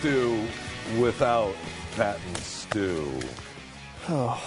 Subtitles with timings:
[0.00, 0.46] Stu
[0.98, 1.54] without
[1.94, 3.06] Pat and Stu.
[4.08, 4.42] Oh.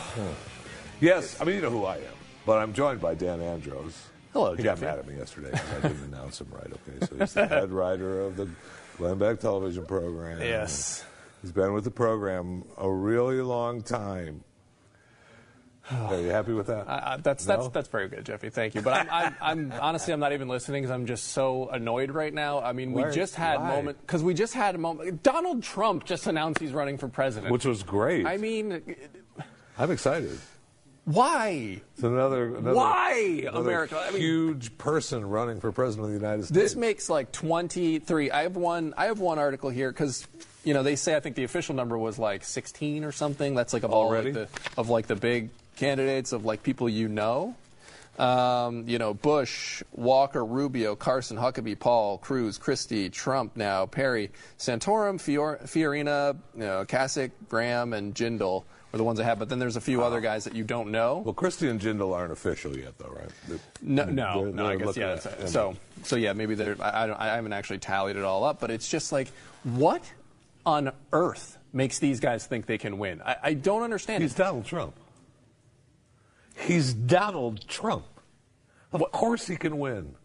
[1.00, 4.08] Yes, I mean, you know who I am, but I'm joined by Dan Andros.
[4.31, 7.05] Hello, He got mad at me yesterday because I didn't announce him right, okay?
[7.05, 8.50] So he's the head writer of the
[8.97, 10.42] Glenn Beck television program.
[10.42, 11.05] Yes.
[11.44, 14.44] He's been with the program a really long time.
[15.92, 16.89] Are you happy with that?
[16.89, 17.58] I, I, that's No?
[17.58, 18.50] that's that's very good, Jeffy.
[18.50, 18.81] Thank you.
[18.81, 22.34] But I'm, I'm, I'm honestly I'm not even listening because I'm just so annoyed right
[22.34, 22.62] now.
[22.62, 23.67] I mean, we just had why?
[23.76, 25.23] moment because we just had a moment.
[25.23, 27.52] Donald Trump just announced he's running for president.
[27.52, 28.26] Which was great.
[28.26, 28.72] I mean,
[29.38, 29.44] uh,
[29.78, 30.39] I'm excited.
[31.04, 31.81] why?
[31.95, 34.02] It's another, another Why, another America?
[34.02, 36.58] I mean- huge person running for president of the United States.
[36.58, 38.31] This makes like 23.
[38.31, 38.94] I have one.
[38.95, 40.26] I have one article here because
[40.64, 43.54] you know they say I think the official number was like 16 or something.
[43.54, 44.31] That's like of all Already?
[44.31, 47.55] like, the, of like the big candidates of like people you know.
[48.19, 55.19] Um, you know, Bush, Walker, Rubio, Carson, Huckabee, Paul, Cruz, Christie, Trump now, Perry, Santorum,
[55.19, 59.39] Fior- Fiorina, you know, Kasich, Graham, and Jindal are the ones I have.
[59.39, 61.23] But then there's a few other guys that you don't know.
[61.25, 63.30] Well, Christie and Jindal aren't official yet, though, right?
[63.48, 64.64] They- No, no, they're- no.
[64.65, 65.14] I they're guess looking yeah.
[65.42, 66.75] at- So, so yeah, maybe they're.
[66.80, 69.30] I, I, don't, I haven't actually tallied it all up, but it's just like,
[69.64, 70.03] what
[70.67, 73.23] on earth makes these guys think they can win?
[73.25, 74.21] I, I don't understand.
[74.21, 74.37] he's it.
[74.37, 74.93] Donald Trump.
[76.65, 78.05] He's Donald Trump.
[78.91, 80.15] Of course, he can win.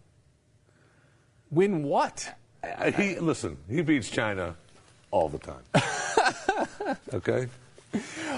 [1.51, 2.37] Win what?
[2.63, 3.57] Uh, He listen.
[3.69, 4.55] He beats China
[5.11, 6.97] all the time.
[7.15, 7.47] okay.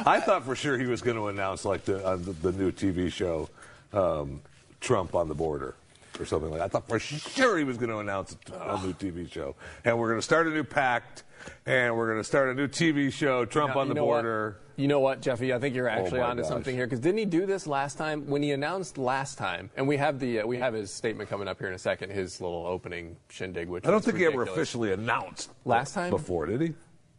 [0.06, 2.70] I thought for sure he was going to announce like the on the, the new
[2.70, 3.48] TV show,
[3.92, 4.40] um,
[4.80, 5.74] Trump on the border.
[6.18, 6.64] Or something like that.
[6.66, 9.54] I thought for sure he was going to announce a, a new TV show.
[9.86, 11.22] And we're going to start a new pact,
[11.64, 14.58] and we're going to start a new TV show, Trump Now, on the border.
[14.69, 14.69] what?
[14.80, 15.52] You know what, Jeffy?
[15.52, 16.48] I think you're actually Oh onto gosh.
[16.48, 19.68] something here because didn't he do this last time when he announced last time?
[19.76, 22.10] And we have the uh, we have his statement coming up here in a second.
[22.10, 26.08] His little opening shindig, which I don't think he ever officially announced Last time?
[26.08, 26.74] before, did he?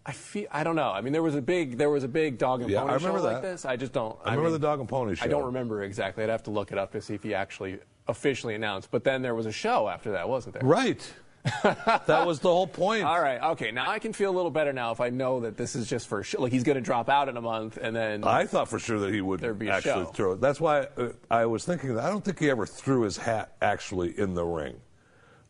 [0.07, 0.89] I feel I don't know.
[0.89, 2.95] I mean, there was a big there was a big dog and Yeah, pony I
[2.95, 3.63] remember show like this.
[3.63, 4.17] I just don't.
[4.25, 5.25] I remember mean, the dog and pony show.
[5.25, 6.23] I don't remember exactly.
[6.23, 8.89] I'd have to look it up to see if he actually officially announced.
[8.89, 10.67] But then there was a show after that, wasn't there?
[10.67, 11.13] Right.
[11.63, 13.03] that was the whole point.
[13.03, 13.41] All right.
[13.51, 13.71] Okay.
[13.71, 16.07] Now I can feel a little better now if I know that this is just
[16.07, 16.41] for show.
[16.41, 18.99] Like he's going to drop out in a month, and then I thought for sure
[18.99, 20.11] that he would There'd be a actually show.
[20.11, 20.41] throw it.
[20.41, 23.55] That's why uh, I was thinking that I don't think he ever threw his hat
[23.61, 24.81] actually in the ring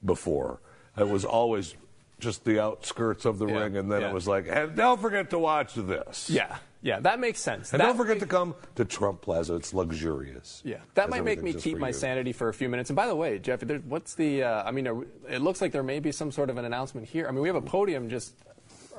[0.06, 0.62] before.
[0.98, 1.76] It was always
[2.20, 4.10] just the outskirts of the Yeah, ring, and then yeah.
[4.10, 6.30] it was like, and don't forget to watch this.
[6.30, 7.72] yeah, yeah, that makes sense.
[7.74, 9.56] And That don't forget make- to come to Trump Plaza.
[9.56, 10.62] It's luxurious.
[10.66, 11.94] Yeah, that might make me keep my you.
[11.94, 12.90] sanity for a few minutes.
[12.90, 14.44] And by the way, Jeff, there, what's the?
[14.44, 17.08] Uh, I mean, are, it looks like there may be some sort of an announcement
[17.08, 17.28] here.
[17.28, 18.34] I mean, we have a podium just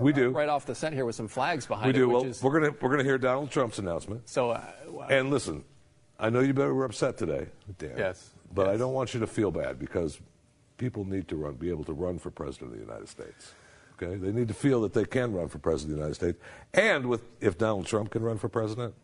[0.00, 0.30] We do.
[0.30, 1.94] right off the set here with some flags behind we it.
[1.94, 2.08] do.
[2.08, 4.28] which Well, is, we're gonna we're gonna hear Donald Trump's announcement.
[4.28, 4.50] so.
[4.50, 5.06] Uh, wow.
[5.10, 5.64] And listen,
[6.18, 7.46] I know you better were upset today,
[7.78, 7.94] Dan.
[7.96, 10.20] Yes, But I don't want you to feel bad because
[10.76, 13.52] people need to run, be able to run for president of the United States.
[14.00, 16.38] Okay, they need to feel that they can run for president of the United States,
[16.74, 18.94] and with if Donald Trump can run for president,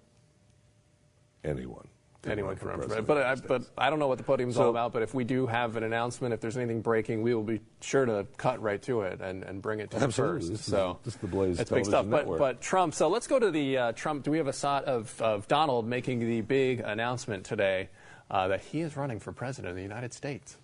[1.45, 1.89] anyone.
[2.27, 3.07] Anyone can run for president.
[3.07, 4.93] But I, but I don't know what the podium's So- all about.
[4.93, 8.05] But if we do have an announcement, if there's anything breaking, we will be sure
[8.05, 10.47] to cut right to it and, and bring it to Absolutely.
[10.47, 10.67] you This first.
[10.67, 12.27] is- so this is the Blaze that's big Television stuff.
[12.29, 12.95] But, but Trump.
[12.95, 14.25] So let's go to the uh, Trump.
[14.25, 17.89] Do we have a shot of, of Donald making the big announcement today
[18.31, 20.57] uh, that he is running for president of the United States?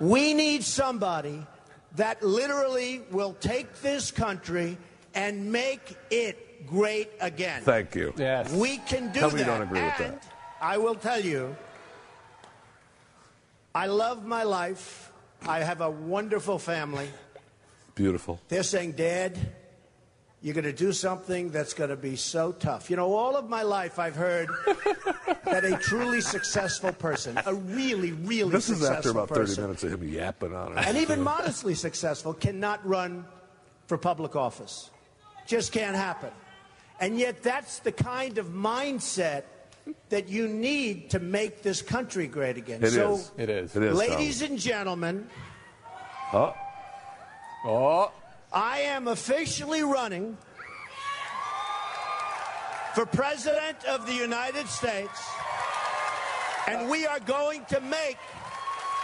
[0.00, 1.44] We need somebody
[1.96, 4.76] that literally will take this country
[5.14, 7.62] and make it great again.
[7.62, 8.12] Thank you.
[8.16, 8.52] Yes.
[8.52, 9.34] We can do Tell that.
[9.36, 10.22] me you don't agree with that.
[10.60, 11.56] I will tell you,
[13.74, 15.12] I love my life.
[15.46, 17.08] I have a wonderful family.
[17.94, 18.40] Beautiful.
[18.48, 19.38] They're saying, Dad,
[20.40, 22.90] you're going to do something that's going to be so tough.
[22.90, 24.48] You know, all of my life I've heard
[25.44, 29.82] that a truly successful person, a really, really This is after about 30 person, minutes
[29.84, 30.86] of him yapping on it.
[30.86, 33.24] and even modestly successful, cannot run
[33.86, 34.90] for public office.
[35.46, 36.30] Just can't happen.
[37.00, 39.44] And yet, that's the kind of mindset
[40.10, 42.82] that you need to make this country great again.
[42.82, 43.30] It so, is.
[43.38, 43.74] It is.
[43.74, 43.96] It is.
[43.96, 45.26] ladies and gentlemen,
[46.32, 46.54] Oh,
[47.64, 48.12] Oh,
[48.52, 50.36] I am officially running
[52.94, 55.28] for President of the United States,
[56.66, 58.16] and we are going to make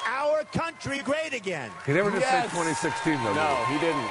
[0.07, 1.71] our country great again.
[1.87, 2.45] he never did Yes.
[2.45, 3.35] say 2016 though.
[3.35, 4.11] no, did he didn't.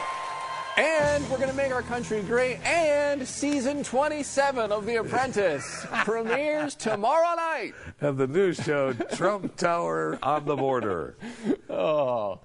[0.75, 2.57] And we're going to make our country great.
[2.65, 7.73] And season 27 of The Apprentice premieres tomorrow night.
[7.99, 8.05] he?
[8.07, 11.15] And the news show Trump Tower on the border.
[11.69, 12.39] Oh.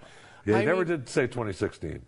[0.44, 2.02] Yeah, he I never mean- did say 2016.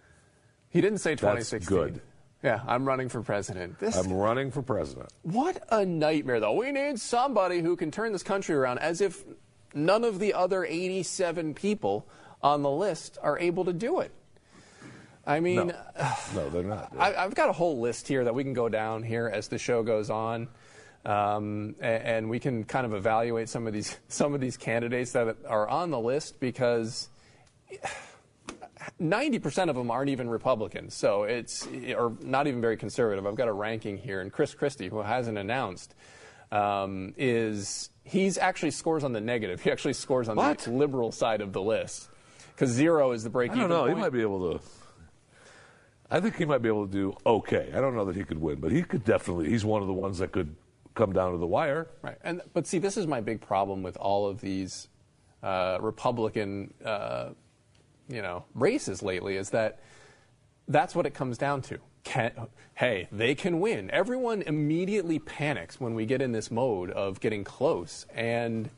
[0.70, 1.58] He didn't say 2016.
[1.58, 2.00] That's good.
[2.42, 3.78] Yeah, I'm running for president.
[3.78, 5.10] This I'm running for president.
[5.22, 6.54] What a nightmare, though.
[6.54, 9.24] We need somebody who can turn this country around as if
[9.74, 12.06] none of the other 87 people
[12.42, 14.12] on the list are able to do it.
[15.26, 15.74] I mean, No,
[16.34, 16.92] no they're not.
[16.98, 19.58] I, I've got a whole list here that we can go down here as the
[19.58, 20.48] show goes on,
[21.04, 25.12] um, a- and, we can kind of evaluate some of these some of these candidates
[25.12, 27.08] that are on the list because.
[29.00, 31.66] 90% of them aren't even Republicans, so it's
[31.96, 33.26] or not even very conservative.
[33.26, 35.94] I've got a ranking here, and Chris Christie, who hasn't announced,
[36.52, 39.60] um, is he's actually scores on the negative.
[39.62, 40.58] He actually scores on What?
[40.60, 42.08] the liberal side of the list
[42.54, 43.82] because zero is the break I don't know.
[43.84, 43.96] point.
[43.96, 44.60] He might be able to.
[46.10, 47.70] I think he might be able to do okay.
[47.74, 49.48] I don't know that he could win, but he could definitely.
[49.48, 50.56] He's one of the ones that could
[50.94, 51.86] come down to the wire.
[52.02, 52.16] Right.
[52.24, 54.88] And but see, this is my big problem with all of these
[55.42, 57.30] uh, Republican, uh,
[58.10, 59.78] you know, races lately is that
[60.68, 61.78] that's what it comes down to.
[62.04, 62.32] Can,
[62.74, 63.90] hey, they can win.
[63.90, 68.70] Everyone immediately panics when we get in this mode of getting close, and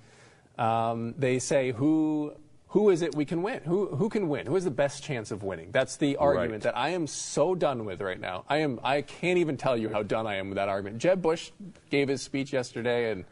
[0.58, 2.34] um, they say who.
[2.68, 3.60] Who is it we can win?
[3.64, 4.46] Who, who can win?
[4.46, 5.72] Who has the best chance of winning?
[5.72, 6.72] That's the argument Right.
[6.72, 8.44] that I am so done with right now.
[8.48, 8.80] I am.
[8.82, 10.96] I can't even tell you how done I am with that argument.
[10.96, 11.50] Jeb Bush
[11.90, 13.26] gave his speech yesterday, and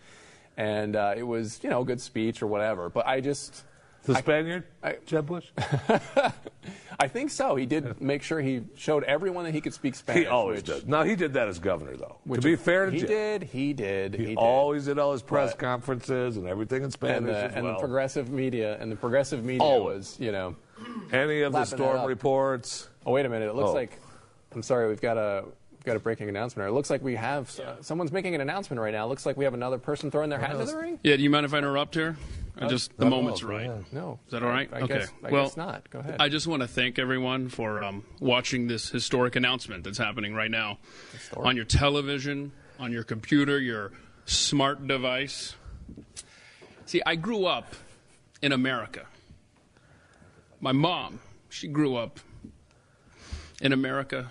[0.58, 2.90] and uh, it was you know a good speech or whatever.
[2.90, 3.64] But I just
[4.04, 5.46] The Spaniard, I- Jeb Bush.
[6.98, 7.54] I think so.
[7.56, 10.22] He did make sure he showed everyone that he could speak Spanish.
[10.24, 10.88] He always which, did.
[10.88, 12.16] No, he did that as governor, though.
[12.24, 13.42] which to be fair to he Jeb, did.
[13.44, 14.14] He did.
[14.14, 14.38] He, he did.
[14.38, 17.66] always did all his press But- conferences and everything in Spanish and the, as and
[17.66, 19.96] the progressive media and the progressive media Always.
[19.96, 20.56] was you know.
[21.12, 22.88] Any of the storm reports.
[23.06, 23.48] Oh wait a minute!
[23.48, 23.74] It looks Oh.
[23.74, 23.98] like.
[24.52, 24.88] I'm sorry.
[24.88, 25.44] We've got a.
[25.72, 26.64] We've got a breaking announcement.
[26.66, 26.68] Here.
[26.68, 29.06] It looks like we have uh, someone's making an announcement right now.
[29.06, 30.98] It looks like we have another person throwing their hat into the ring.
[31.02, 32.16] Yeah, do you mind if I interrupt here?
[32.60, 33.66] I just the moment's go right.
[33.66, 33.84] ahead.
[33.92, 34.68] No, Is that all right?
[34.72, 34.98] I okay.
[34.98, 35.90] Guess, I well, guess not.
[35.90, 36.16] Go ahead.
[36.20, 40.50] I just want to thank everyone for um, watching this historic announcement that's happening right
[40.50, 40.78] now
[41.36, 43.92] on your television, on your computer, your
[44.26, 45.54] smart device.
[46.86, 47.74] See, I grew up
[48.42, 49.06] in America.
[50.60, 52.20] My mom, she grew up
[53.62, 54.30] in America.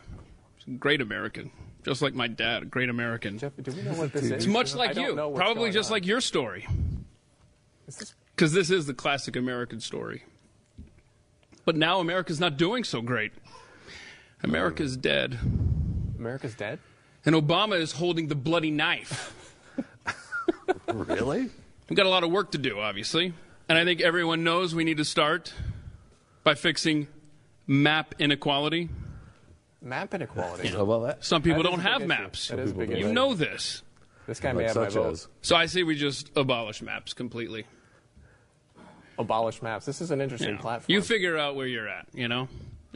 [0.59, 1.51] She's a great American,
[1.83, 3.39] just like my dad, a great American.
[3.39, 4.31] Jeff, do we know what this is?
[4.31, 5.93] It's much I like don't you, know what's probably going just on.
[5.95, 6.67] like your story.
[7.87, 10.23] Is this- Because this is the classic American story.
[11.65, 13.33] But now America's not doing so great.
[14.41, 15.37] America's dead.
[16.17, 16.79] America's dead.
[17.25, 19.35] And Obama is holding the bloody knife.
[20.87, 21.49] Really?
[21.89, 23.33] We've got a lot of work to do, obviously.
[23.67, 25.53] And I think everyone knows we need to start
[26.45, 27.07] by fixing
[27.67, 28.87] map inequality.
[29.81, 30.73] Map inequality.
[30.75, 32.07] Oh, well, that, Some people That is don't have issue.
[32.07, 32.47] maps.
[32.47, 33.13] That is big You issue.
[33.13, 33.83] know this.
[34.27, 35.27] This guy may like have my such vote.
[35.41, 37.65] So I say we just abolish maps completely.
[39.19, 39.85] Abolish maps.
[39.85, 40.85] This is an interesting You, know, platform.
[40.93, 42.47] you figure out where you're at, you know?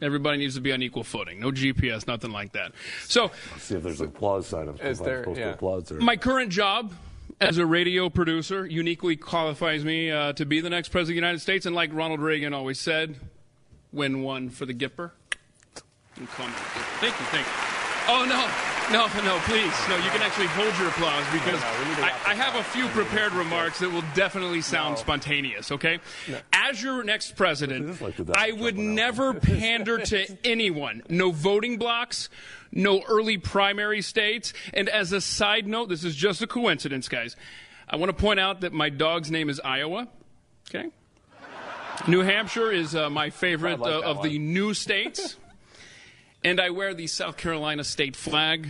[0.01, 1.39] Everybody needs to be on equal footing.
[1.39, 2.71] No GPS, nothing like that.
[3.03, 4.67] So, Let's See if there's an applause sign.
[4.69, 5.33] I'm Is there- yeah.
[5.33, 5.99] to applaud there.
[5.99, 6.93] my current job
[7.39, 11.27] as a radio producer uniquely qualifies me uh, to be the next president of the
[11.27, 11.65] United States.
[11.65, 13.15] And like Ronald Reagan always said,
[13.91, 15.11] win one for the Gipper.
[16.19, 16.99] You call me the Gipper.
[16.99, 17.53] Thank you, thank you.
[18.07, 18.72] Oh, no.
[18.91, 19.73] No, no, please.
[19.89, 22.87] No, you can actually hold your applause because No, to I, I have a few
[22.89, 25.99] prepared remarks that will definitely sound spontaneous, okay?
[26.51, 31.01] As your next president, like I would never pander to anyone.
[31.09, 32.29] No voting blocks,
[32.71, 34.53] no early primary states.
[34.73, 37.35] And as a side note, this is just a coincidence, guys.
[37.89, 40.07] I want to point out that my dog's name is Iowa,
[40.69, 40.89] okay?
[42.07, 45.37] New Hampshire is uh, my favorite like uh, of the new states.
[46.43, 48.69] And I wear the South Carolina state flag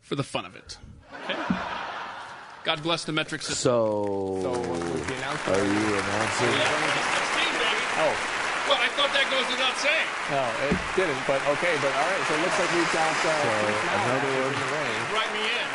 [0.00, 0.78] for the fun of it.
[1.24, 1.36] Okay?
[2.64, 3.56] God bless the metric system.
[3.56, 5.14] So, So, the
[5.52, 6.54] are you announcing?
[7.98, 8.32] Oh.
[8.66, 10.08] Well, I thought thought that goes without saying.
[10.34, 11.22] No, it didn't.
[11.30, 11.74] But okay.
[11.78, 12.22] But all right.
[12.26, 14.58] So it looks like we've got uh, another Keith one.
[14.58, 15.14] in the.
[15.14, 15.65] Write me in, you know.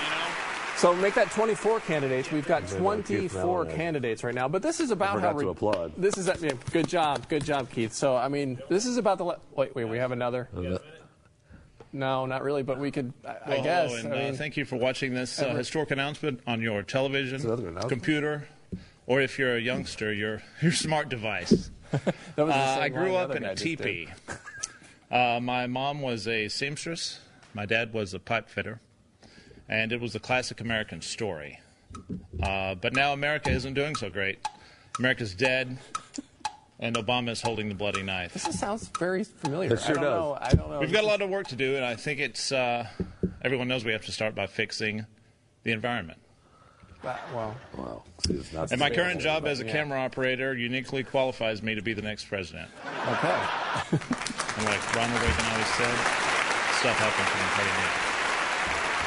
[0.82, 2.32] So make that 24 candidates.
[2.32, 4.48] We've got Maybe like Keith 24 candidates right now.
[4.48, 5.94] But this is about I how forgot to applaud.
[5.96, 7.94] This is yeah, good job, good job, Keith.
[7.94, 9.26] So I mean, this is about the.
[9.26, 10.50] Le- wait, wait, we have another.
[11.94, 13.14] No, not really, but we could.
[13.24, 13.92] I, I Well, guess.
[13.92, 16.82] hello, and I mean, uh, thank you for watching this uh, historic announcement on your
[16.82, 17.90] television, announcement?
[17.90, 18.48] computer,
[19.06, 21.70] or if you're a youngster, your your smart device.
[21.92, 22.04] that
[22.38, 23.78] was the Uh, I grew up in other a guy just did.
[23.78, 24.08] teepee.
[25.12, 27.20] Uh, my mom was a seamstress.
[27.54, 28.80] My dad was a pipe fitter,
[29.72, 31.60] and it was a classic American story.
[32.44, 34.40] Uh, but now America isn't doing so great.
[35.00, 35.78] America's dead,
[36.80, 38.34] and Obama is holding the bloody knife.
[38.34, 39.74] This sounds very familiar.
[39.74, 40.20] It sure I don't does.
[40.20, 40.38] know.
[40.40, 40.80] I don't know.
[40.80, 42.86] We've got a lot of work to do, and I think it's uh,
[43.42, 45.06] everyone knows we have to start by fixing
[45.64, 46.20] the environment.
[47.04, 48.04] Well, Wow.
[48.28, 49.72] See, it's not And my current job as a yeah.
[49.72, 52.70] camera operator uniquely qualifies me to be the next president.
[53.08, 53.40] okay.
[54.58, 55.96] And like Ronald Reagan always said,
[56.78, 58.11] stuff happens when you pay attention.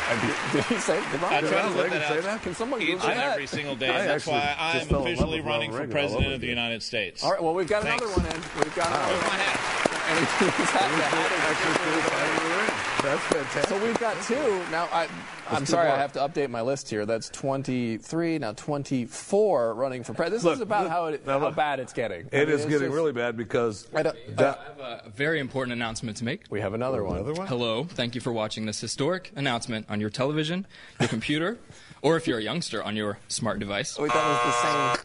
[0.07, 1.01] Uh, did, he say?
[1.13, 2.43] Did Ron- I try to live that say out that?
[2.43, 3.33] Can someone each and that?
[3.33, 3.89] every single day.
[3.89, 4.41] I That's why
[4.75, 6.47] just I'm fell in love officially running for president of the.
[6.47, 7.25] United States.
[7.25, 7.43] All right.
[7.43, 8.03] Well, we've got Thanks.
[8.05, 8.41] another one in.
[8.57, 9.27] We've got another one.
[9.27, 9.85] my hat?
[10.11, 10.19] And
[10.57, 12.94] he's had the hat.
[13.05, 13.67] That's fantastic.
[13.67, 14.35] So we've got two.
[14.71, 15.07] Now, I,
[15.51, 15.97] I'm sorry, more.
[15.97, 17.05] I have to update my list here.
[17.05, 20.39] That's 23, now 24 running for president.
[20.41, 21.55] This Look, is about look, how, it, how look.
[21.55, 22.29] bad it's getting.
[22.33, 25.11] I mean, is it's getting just- really bad because I don't- that, I have a
[25.11, 26.45] very important announcement to make.
[26.49, 27.17] We have another one.
[27.19, 27.47] another one.
[27.47, 30.67] Hello, thank you for watching this historic announcement on your television,
[30.99, 31.59] your computer,
[32.01, 33.99] or if you're a youngster, on your smart device.
[33.99, 35.05] Wait, that was the same.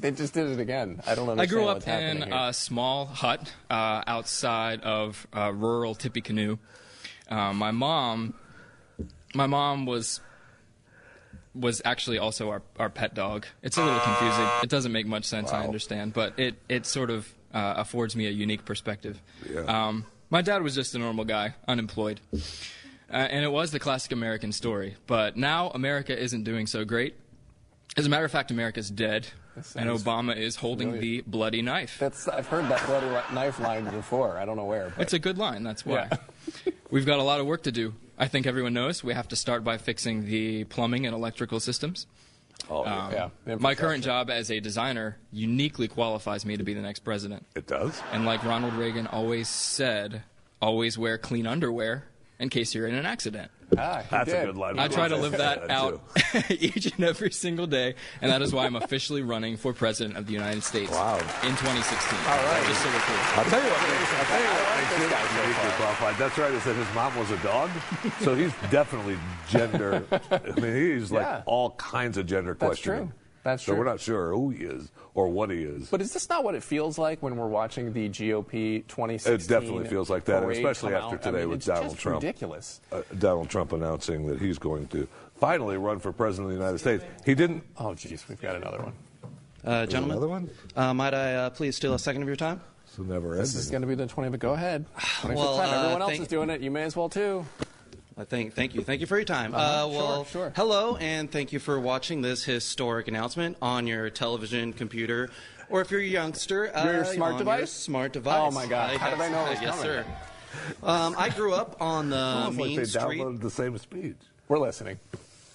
[0.00, 1.02] They just did it again.
[1.06, 5.52] I don't understand I grew what's up in a small hut uh, outside of uh,
[5.52, 6.58] rural Tippecanoe.
[7.28, 8.34] Uh, my mom,
[9.34, 10.20] my mom was
[11.54, 13.46] was actually also our, our pet dog.
[13.62, 14.46] It's a little confusing.
[14.62, 18.26] It doesn't make much sense, I understand, but it it sort of uh, affords me
[18.26, 19.20] a unique perspective.
[19.48, 19.60] Yeah.
[19.62, 22.20] Um, my dad was just a normal guy, unemployed.
[23.10, 24.96] Uh, and it was the classic American story.
[25.06, 27.14] But now America isn't doing so great.
[27.96, 29.28] As a matter of fact, America's dead,
[29.74, 31.22] and Obama is holding familiar.
[31.22, 31.96] the bloody knife.
[31.98, 34.36] That's I've heard that bloody knife line before.
[34.36, 34.92] I don't know where.
[34.94, 36.08] But It's a good line, that's why.
[36.10, 36.72] Yeah.
[36.90, 37.94] We've got a lot of work to do.
[38.18, 42.06] I think everyone knows we have to start by fixing the plumbing and electrical systems.
[42.70, 46.80] oh, Um, yeah, my current job as a designer uniquely qualifies me to be the
[46.80, 47.46] next president.
[47.54, 48.00] it does.
[48.12, 50.22] And like Ronald Reagan always said,
[50.60, 52.04] always wear clean underwear
[52.38, 53.50] in case you're in an accident.
[53.76, 54.42] Ah, That's did.
[54.42, 54.78] a good line.
[54.78, 56.00] I try to live that That out
[56.50, 60.26] each and every single day, and that is why I'm officially running for president of
[60.26, 61.16] the United States Wow.
[61.16, 62.18] in 2016.
[62.18, 62.64] All right.
[62.66, 63.18] Just so we're clear.
[63.36, 66.16] I'll tell you what I'll tell you what like makes him so uniquely qualified.
[66.18, 66.52] That's right.
[66.54, 67.70] It said his mom was a dog,
[68.20, 70.04] so he's definitely gender.
[70.30, 71.42] I mean, he's like Yeah.
[71.46, 73.08] all kinds of gender That's questioning.
[73.08, 73.12] true.
[73.48, 73.78] That's so true.
[73.80, 75.88] we're not sure who he is or what he is.
[75.90, 79.32] But is this not what it feels like when we're watching the GOP 2016?
[79.34, 81.22] It definitely feels like that, especially after out?
[81.22, 82.22] today I mean, with it's Donald just Trump.
[82.22, 82.80] Ridiculous.
[82.92, 86.78] uh, Donald Trump announcing that he's going to finally run for president of the United
[86.78, 87.04] States.
[87.24, 87.62] He didn't.
[87.78, 88.92] Oh, jeez, we've got another one.
[89.64, 90.50] Uh, gentlemen, Another one?
[90.76, 92.60] Uh, might I uh, please steal a second of your time?
[92.86, 94.84] So never This is going to be the 20, but go ahead.
[95.24, 95.68] Well, time.
[95.68, 96.60] uh, Everyone else thank- is doing it.
[96.60, 97.44] You may as well too.
[98.18, 99.54] I thank, thank you, thank you for your time.
[99.54, 99.88] uh Uh-huh.
[99.90, 100.52] well, Sure, sure.
[100.56, 105.30] hello, and thank you for watching this historic announcement on your television, computer,
[105.70, 107.58] or if you're a youngster, uh, Your smart on device?
[107.60, 108.40] Your smart device.
[108.42, 108.96] Oh, my God.
[108.96, 109.84] How did I know it was yes, coming?
[109.84, 110.06] sir.
[110.82, 113.20] Um, I grew up on the Almost like they street.
[113.20, 114.16] downloaded the same speech.
[114.48, 114.98] We're listening.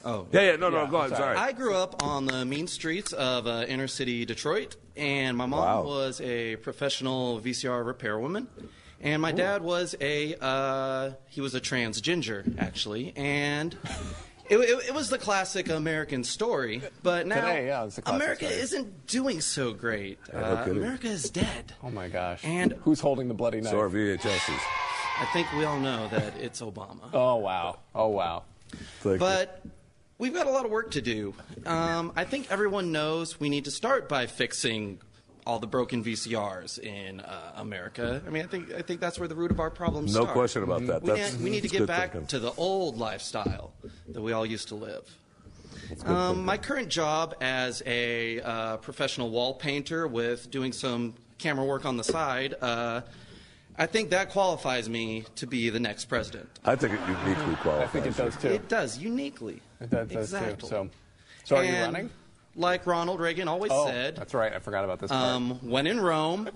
[0.05, 1.09] Oh, Yeah, yeah, no, no, Yeah, go ahead.
[1.17, 1.35] sorry.
[1.35, 1.37] Sorry.
[1.37, 5.59] I grew up on the mean streets of uh, inner city Detroit, and my mom
[5.59, 5.83] Wow.
[5.83, 8.47] was a professional VCR repairwoman,
[9.03, 13.75] and my dad was a uh, he was a transgender actually, and.
[14.49, 18.59] It, it, it was the classic American story, but now Today, yeah, it's America story.
[18.59, 20.19] isn't doing so great.
[20.33, 20.65] no Uh.
[20.69, 21.73] America is dead.
[21.81, 22.41] Oh my gosh.
[22.43, 23.71] And- who's holding the bloody knife?
[23.71, 24.59] So are VHSs.
[25.21, 27.09] I think we all know that it's Obama.
[27.13, 27.79] Oh wow.
[27.95, 28.43] Oh wow.
[28.99, 29.17] Thank you.
[29.19, 29.63] But
[30.17, 31.33] we've got a lot of work to do.
[31.65, 34.99] Um, I think everyone knows we need to start by fixing
[35.45, 38.21] all the broken VCRs in uh, America.
[38.25, 40.33] I mean, I think I think that's where the root of our problems No start.
[40.33, 41.01] question about that.
[41.01, 42.27] We, That's- need, we need to get back thinking.
[42.27, 43.73] to the old lifestyle
[44.09, 45.03] that we all used to live.
[46.05, 51.85] Um, my current job as a uh, professional wall painter with doing some camera work
[51.85, 53.01] on the side, uh,
[53.77, 56.47] I think that qualifies me to be the next president.
[56.63, 57.87] I think it uniquely qualifies.
[57.89, 58.47] I think it does too.
[58.47, 59.61] It does uniquely.
[59.81, 60.55] It does, does exactly.
[60.61, 60.67] too.
[60.67, 60.89] So,
[61.43, 62.09] so are you running?
[62.55, 64.53] Like Ronald Reagan always Oh, said, that's right.
[64.53, 65.23] I forgot about this part.
[65.23, 66.49] um, when in Rome.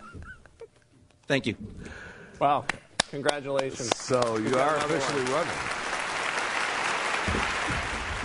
[1.27, 1.55] Thank you.
[2.39, 2.65] wow.
[3.09, 3.95] Congratulations.
[3.97, 5.53] So you are officially running.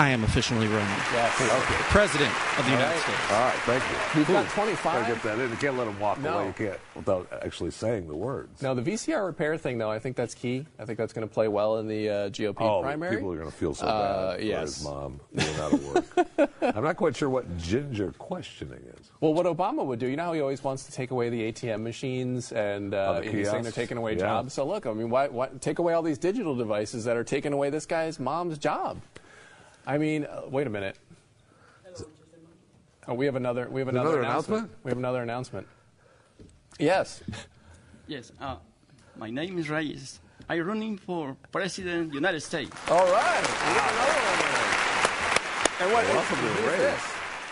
[0.02, 0.88] I am officially running.
[1.12, 1.32] Yes.
[1.34, 3.02] for President of the All United right.
[3.02, 3.30] States.
[3.30, 4.18] All right, thank you.
[4.18, 4.64] We've got Cool.
[4.64, 4.82] 25.
[5.02, 5.50] Gotta get that in.
[5.50, 6.34] You can't let him walk No.
[6.38, 6.46] away.
[6.48, 8.60] You can't without actually saying the words.
[8.62, 10.66] Now, the VCR repair thing, though, I think that's key.
[10.76, 13.14] I think that's going to play well in the uh, GOP Oh, primary.
[13.16, 14.74] people are going to feel so Uh, bad for yes.
[14.78, 16.50] his mom being out of work.
[16.76, 19.10] I'm not quite sure what ginger questioning is.
[19.20, 21.42] Well, what Obama would do, you know how he always wants to take away the
[21.52, 24.20] ATM machines and, Oh, uh, the he's saying they're taking away Yeah.
[24.26, 24.52] jobs.
[24.54, 27.52] So look, I mean, why, why take away all these digital devices that are taking
[27.52, 29.00] away this guy's mom's job?
[29.86, 30.96] I mean, uh, wait a minute.
[33.08, 33.68] Oh, we have another.
[33.68, 34.60] We have another, Another announcement.
[34.60, 34.84] announcement?
[34.84, 35.66] We have another announcement.
[36.78, 37.22] Yes.
[38.08, 38.56] Yes, uh,
[39.16, 40.18] my name is Reyes.
[40.50, 42.70] I'm running for President United States.
[42.90, 43.40] All right.
[43.40, 44.40] We got another one.
[45.80, 46.04] And what?
[46.10, 46.80] Welcome to who's Reyes.
[46.82, 47.02] this?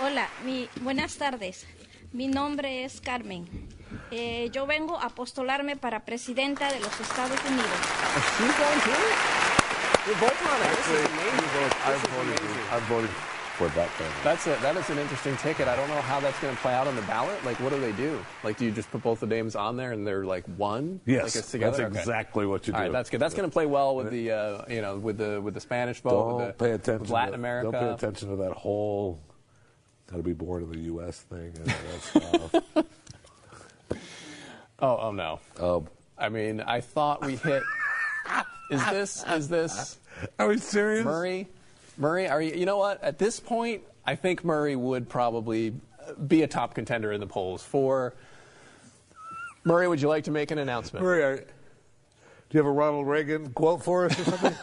[0.00, 1.64] Hola, mi, buenas tardes.
[2.12, 3.46] Mi nombre es Carmen.
[4.10, 7.80] Eh, yo vengo a postularme para presidenta de los Estados Unidos.
[10.10, 10.30] She's going too.
[10.30, 10.76] We're both on it.
[10.76, 11.70] This is amazing.
[11.84, 12.64] I'm This is voting.
[12.72, 13.10] I'm voting
[13.56, 14.10] for that thing.
[14.24, 15.68] That's a, that is an interesting ticket.
[15.68, 17.44] I don't know how that's going to play out on the ballot.
[17.44, 18.18] Like, what do they do?
[18.42, 21.00] Like, do you just put both the names on there and they're like one?
[21.06, 21.76] Yes, like it's together?
[21.76, 21.98] that's Okay.
[22.00, 22.92] exactly what you All right, do.
[22.92, 23.20] that's good.
[23.20, 26.00] That's going to play well with the uh, you know with the with the Spanish
[26.00, 26.10] vote.
[26.10, 27.00] Don't with the, pay attention.
[27.02, 27.70] With Latin to, America.
[27.72, 29.20] Don't pay attention to that whole
[30.10, 31.52] "got to be born in the U.S." thing.
[31.56, 32.86] And that stuff.
[34.82, 35.40] Oh, oh no.
[35.58, 37.62] um, I mean, I thought we hit.
[38.70, 39.98] Is this is this
[40.38, 41.04] are we serious?
[41.04, 41.48] Murray?
[41.96, 42.54] Murray, are you?
[42.54, 43.02] You know what?
[43.02, 45.74] At this point, I think Murray would probably
[46.26, 48.14] be a top contender in the polls for.
[49.64, 51.04] Murray, would you like to make an announcement?
[51.04, 51.44] Murray, are, do
[52.50, 54.54] you have a Ronald Reagan quote for us or something?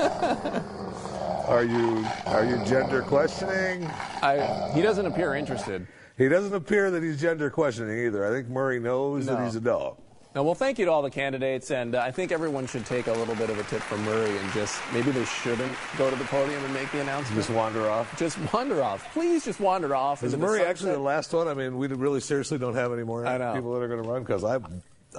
[0.00, 3.86] are you are you gender questioning?
[4.22, 5.86] I, he doesn't appear interested.
[6.16, 8.26] He doesn't appear that he's gender questioning either.
[8.26, 9.98] I think Murray knows that he's a dog.
[10.36, 13.06] No, well, thank you to all the candidates, and uh, I think everyone should take
[13.06, 16.16] a little bit of a tip from Murray and just maybe they shouldn't go to
[16.16, 17.36] the podium and make the announcement.
[17.36, 18.18] Just wander off.
[18.18, 19.10] Just wander off.
[19.14, 20.22] Please just wander off.
[20.22, 21.48] Is into the Murray actually the last one?
[21.48, 24.24] I mean, we really seriously don't have any more people that are going to run
[24.24, 24.58] because I,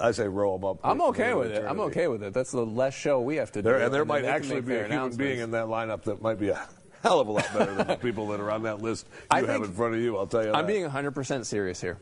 [0.00, 0.78] I say roll them up.
[0.84, 1.64] I'm okay with it.
[1.66, 2.32] I'm okay with it.
[2.32, 3.70] That's the less show we have to do.
[3.70, 6.38] There, and there then might actually be a human being in that lineup that might
[6.38, 6.68] be a
[7.02, 9.42] hell of a lot better than the people that are on that list you I
[9.42, 10.16] have in front of you.
[10.16, 10.52] I'll tell you.
[10.52, 10.72] I'm that.
[10.72, 11.98] being 100% serious here.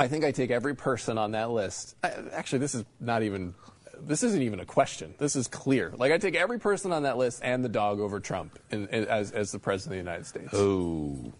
[0.00, 1.94] I think I take every person on that list.
[2.02, 3.54] I, actually, this is not even.
[4.00, 5.14] This isn't even a question.
[5.18, 5.92] This is clear.
[5.94, 9.04] Like I take every person on that list and the dog over Trump in, in,
[9.04, 10.48] as as the president of the United States.
[10.54, 11.32] Oh.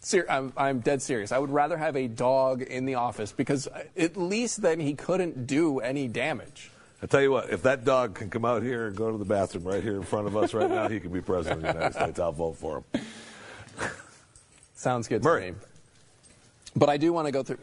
[0.00, 1.30] Ser- I'm, I'm dead serious.
[1.30, 5.46] I would rather have a dog in the office because at least then he couldn't
[5.46, 6.70] do any damage.
[7.02, 9.24] I tell you what, if that dog can come out here and go to the
[9.26, 11.78] bathroom right here in front of us right now, he can be president of the
[11.78, 12.18] United States.
[12.18, 13.02] I'll vote for him.
[14.74, 15.48] Sounds good Murray.
[15.48, 15.58] to me.
[16.76, 17.58] But I do want to go through.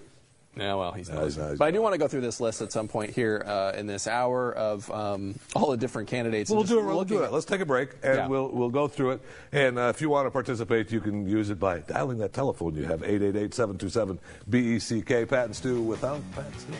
[0.57, 1.23] Yeah, well, he's No, not.
[1.23, 1.57] he's not.
[1.57, 3.87] But I do want to go through this list at some point here uh, in
[3.87, 6.49] this hour of um, all the different candidates.
[6.49, 6.83] and We'll do it.
[6.85, 7.31] We'll do at- it.
[7.31, 8.27] Let's take a break and Yeah.
[8.27, 9.21] we'll we'll go through it.
[9.53, 12.75] And uh, if you want to participate, you can use it by dialing that telephone
[12.75, 14.17] you have 888-727
[14.49, 15.11] BECK.
[15.21, 16.73] E Pat and Stu without Pat Stu.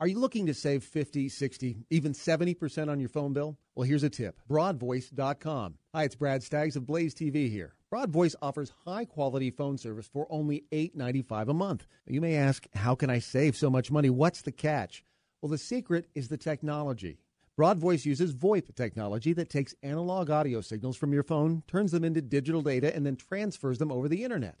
[0.00, 3.58] Are you looking to save 50, 60, even 70% on your phone bill?
[3.74, 5.74] Well, here's a tip broadvoice.com.
[5.94, 7.74] Hi, it's Brad Staggs of Blaze TV here.
[7.92, 11.86] Broadvoice offers high quality phone service for only $8.95 a month.
[12.06, 14.08] You may ask, how can I save so much money?
[14.08, 15.04] What's the catch?
[15.42, 17.18] Well, the secret is the technology.
[17.58, 22.22] Broadvoice uses VoIP technology that takes analog audio signals from your phone, turns them into
[22.22, 24.60] digital data, and then transfers them over the internet.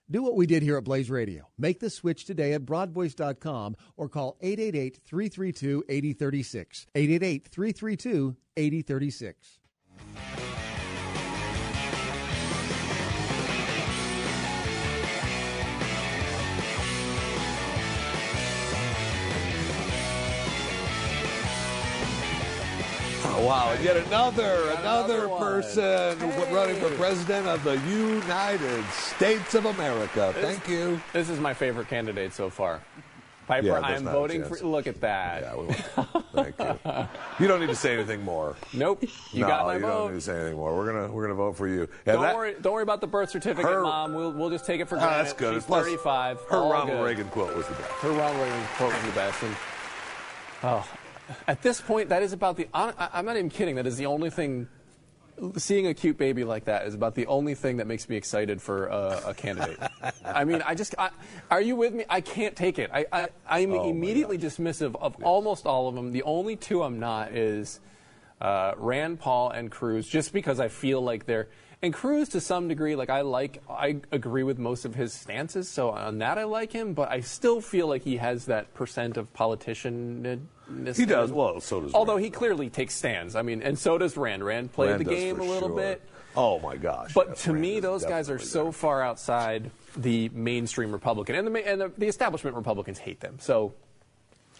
[0.11, 1.47] Do what we did here at Blaze Radio.
[1.57, 6.87] Make the switch today at broadvoice.com or call 888 332 8036.
[6.93, 9.59] 888 332 8036.
[23.33, 23.71] Oh, wow.
[23.71, 25.39] And yet another, another one.
[25.41, 26.19] person
[26.53, 30.33] running for president of the United States of America.
[30.37, 30.99] Thank you.
[31.13, 32.81] This is my favorite candidate so far.
[33.47, 34.55] Piper, Yeah, I'm voting for.
[34.57, 35.41] Look at that.
[35.41, 36.25] Yeah, we won't.
[36.33, 37.07] Thank you.
[37.39, 38.55] You don't need to say anything more.
[38.71, 39.03] Nope.
[39.33, 39.87] You no, got my you vote.
[39.89, 40.75] don't need to say anything more.
[40.77, 41.81] We're gonna we're gonna vote for you.
[41.81, 42.55] And Don't that- worry.
[42.61, 44.13] Don't worry about the birth certificate, Her- Mom.
[44.13, 45.17] We'll we'll just take it for Ah, granted.
[45.19, 45.53] that's good.
[45.55, 46.39] She's Plus, 35.
[46.49, 47.03] Her Ronald good.
[47.03, 47.89] Reagan quote was the best.
[47.93, 49.43] Her Ronald Reagan quote was the best.
[49.43, 49.55] And,
[50.63, 50.87] oh,
[51.47, 52.67] at this point, that is about the.
[52.73, 53.75] I'm not even kidding.
[53.75, 54.67] That is the only thing.
[55.57, 58.61] Seeing a cute baby like that is about the only thing that makes me excited
[58.61, 59.79] for uh, a candidate.
[60.25, 60.93] I mean, I just.
[60.99, 61.09] I,
[61.49, 62.05] are you with me?
[62.09, 62.91] I can't take it.
[62.93, 66.11] I, I I'm Oh, immediately dismissive of almost all of them.
[66.11, 67.79] The only two I'm not is
[68.39, 71.47] uh, Rand Paul and Cruz, just because I feel like they're
[71.81, 75.67] and Cruz to some degree, like I like, I agree with most of his stances,
[75.69, 79.17] so on that I like him, but I still feel like he has that percent
[79.17, 80.47] of politician.
[80.95, 81.31] He does.
[81.31, 83.35] Well, so does Although he clearly takes stands.
[83.35, 84.43] I mean, and so does Rand.
[84.45, 85.77] Rand played Rand the game a little sure.
[85.77, 86.01] bit.
[86.33, 87.13] Oh my gosh!
[87.13, 88.71] But yes, to Rand me, those guys are definitely so there.
[88.71, 93.37] far outside the mainstream Republican, and the and the, the establishment Republicans hate them.
[93.39, 93.73] So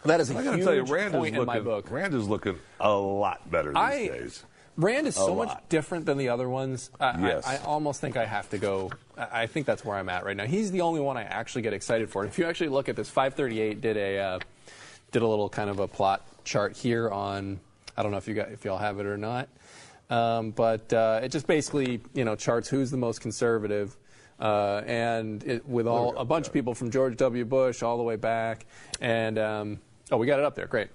[0.04, 1.90] that is a I got to huge tell you, Rand point is in my book.
[1.90, 4.44] Rand is looking a lot better these I- days.
[4.78, 6.90] Rand is so much different than the other ones.
[7.00, 7.46] I, Yes.
[7.46, 8.92] I, I almost think I have to go.
[9.18, 10.46] I I think that's where I'm at right now.
[10.46, 12.26] He's the only one I actually get excited for.
[12.26, 14.40] If you actually look at this, 538 did a uh,
[15.12, 17.60] did a little kind of a plot chart here on.
[17.98, 19.50] I don't know if you got if y'all have it or not,
[20.10, 23.96] um, but uh, it just basically you know charts who's the most conservative.
[24.40, 27.46] Uh, and it, with all a bunch of people from George W.
[27.46, 28.66] Bush all the way back,
[29.00, 29.80] and um,
[30.12, 30.66] oh, we got it up there.
[30.66, 30.88] Great.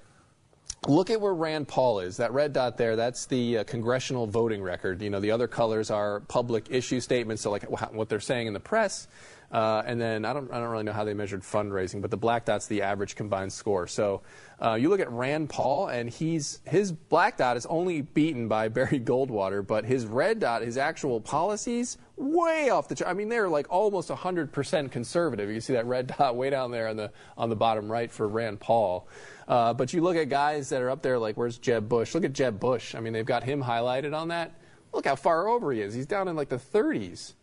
[0.87, 2.19] Look at where Rand Paul is.
[2.19, 5.03] That red dot there, that's the uh, congressional voting record.
[5.03, 8.53] You know, the other colors are public issue statements, so like what they're saying in
[8.53, 9.09] the press.
[9.51, 12.17] Uh, and then I don't, I don't really know how they measured fundraising, but the
[12.17, 13.87] black dot's the average combined score.
[13.87, 14.23] So
[14.61, 18.69] uh, you look at Rand Paul, and he's his black dot is only beaten by
[18.77, 23.11] Barry Goldwater, but his red dot, his actual policies, way off the chart.
[23.11, 25.51] I mean, they're like almost 100% conservative.
[25.51, 28.27] You see that red dot way down there on the on the bottom right for
[28.27, 29.07] Rand Paul.
[29.49, 32.15] Uh, but you look at guys that are up there, like where's Jeb Bush?
[32.15, 32.95] Look at Jeb Bush.
[32.95, 34.53] I mean, they've got him highlighted on that.
[34.93, 35.95] Look how far over he is.
[35.95, 37.35] He's down in like the 30s.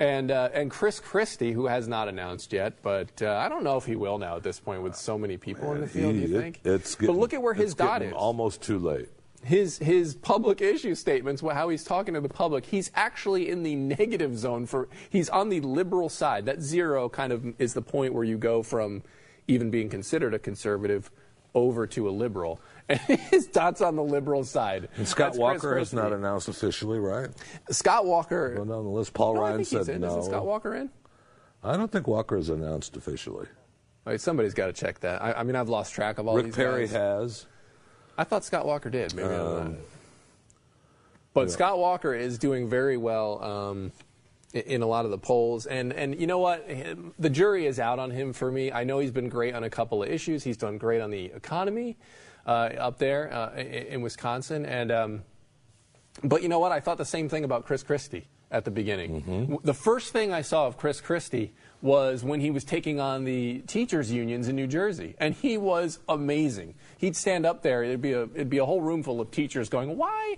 [0.00, 3.76] And uh, and Chris Christie, who has not announced yet, but uh, I don't know
[3.76, 6.14] if he will now at this point with so many people in the field.
[6.14, 6.60] He- you it- think?
[6.64, 8.12] it's but look at where his dot is.
[8.12, 9.08] Almost too late.
[9.42, 13.74] His his public issue statements, how he's talking to the public, he's actually in the
[13.74, 14.88] negative zone for.
[15.10, 16.46] He's on the liberal side.
[16.46, 19.02] That zero kind of is the point where you go from
[19.48, 21.10] even being considered a conservative
[21.54, 22.60] over to a liberal.
[22.90, 24.88] And his dot's on the liberal side.
[24.96, 27.28] And Scott That's Walker has not announced officially, right?
[27.70, 28.54] Scott Walker.
[28.54, 29.12] Going down the list.
[29.12, 30.00] Paul No, I Ryan said in.
[30.00, 30.08] no.
[30.08, 30.88] Isn't Scott Walker in?
[31.62, 33.46] I don't think Walker has announced officially.
[34.16, 35.20] Somebody's got to check that.
[35.20, 36.92] I, I mean, I've lost track of all Rick these Perry guys.
[36.92, 37.46] has.
[38.16, 39.12] I thought Scott Walker did.
[39.14, 39.72] Maybe I'm Um, not.
[41.34, 41.52] But yeah.
[41.52, 43.92] Scott Walker is doing very well um,
[44.54, 46.66] in a lot of the polls, and and you know what?
[47.18, 48.72] The jury is out on him for me.
[48.72, 50.42] I know he's been great on a couple of issues.
[50.44, 51.96] He's done great on the economy
[52.46, 55.22] uh, up there uh, in Wisconsin, and um,
[56.24, 56.72] but you know what?
[56.72, 59.20] I thought the same thing about Chris Christie at the beginning.
[59.20, 63.24] W- The first thing I saw of Chris Christie was when he was taking on
[63.24, 66.74] the teachers unions in New Jersey, and he was amazing.
[66.96, 69.68] He'd stand up there, it'd be a it'd be a whole room full of teachers
[69.68, 70.36] going, "Why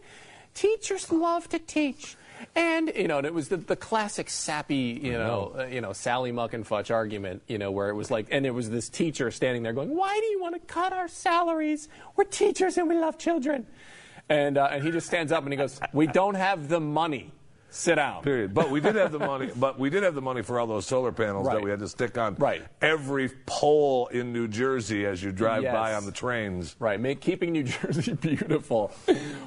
[0.53, 2.17] teachers love to teach."
[2.55, 5.93] And you know, and it was the, the classic sappy, you know, uh, you know,
[5.93, 8.89] Sally Muck and Futch argument, you know, where it was like, and it was this
[8.89, 11.89] teacher standing there going, "Why do you want to cut our salaries?
[12.17, 13.67] We're teachers and we love children."
[14.29, 17.33] And, uh, and he just stands up and he goes, "We don't have the money.
[17.71, 18.53] Sit down." Period.
[18.55, 19.51] But we did have the money.
[19.61, 21.89] But we did have the money for all those solar panels that we had to
[21.89, 22.63] stick on Right.
[22.81, 25.73] every pole in New Jersey as you drive Yes.
[25.75, 26.77] by on the trains.
[26.79, 28.93] Right, make keeping New Jersey beautiful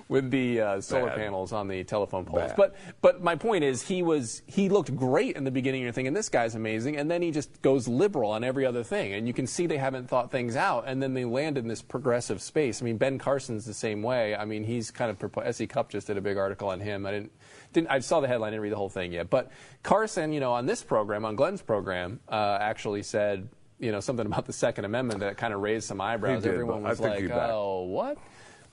[0.07, 1.17] with the uh, solar Bad.
[1.17, 2.49] panels on the telephone poles.
[2.49, 2.55] Bad.
[2.55, 5.81] But but my point is, he was he looked great in the beginning.
[5.81, 9.13] You're thinking this guy's amazing, and then he just goes liberal on every other thing,
[9.13, 11.81] and you can see they haven't thought things out, and then they land in this
[11.81, 12.81] progressive space.
[12.81, 14.35] I mean, Ben Carson's the same way.
[14.35, 17.05] I mean, he's kind of SE Cupp just did a big article on him.
[17.05, 17.31] I didn't.
[17.73, 19.29] Didn't, I saw the headline, didn't read the whole thing yet.
[19.29, 23.99] But Carson, you know, on this program, on Glenn's program, uh, actually said, you know,
[23.99, 26.43] something about the Second Amendment that kind of raised some eyebrows.
[26.43, 28.17] Did, Everyone was like, "Oh, what?"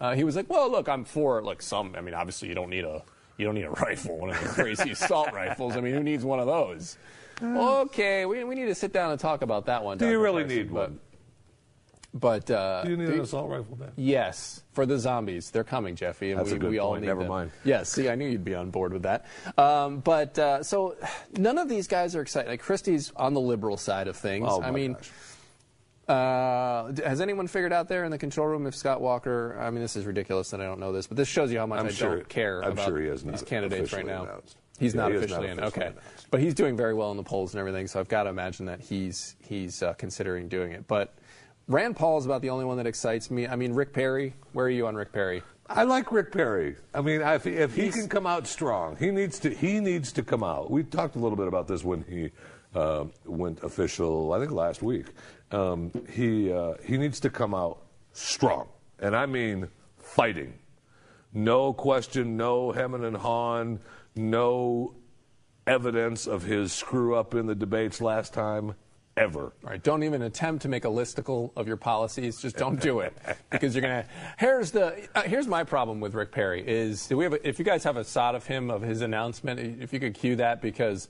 [0.01, 1.95] Uh, he was like, "Well, look, I'm for like some.
[1.97, 3.03] I mean, obviously, you don't need a
[3.37, 5.77] you don't need a rifle, one of the crazy assault rifles.
[5.77, 6.97] I mean, who needs one of those?"
[7.43, 9.97] Okay, we, we need to sit down and talk about that one.
[9.97, 11.01] Do you really Carson, need but, one?
[12.13, 13.93] But uh, Do you need do an you- assault rifle then?
[13.97, 15.51] Yes, for the zombies.
[15.53, 17.03] They're coming, Jeffy, and That's we, a good we all point.
[17.03, 17.29] need Never them.
[17.29, 17.51] mind.
[17.65, 19.27] Yes, see, I knew you'd be on board with that.
[19.57, 20.97] Um, but uh, so
[21.39, 22.49] none of these guys are excited.
[22.49, 24.47] Like Christie's on the liberal side of things.
[24.51, 25.11] Oh, I my mean, gosh.
[26.09, 29.57] uh, has anyone figured out there in the control room if Scott Walker?
[29.61, 31.67] I mean, this is ridiculous that I don't know this, but this shows you how
[31.67, 34.25] much I'm I sure- don't care I'm about sure he has these candidates right now.
[34.25, 34.57] announced.
[34.81, 35.63] He's Yeah, not he officially not in.
[35.63, 35.99] officially Okay,
[36.31, 37.87] but he's doing very well in the polls and everything.
[37.87, 40.89] So I've got to imagine that he's he's uh, considering doing it.
[40.89, 41.15] But
[41.71, 43.47] Rand Paul is about the only one that excites me.
[43.47, 44.35] I mean, Rick Perry.
[44.55, 45.45] Where are you on Rick Perry?
[45.69, 46.75] I like Rick Perry.
[46.93, 49.51] I mean, if, he- if he can come out strong, he needs to.
[49.51, 50.69] He needs to come out.
[50.69, 52.33] We talked a little bit about this when he
[52.75, 54.33] uh, went official.
[54.33, 55.07] I think last week.
[55.53, 58.67] Um, he uh, he needs to come out strong,
[58.99, 60.55] and I mean fighting.
[61.33, 63.79] No question, no hemming and hawing,
[64.17, 64.95] no
[65.69, 68.75] evidence of his screw up in the debates last time
[69.17, 69.53] ever.
[69.65, 72.41] All right, don't even attempt to make a listicle of your policies.
[72.41, 73.15] Just don't do it
[73.51, 74.05] because you're gonna.
[74.39, 75.09] Here's the.
[75.15, 77.85] Uh, here's my problem with Rick Perry is do we have a, if you guys
[77.85, 81.09] have a shot of him of his announcement, if you could cue that because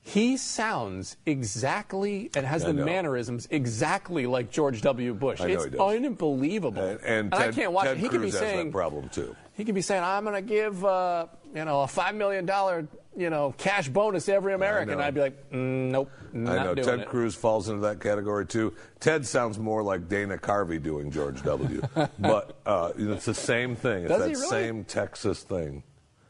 [0.00, 2.84] he sounds exactly and has I the know.
[2.84, 5.12] mannerisms exactly like George W.
[5.14, 5.40] Bush.
[5.40, 6.80] I it's unbelievable.
[6.80, 8.00] And, and I Ted, can't watch Ted it.
[8.00, 9.34] He could be Cruz has saying that problem too.
[9.54, 12.86] he could be saying, "I'm going to give uh, you know a five million dollar
[13.16, 16.74] you know cash bonus to every American." I'd be like, mm, "Nope, not I know
[16.74, 18.74] Ted it." Cruz falls into that category too.
[19.00, 21.82] Ted sounds more like Dana Carvey doing George W.
[22.18, 24.04] but uh, it's the same thing.
[24.04, 24.48] It's Does that really?
[24.48, 25.82] same Texas thing.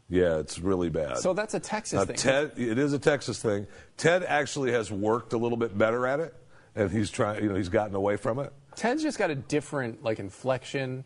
[0.08, 1.18] Yeah, it's really bad.
[1.18, 2.16] So that's a Texas Now, thing.
[2.16, 3.66] Ted, it is a Texas thing.
[3.96, 6.32] Ted actually has worked a little bit better at it,
[6.76, 7.42] and he's trying.
[7.42, 8.52] You know, he's gotten away from it.
[8.76, 11.04] Ted's just got a different like inflection.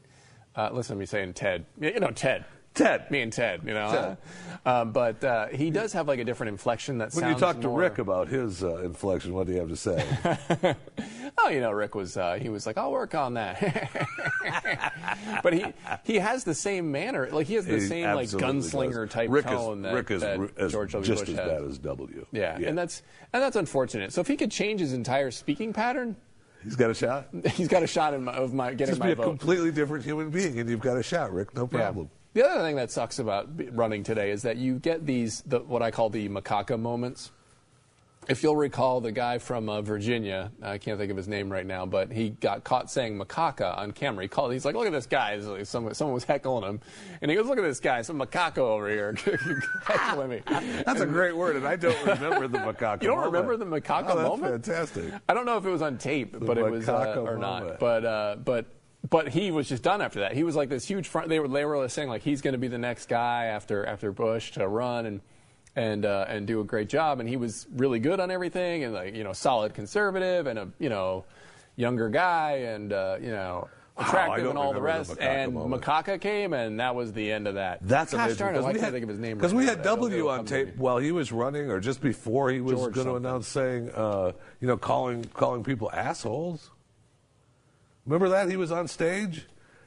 [0.54, 1.64] Uh, listen to me saying Ted.
[1.80, 2.44] You know Ted.
[2.74, 3.10] Ted.
[3.10, 3.62] Me and Ted.
[3.66, 3.90] You know.
[3.90, 4.16] Ted.
[4.64, 7.40] Uh, um, but uh, he does have like a different inflection that When sounds you
[7.40, 10.76] talk to more- Rick about his uh, inflection, what do you have to say?
[11.38, 13.56] Oh, you know, Rick was uh, he was like, I'll work on that.
[15.42, 15.64] but he
[16.04, 19.10] he has the same manner, like he has the He same like gunslinger does.
[19.14, 21.06] type Rick tone is, that, Rick is that as- George W.
[21.06, 22.26] just Bush as bad as W.
[22.32, 23.02] Yeah, and that's
[23.32, 24.12] and that's unfortunate.
[24.12, 26.16] So if he could change his entire speaking pattern,
[26.64, 27.28] he's got a shot.
[27.54, 29.22] He's got a shot in my, of my getting Just my be a vote.
[29.24, 31.54] completely different human being, and you've got a shot, Rick.
[31.54, 32.10] No problem.
[32.32, 35.82] The other thing that sucks about running today is that you get these, the, what
[35.82, 37.32] I call the macaca moments.
[38.28, 41.66] If you'll recall, the guy from uh, Virginia, I can't think of his name right
[41.66, 44.22] now, but he got caught saying macaca on camera.
[44.22, 45.34] He called, he's like, look at this guy.
[45.36, 46.80] Like Someone, someone was heckling him.
[47.20, 49.16] And he goes, look at this guy, some macaca over here
[49.84, 50.42] heckling me.
[50.46, 53.02] That's a great word, and I don't remember the macaca.
[53.02, 53.32] You don't moment.
[53.32, 54.64] remember the macaca oh, that's moment?
[54.64, 55.12] fantastic.
[55.28, 57.80] I don't know if it was on tape, but it was uh, macaca or not.
[57.80, 58.66] But uh, but
[59.08, 60.34] but he was just done after that.
[60.34, 61.28] He was like this huge front.
[61.28, 64.12] They were they were saying like he's going to be the next guy after after
[64.12, 65.20] Bush to run and
[65.74, 67.20] and uh, and do a great job.
[67.20, 70.68] And he was really good on everything and like you know solid conservative and a
[70.78, 71.24] you know
[71.76, 73.68] younger guy and uh, you know.
[73.96, 75.82] Attractive don't and all the remember the rest, and moment.
[75.82, 77.80] Macaca came, and that was the end of that.
[77.82, 78.38] That's Gosh amazing.
[78.38, 79.36] darn Why we can't I think of his name?
[79.36, 80.64] Because right we had W on come to me.
[80.64, 84.32] tape while he was running, or just before he was going to announce saying, uh,
[84.60, 86.70] you know, calling calling people assholes.
[88.06, 89.46] Remember that he was on stage.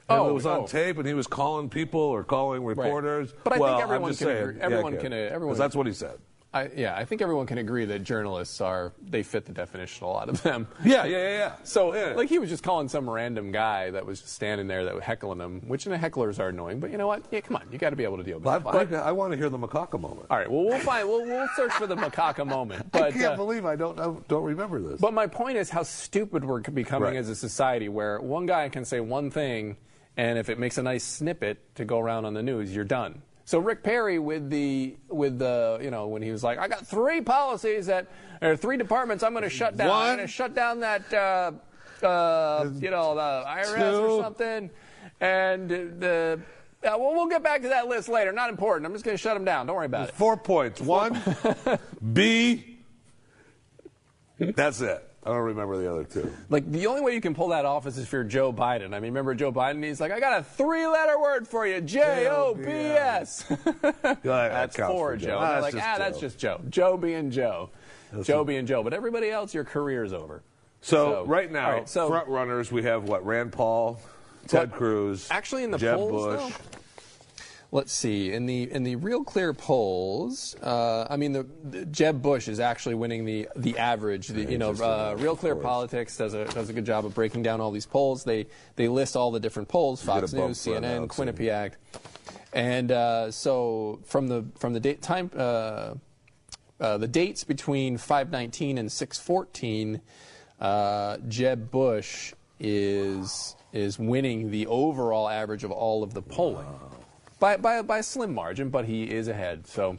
[0.10, 0.68] And Oh, it was on oh.
[0.68, 3.34] tape, and he was calling people or calling reporters.
[3.46, 5.28] But I think well, I'm everyone just can saying, agree- everyone yeah, can, uh, Ken,
[5.30, 6.18] 'cause everyone- that's what he said.
[6.54, 10.06] I, yeah, I think everyone can agree that journalists are they fit the definition.
[10.06, 10.68] A lot of them.
[10.84, 11.56] Yeah, yeah, yeah, yeah.
[11.64, 12.14] So, Yeah.
[12.16, 15.04] like, he was just calling some random guy that was just standing there that was
[15.04, 16.80] heckling him, which the hecklers are annoying.
[16.80, 17.24] But you know what?
[17.32, 18.94] Yeah, come on, you got to be able to deal with But it.
[18.94, 20.28] I, I, want to hear the macaca moment.
[20.30, 21.08] All right, well, we'll find.
[21.08, 22.88] We'll, we'll search for the macaca moment.
[22.92, 25.02] But I can't uh, believe I don't I don't remember this.
[25.02, 27.16] but my point is how stupid we're becoming Right.
[27.18, 29.78] as a society, where one guy can say one thing,
[30.18, 33.24] and if it makes a nice snippet to go around on the news, you're done.
[33.46, 36.88] So Rick Perry with the with the you know when he was like, I got
[36.88, 38.08] three policies that
[38.42, 39.90] or three departments I'm going to shut down.
[39.92, 41.52] I'm going to shut down that uh,
[42.06, 44.06] uh, you know the IRS Two.
[44.06, 44.70] or something,
[45.20, 46.40] and the.
[46.86, 48.34] Uh, well, we'll get back to that list later.
[48.34, 48.86] Not important.
[48.86, 49.68] I'm just going to shut them down.
[49.68, 50.16] Don't worry about it.
[50.16, 50.82] Four points.
[50.82, 51.18] One,
[52.14, 52.78] B.
[54.38, 55.13] That's it.
[55.26, 56.34] I don't remember the other two.
[56.50, 58.88] Like the only way you can pull that off is if you're Joe Biden.
[58.88, 59.84] I mean, remember Joe Biden?
[59.84, 63.46] He's like, I got a three-letter word for you, J O B S.
[64.24, 65.38] That's four, Joe.
[65.40, 66.60] Ah, They're like, ah, that's just Joe.
[66.70, 67.70] Joe being Joe.
[68.24, 68.84] Joe being Joe.
[68.84, 70.44] But everybody else, your career's over.
[70.82, 73.26] So, right now, all right, so front runners, we have what?
[73.26, 74.02] Rand Paul,
[74.48, 76.52] Ted Cruz, actually in the Jeb polls?
[77.74, 78.32] Let's see.
[78.32, 82.60] In the in the real clear polls, uh, I mean, the, the Jeb Bush is
[82.60, 84.28] actually winning the the average.
[84.28, 87.42] The, you know, uh, Real Clear Politics does a does a good job of breaking
[87.42, 88.26] down all these polls.
[88.26, 91.08] They they list all the different polls: Fox News, CNN.
[91.08, 91.72] Quinnipiac,
[92.54, 95.32] and uh, so from the from the date time.
[95.36, 95.96] Uh,
[96.80, 100.02] uh, the dates between 519 and 614,
[100.60, 106.68] uh, Jeb Bush is is winning the overall average of all of the polling
[107.44, 109.68] by, by, by a slim margin, but he is ahead.
[109.68, 109.98] So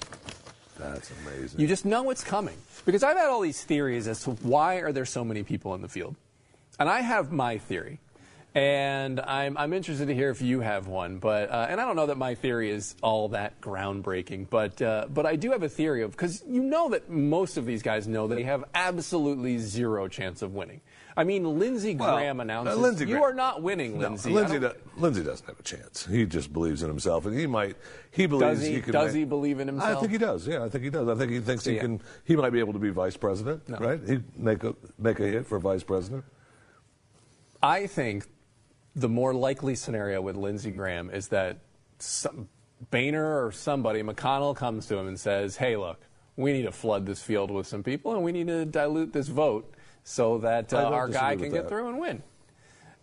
[0.79, 1.61] That's amazing.
[1.61, 4.93] you just know it's coming because I've had all these theories as to why are
[4.93, 6.17] there so many people in the field,
[6.81, 7.99] and I have my theory,
[8.55, 11.97] And I'm, I'm interested to hear if you have one, but uh, and I don't
[11.97, 15.69] know that my theory is all that groundbreaking, but uh, but I do have a
[15.69, 19.59] theory of because you know that most of these guys know that they have absolutely
[19.59, 20.81] zero chance of winning.
[21.17, 24.31] I mean, Lindsey Well, Graham announces uh, Lindsey you Graham- are not winning, No, Lindsey.
[24.31, 26.07] I Lindsey, don't- Lindsey doesn't have a chance.
[26.07, 27.77] He just believes in himself, and he might.
[28.11, 28.93] He believes Does he- can.
[28.93, 29.97] does make- he believe in himself?
[29.99, 30.47] I think he does.
[30.49, 31.09] Yeah, I think he does.
[31.09, 31.83] I think he thinks he Yeah.
[31.83, 32.01] can.
[32.25, 34.01] He might be able to be vice president, right?
[34.05, 36.25] He make a make a hit for vice president.
[37.63, 38.27] I think
[38.97, 41.59] the more likely scenario with Lindsey Graham is that
[41.99, 42.49] some,
[42.91, 46.01] Boehner or somebody, McConnell, comes to him and says, "Hey, look,
[46.37, 49.29] we need to flood this field with some people, and we need to dilute this
[49.29, 49.74] vote
[50.05, 52.23] so that uh, our guy can get through and win."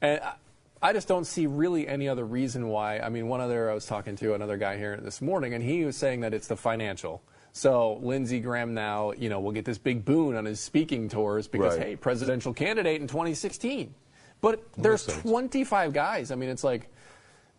[0.01, 0.33] And I,
[0.81, 2.99] I just don't see really any other reason why.
[2.99, 5.83] I mean, one other I was talking to another guy here this morning, and he
[5.85, 7.21] was saying that it's the financial.
[7.53, 11.47] So Lindsey Graham now, you know, will get this big boon on his speaking tours
[11.47, 11.87] because Right.
[11.87, 13.93] hey, presidential candidate in 2016.
[14.39, 16.31] But there's 25 guys.
[16.31, 16.89] I mean, it's like,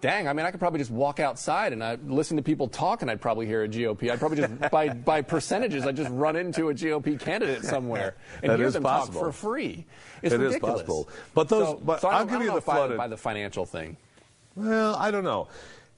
[0.02, 0.28] dang.
[0.28, 3.10] I mean, I could probably just walk outside and I listen to people talk, and
[3.10, 4.10] I'd probably hear a GOP.
[4.10, 8.52] I'd probably just by by percentages, I'd just run into a GOP candidate somewhere and
[8.52, 9.20] That hear is them possible.
[9.22, 9.86] talk for free.
[10.20, 10.82] It's It is ridiculous.
[10.82, 11.08] possible.
[11.32, 13.64] But those- So, but so I'll give I don't you the flooded- by the financial
[13.64, 13.96] thing.
[14.54, 15.48] Well, I don't know.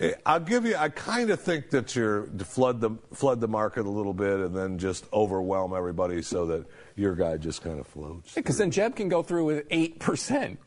[0.00, 0.74] Eh, I'll give you.
[0.76, 4.40] I kind of think that you're to flood the flood the market a little bit,
[4.40, 8.34] and then just overwhelm everybody so that your guy just kind of floats.
[8.34, 10.58] Because then Jeb can go through with eight percent.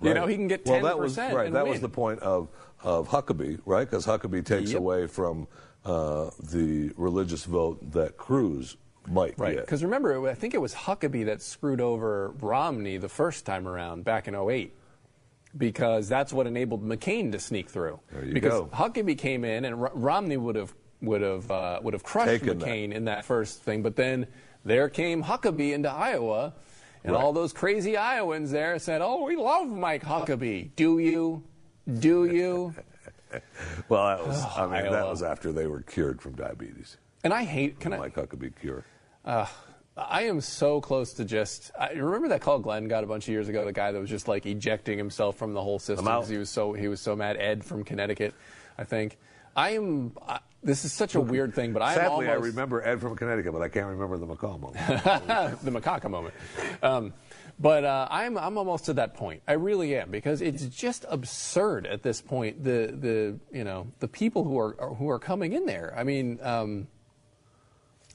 [0.00, 0.14] You Right.
[0.16, 0.82] know, he can get ten percent.
[0.82, 1.52] well, that was right.
[1.52, 1.72] that win.
[1.72, 2.48] was the point of
[2.82, 3.88] of Huckabee, right?
[3.88, 4.78] Because Huckabee takes Yep.
[4.80, 5.46] away from
[5.84, 8.76] uh, the religious vote that Cruz
[9.08, 9.54] might Right.
[9.56, 9.64] get.
[9.64, 14.04] Because remember, I think it was Huckabee that screwed over Romney the first time around
[14.04, 14.74] back in 08.
[15.56, 17.98] Because that's what enabled McCain to sneak through.
[18.12, 18.66] There you because go.
[18.72, 22.58] Huckabee came in and Ro- Romney would have would have uh, would have crushed Taken
[22.58, 22.68] that.
[22.68, 24.26] McCain in that first thing, but then
[24.64, 26.52] there came Huckabee into Iowa,
[27.02, 27.20] and Right.
[27.24, 30.70] all those crazy Iowans there said, "Oh, we love Mike Huckabee.
[30.76, 31.42] Do you?
[31.98, 32.74] Do you?"
[33.88, 34.44] well, that was.
[34.56, 36.96] I mean, that was after they were cured from diabetes.
[37.24, 37.80] And I hate.
[37.80, 37.98] Can I?
[37.98, 38.84] Mike Huckabee cure.
[39.24, 39.46] Uh,
[39.96, 41.70] I am so close to just.
[41.78, 43.64] I remember that call Glenn got a bunch of years ago.
[43.64, 46.50] The guy that was just like ejecting himself from the whole system because he was
[46.50, 47.36] so he was so mad.
[47.38, 48.34] Ed from Connecticut,
[48.78, 49.18] I think.
[49.56, 50.12] I am.
[50.26, 53.52] I, this is such a weird thing, but I Sadly, I remember Ed from Connecticut,
[53.52, 54.86] but I can't remember the McCall moment.
[55.64, 56.34] the macaca moment.
[56.82, 57.12] Um,
[57.60, 59.42] but uh, I'm I'm almost to that point.
[59.46, 62.64] I really am because it's just absurd at this point.
[62.64, 65.94] The the you know the people who are who are coming in there.
[65.96, 66.38] I mean.
[66.42, 66.88] Um,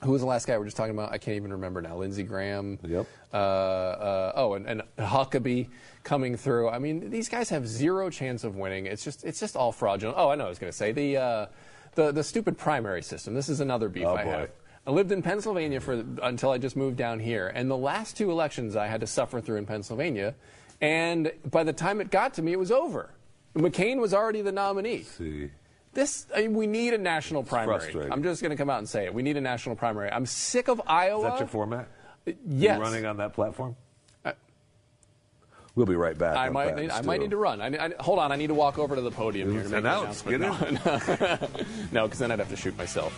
[0.03, 1.13] who was the last guy we were just talking about?
[1.13, 1.95] I can't even remember now.
[1.95, 2.77] Lindsey Graham.
[2.83, 3.07] Yep.
[3.33, 5.69] Uh, uh, oh, and, and Huckabee
[6.03, 6.69] coming through.
[6.69, 8.87] I mean, these guys have zero chance of winning.
[8.87, 10.17] It's just it's just all fraudulent.
[10.19, 10.43] Oh, I know.
[10.43, 11.45] what I was going to say the uh,
[11.95, 13.33] the the stupid primary system.
[13.33, 14.29] This is another beef Oh, I boy.
[14.31, 14.49] have.
[14.87, 18.29] I lived in Pennsylvania for until I just moved down here, and the last two
[18.31, 20.35] elections I had to suffer through in Pennsylvania,
[20.79, 23.09] and by the time it got to me, it was over.
[23.55, 25.03] McCain was already the nominee.
[25.03, 25.49] See,
[25.93, 27.79] This, I mean, we need a national primary.
[27.79, 28.11] frustrating.
[28.11, 29.13] I'm just going to come out and say it.
[29.13, 30.11] We need a national primary.
[30.11, 31.25] I'm sick of Iowa.
[31.25, 31.87] is that your format?
[32.47, 32.77] Yes.
[32.77, 33.75] You running on that platform?
[34.25, 34.33] Uh,
[35.75, 36.35] we'll be right back.
[36.37, 37.61] I might, need, I might need to run.
[37.61, 39.79] I, I, hold on, I need to walk over to the podium here to make
[39.79, 40.41] an announcement.
[40.41, 41.51] get
[41.93, 43.17] No, because then I'd have to shoot myself.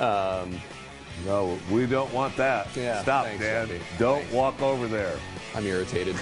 [0.00, 0.58] Um,
[1.26, 2.68] No, we don't want that.
[2.76, 3.62] Yeah, Stop, thanks, Dan.
[3.70, 3.80] Andy.
[3.98, 4.32] Don't Thanks.
[4.32, 5.18] walk over there.
[5.54, 6.16] I'm irritated.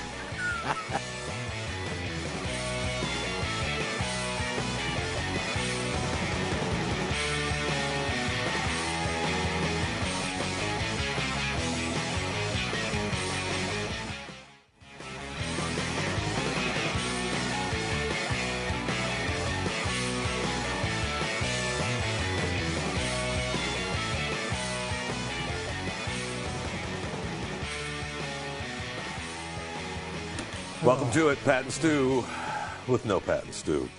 [30.89, 32.25] Welcome to it, Pat and Stu,
[32.87, 33.91] with no Pat and Stu.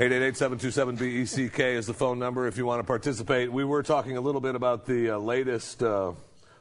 [0.00, 3.52] 888-727-BECK is the phone number if you want to participate.
[3.52, 6.10] We were talking a little bit about the uh, latest uh,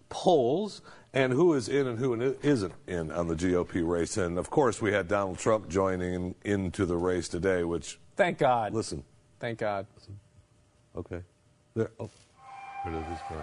[0.09, 4.15] polls and who is in and who isn't in on the GOP race.
[4.15, 8.75] And, of course, we had Donald Trump joining into the race today, which, Thank God.
[8.75, 9.03] listen,
[9.39, 9.87] Thank God.
[10.95, 11.23] okay.
[11.73, 12.11] There, oh,
[12.83, 13.41] where did this go?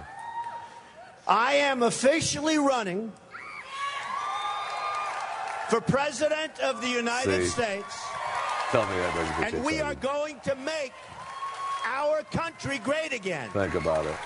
[1.26, 3.12] I am officially running
[5.68, 7.48] for President of the United See.
[7.50, 8.00] States,
[8.70, 10.92] Tell me that doesn't get you and we are going to make
[11.84, 13.48] our country great again.
[13.50, 14.16] Think about it.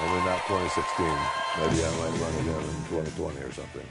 [0.00, 1.06] Only not 2016.
[1.06, 3.86] Maybe I might run again in 2020 or something.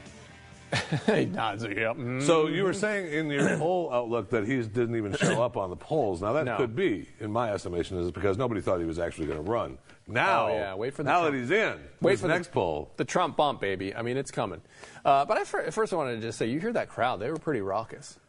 [1.16, 1.64] he nods.
[1.64, 1.98] Yep.
[2.24, 5.70] So you were saying in your poll outlook that he didn't even show up on
[5.70, 6.22] the polls.
[6.22, 6.58] Now that No.
[6.58, 9.78] could be, in my estimation, is because nobody thought he was actually going to run.
[10.08, 10.74] Now, Oh, yeah.
[10.76, 12.92] Wait for the now Trump- that he's in, Wait for the- next poll.
[12.98, 13.96] The Trump bump, baby.
[13.96, 14.62] I mean, it's coming.
[15.06, 17.20] Uh, but I, fir- first, I wanted to just say, you hear that crowd?
[17.22, 18.20] They were pretty raucous.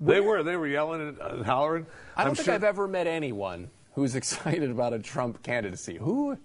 [0.00, 1.86] They were they were yelling and uh, hollering.
[2.16, 5.96] I don't I'm think sure- I've ever met anyone who's excited about a Trump candidacy.
[5.98, 6.38] Who,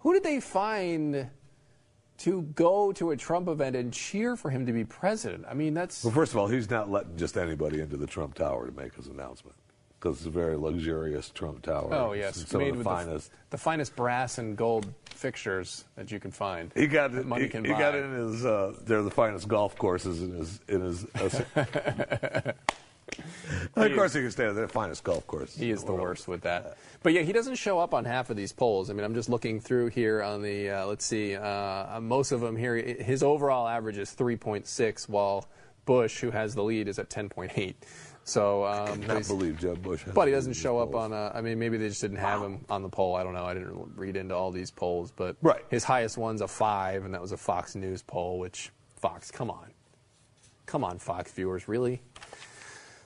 [0.00, 1.30] who did they find
[2.18, 5.46] to go to a Trump event and cheer for him to be president?
[5.48, 8.34] I mean, that's Well, first of all, he's not letting just anybody into the Trump
[8.34, 9.56] Tower to make his announcement
[10.00, 11.92] because it's a very luxurious Trump Tower.
[11.92, 13.30] oh yes, It's made the with finest.
[13.30, 16.70] The, the finest brass and gold fixtures that you can find.
[16.74, 17.26] He got that it.
[17.26, 17.78] money He, can he buy.
[17.78, 18.44] got it in his.
[18.46, 20.60] Uh, they're the finest golf courses in his.
[20.68, 21.06] In his.
[23.76, 25.56] Uh, of course, he can stay at the finest golf course.
[25.56, 26.76] He is the worst with that.
[27.02, 28.88] But yeah, he doesn't show up on half of these polls.
[28.88, 32.40] I mean, I'm just looking through here on the, uh, let's see, uh, most of
[32.40, 35.46] them here, his overall average is 3.6, while
[35.86, 37.74] Bush, who has the lead, is at 10.8.
[38.24, 40.02] So, um, I but cannot he's- believe Jeb Bush.
[40.04, 41.04] has but he doesn't show up polls.
[41.06, 41.12] on.
[41.12, 43.16] Uh, I mean, maybe they just didn't have him on the poll.
[43.16, 43.44] I don't know.
[43.44, 45.64] I didn't read into all these polls, but Right.
[45.70, 48.38] his highest one's a five, and that was a Fox News poll.
[48.38, 49.72] Which Fox, come on,
[50.66, 52.02] come on, Fox viewers, really?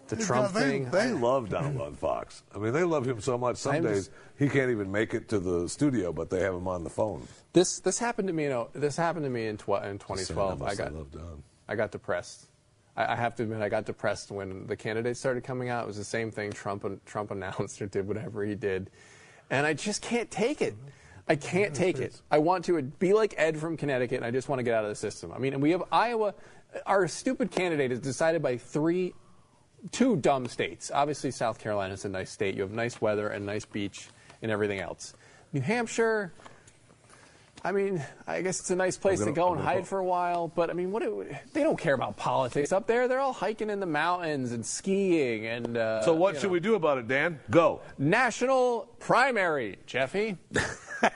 [0.09, 0.91] The Trump they, thing.
[0.91, 2.43] They love Donald on Fox.
[2.55, 3.57] I mean, they love him so much.
[3.57, 6.55] Some I'm days just- he can't even make it to the studio, but they have
[6.55, 7.27] him on the phone.
[7.55, 8.43] This this happened to me.
[8.45, 10.61] You know, this happened to me in, tw- in 2012.
[10.63, 10.93] I got.
[11.67, 12.45] I got depressed.
[12.97, 15.85] I, I have to admit, I got depressed when the candidates started coming out.
[15.85, 18.91] It was the same thing Trump Trump announced or did whatever he did,
[19.51, 20.75] and I just can't take it.
[21.27, 22.21] I can't take it.
[22.31, 24.75] I want to uh, be like Ed from Connecticut, and I just want to get
[24.75, 25.33] out of the system.
[25.33, 26.35] I mean, and we have Iowa.
[26.75, 29.15] Uh, our stupid candidate is decided by three,
[29.91, 30.91] two dumb states.
[30.93, 32.55] Obviously, South Carolina is a nice state.
[32.55, 34.09] You have nice weather and nice beach
[34.43, 35.15] and everything else.
[35.53, 36.33] New Hampshire.
[37.67, 40.49] I mean, I guess it's a nice place to go and hide for a while.
[40.49, 41.03] But I mean, what?
[41.03, 43.09] Do, they don't care about politics up there.
[43.09, 45.77] They're all hiking in the mountains and skiing and.
[45.79, 46.49] Uh, So what should know.
[46.51, 47.41] we do about it, Dan?
[47.51, 47.81] Go.
[47.97, 50.37] National primary, Jeffy.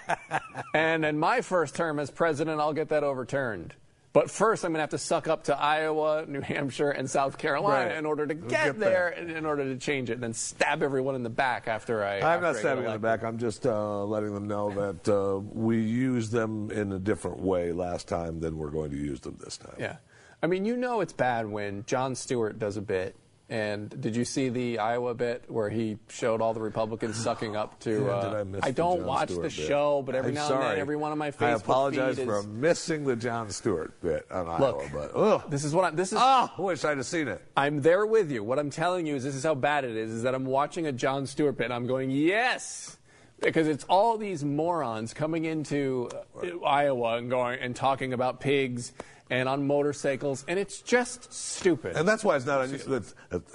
[0.74, 3.74] and in my first term as president, I'll get that overturned.
[4.18, 7.38] But first, I'm going to have to suck up to Iowa, New Hampshire, and South
[7.38, 7.96] Carolina Right.
[7.98, 9.08] in order to get, get there, there.
[9.10, 12.16] and in order to change it, and then stab everyone in the back after I.
[12.16, 13.22] I'm after not get stabbing in the back.
[13.22, 17.70] I'm just uh, letting them know that uh, we used them in a different way
[17.70, 19.76] last time than we're going to use them this time.
[19.78, 19.98] Yeah.
[20.42, 23.14] I mean, you know it's bad when Jon Stewart does a bit.
[23.50, 27.80] And did you see the Iowa bit where he showed all the Republicans sucking up
[27.80, 28.04] to?
[28.04, 29.66] Yeah, uh, I the don't watch Stewart the bit?
[29.66, 32.26] show, but every I'm now and then, every one of my Facebook I apologize feed
[32.26, 35.50] for is, missing the Jon Stewart bit on Look, Iowa, but ugh.
[35.50, 35.96] this is what I'm.
[35.96, 36.18] this is.
[36.18, 37.42] I wish I'd have seen it.
[37.56, 38.44] I'm there with you.
[38.44, 40.10] What I'm telling you is this is how bad it is.
[40.10, 41.64] Is that I'm watching a Jon Stewart bit.
[41.64, 42.96] and I'm going yes.
[43.40, 46.10] Because it's all these morons coming into
[46.42, 48.92] uh, Iowa and going and talking about pigs
[49.30, 51.96] and on motorcycles, and it's just stupid.
[51.96, 53.02] And that's why it's not unusual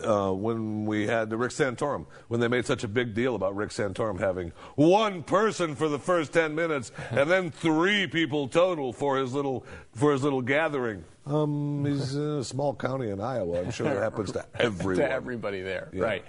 [0.04, 3.56] uh, when we had the Rick Santorum, when they made such a big deal about
[3.56, 8.94] Rick Santorum having one person for the first ten minutes and then three people total
[8.94, 9.66] for his little
[9.96, 11.04] for his little gathering.
[11.26, 13.62] Um, he's in a small county in Iowa.
[13.62, 14.98] I'm sure that happens to everyone.
[14.98, 15.90] to everybody there.
[15.94, 16.04] Yeah.
[16.04, 16.26] Right.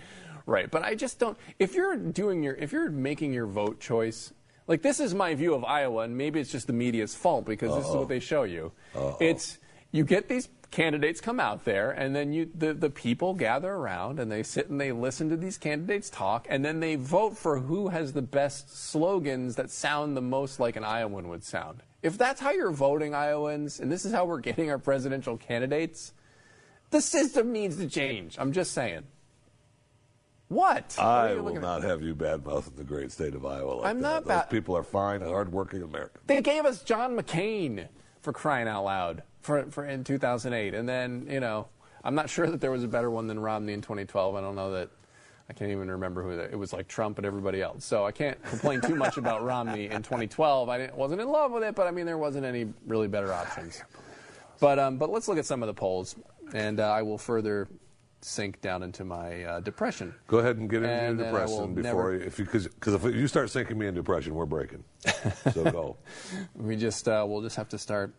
[0.46, 0.70] Right.
[0.70, 4.32] But I just don't if you're doing your if you're making your vote choice
[4.66, 7.74] like this is my view of Iowa and maybe it's just the media's fault because
[7.74, 8.72] this is what they show you.
[9.20, 9.58] It's
[9.92, 14.18] you get these candidates come out there and then you the, the people gather around
[14.18, 17.60] and they sit and they listen to these candidates talk and then they vote for
[17.60, 21.82] who has the best slogans that sound the most like an Iowan would sound.
[22.02, 26.12] If that's how you're voting Iowans and this is how we're getting our presidential candidates,
[26.90, 28.36] the system needs to change.
[28.38, 29.04] I'm just saying.
[30.54, 30.94] What?
[30.96, 31.62] What I you will looking at?
[31.62, 34.08] not have you badmouthing the great state of Iowa like I'm that.
[34.08, 36.22] not Those bad- people are fine, hardworking Americans.
[36.26, 37.88] They gave us John McCain
[38.22, 41.68] for crying out loud for, for in 2008, and then you know
[42.04, 44.34] I'm not sure that there was a better one than Romney in 2012.
[44.36, 44.90] I don't know that.
[45.50, 46.52] I can't even remember who that.
[46.52, 47.84] It was like Trump and everybody else.
[47.84, 50.68] So I can't complain too much about Romney in 2012.
[50.70, 53.82] I wasn't in love with it, but I mean there wasn't any really better options.
[54.60, 56.14] But um, but let's look at some of the polls,
[56.54, 57.68] and uh, I will further
[58.24, 60.14] sink down into my uh, depression.
[60.28, 62.38] Go ahead and get into And your then I will depression before never- you, if
[62.38, 64.82] you because if you start sinking me in depression, we're breaking.
[65.52, 65.96] So go.
[66.54, 68.14] We just uh, we'll just have to start.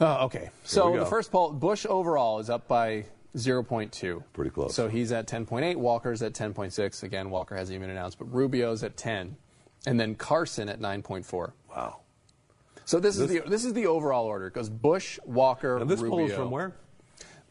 [0.00, 0.50] Oh, okay.
[0.64, 3.04] So the first poll, Bush overall is up by
[3.36, 4.22] 0.2.
[4.32, 4.74] Pretty close.
[4.74, 5.76] So he's at 10.8.
[5.76, 7.02] Walker's at 10.6.
[7.02, 9.36] Again, Walker hasn't even announced, but Rubio's at 10,
[9.86, 11.52] and then Carson at 9.4.
[11.68, 12.00] Wow.
[12.86, 14.46] So this, is the this is the overall order.
[14.46, 16.16] It goes Bush, Walker, And this Rubio.
[16.16, 16.74] poll is from where?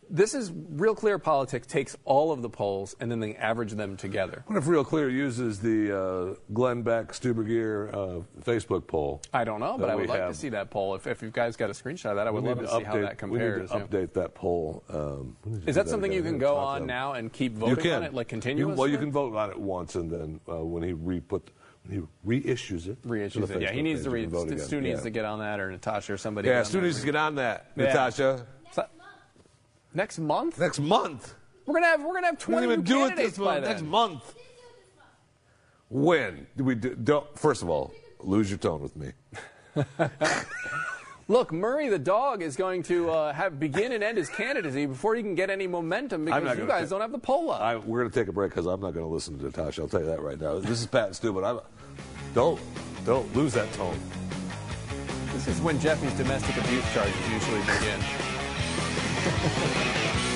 [0.10, 3.96] This is Real Clear Politics takes all of the polls and then they average them
[3.98, 4.44] together.
[4.48, 9.22] What if Real Clear uses the uh, Glenn Beck Stubergear uh, Facebook poll?
[9.34, 10.32] I don't know, but I would like have?
[10.34, 10.96] to see that poll.
[10.96, 12.72] If, if you guys got a screenshot of that, I would We love need to
[12.78, 13.72] see how update- that compares.
[13.72, 14.84] We need to update that poll.
[14.90, 17.92] Um, to Is that something you can go on to now and keep You voting
[17.92, 18.76] on it like You- continuously?
[18.76, 21.52] well, you can vote on it once, and then uh, when he re-put,
[21.84, 22.08] when he
[22.42, 23.62] reissues it, Reissues to it.
[23.62, 25.04] Yeah, he needs to you vote Stu needs Yeah.
[25.04, 26.48] to get on that, or Natasha, or somebody.
[26.50, 27.86] Yeah, Stu needs to get on that, Yeah.
[27.86, 28.46] Natasha.
[29.94, 30.60] Next month.
[30.60, 31.36] Next month.
[31.66, 33.62] We're gonna have we're gonna have We're twenty gonna new do it this by month.
[33.64, 33.72] then.
[33.72, 34.36] Next month.
[35.90, 36.96] When do we do?
[36.96, 39.12] Don't, first of all, lose your tone with me.
[41.28, 45.16] Look, Murray the dog is going to uh, have begin and end his candidacy before
[45.16, 47.62] he can get any momentum because you guys don't have the poll up.
[47.62, 49.84] I, we're going to take a break because I'm not going to listen to Natasha.
[49.84, 50.58] I'll tell you that right now.
[50.60, 51.44] This is Pat Stewart.
[51.44, 51.60] I'm,
[52.34, 52.60] don't
[53.06, 54.00] don't lose that tone.
[55.34, 58.00] This is when Jeffy's domestic abuse charges usually begin.
[59.30, 60.29] ハハハハ!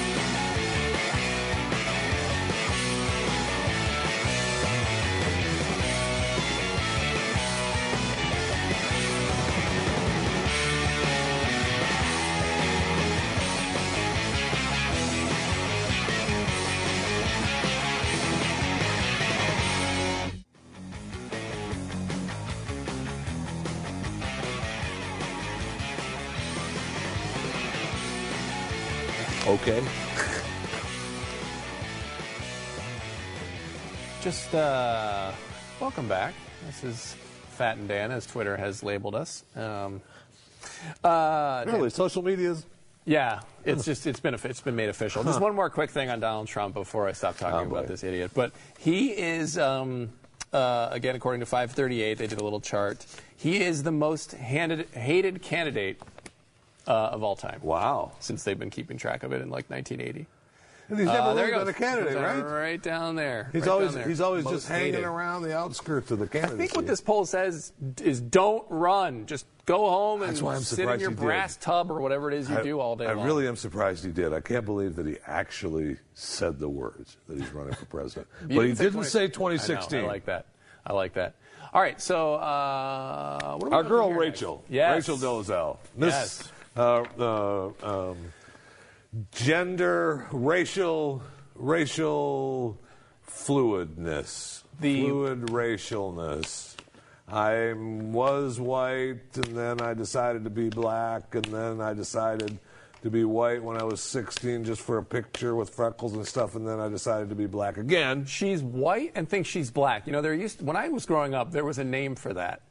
[34.24, 35.32] Just uh,
[35.82, 36.34] welcome back.
[36.66, 37.16] This is
[37.50, 39.44] Fat and Dan, as Twitter has labeled us.
[39.54, 40.02] Um,
[41.04, 42.66] uh, Really, social media's
[43.04, 45.26] Yeah, it's just it's been it's been made official.
[45.26, 48.02] Just one more quick thing on Donald Trump before I stop talking Oh, about this
[48.02, 48.32] idiot.
[48.34, 50.10] But he is um,
[50.54, 53.06] uh, again according to 538, they did a little chart.
[53.36, 56.02] He is the most handed, hated candidate
[56.88, 57.60] uh, of all time.
[57.62, 58.14] Wow!
[58.22, 60.28] Since they've been keeping track of it in like 1980.
[60.90, 62.42] And he's never Uh, really been a candidate, right?
[62.42, 63.50] Right down there.
[63.54, 64.08] He's Right always there.
[64.08, 65.06] he's always Most just hanging hated.
[65.06, 67.72] around the outskirts of the I think what this poll says
[68.02, 69.26] is don't run.
[69.26, 71.24] Just go home and That's why I'm sit in your he did.
[71.24, 73.26] brass tub or whatever it is you I, do all day I long.
[73.26, 74.34] really am surprised he did.
[74.34, 78.28] I can't believe that he actually said the words that he's running for president.
[78.42, 80.00] But he didn't 20 say I know, 2016.
[80.04, 80.46] I, like that.
[80.86, 81.36] I like that.
[81.74, 84.72] All right, so uh, what are we Our girl Rachel, next?
[84.72, 84.96] Yes.
[85.10, 86.52] Rachel Dolezal, Miss Yes.
[86.78, 88.18] uh, uh, um,
[89.32, 91.22] gender, racial,
[91.56, 92.80] racial
[93.28, 96.76] fluidness, The- fluid racialness.
[97.28, 102.60] I was white, and then I decided to be black, and then I decided
[103.02, 106.56] to be white when I was 16 just for a picture with freckles and stuff,
[106.56, 108.26] and then I decided to be black again.
[108.26, 110.06] She's white and thinks she's black.
[110.06, 112.62] You know, there used when I was growing up, there was a name for that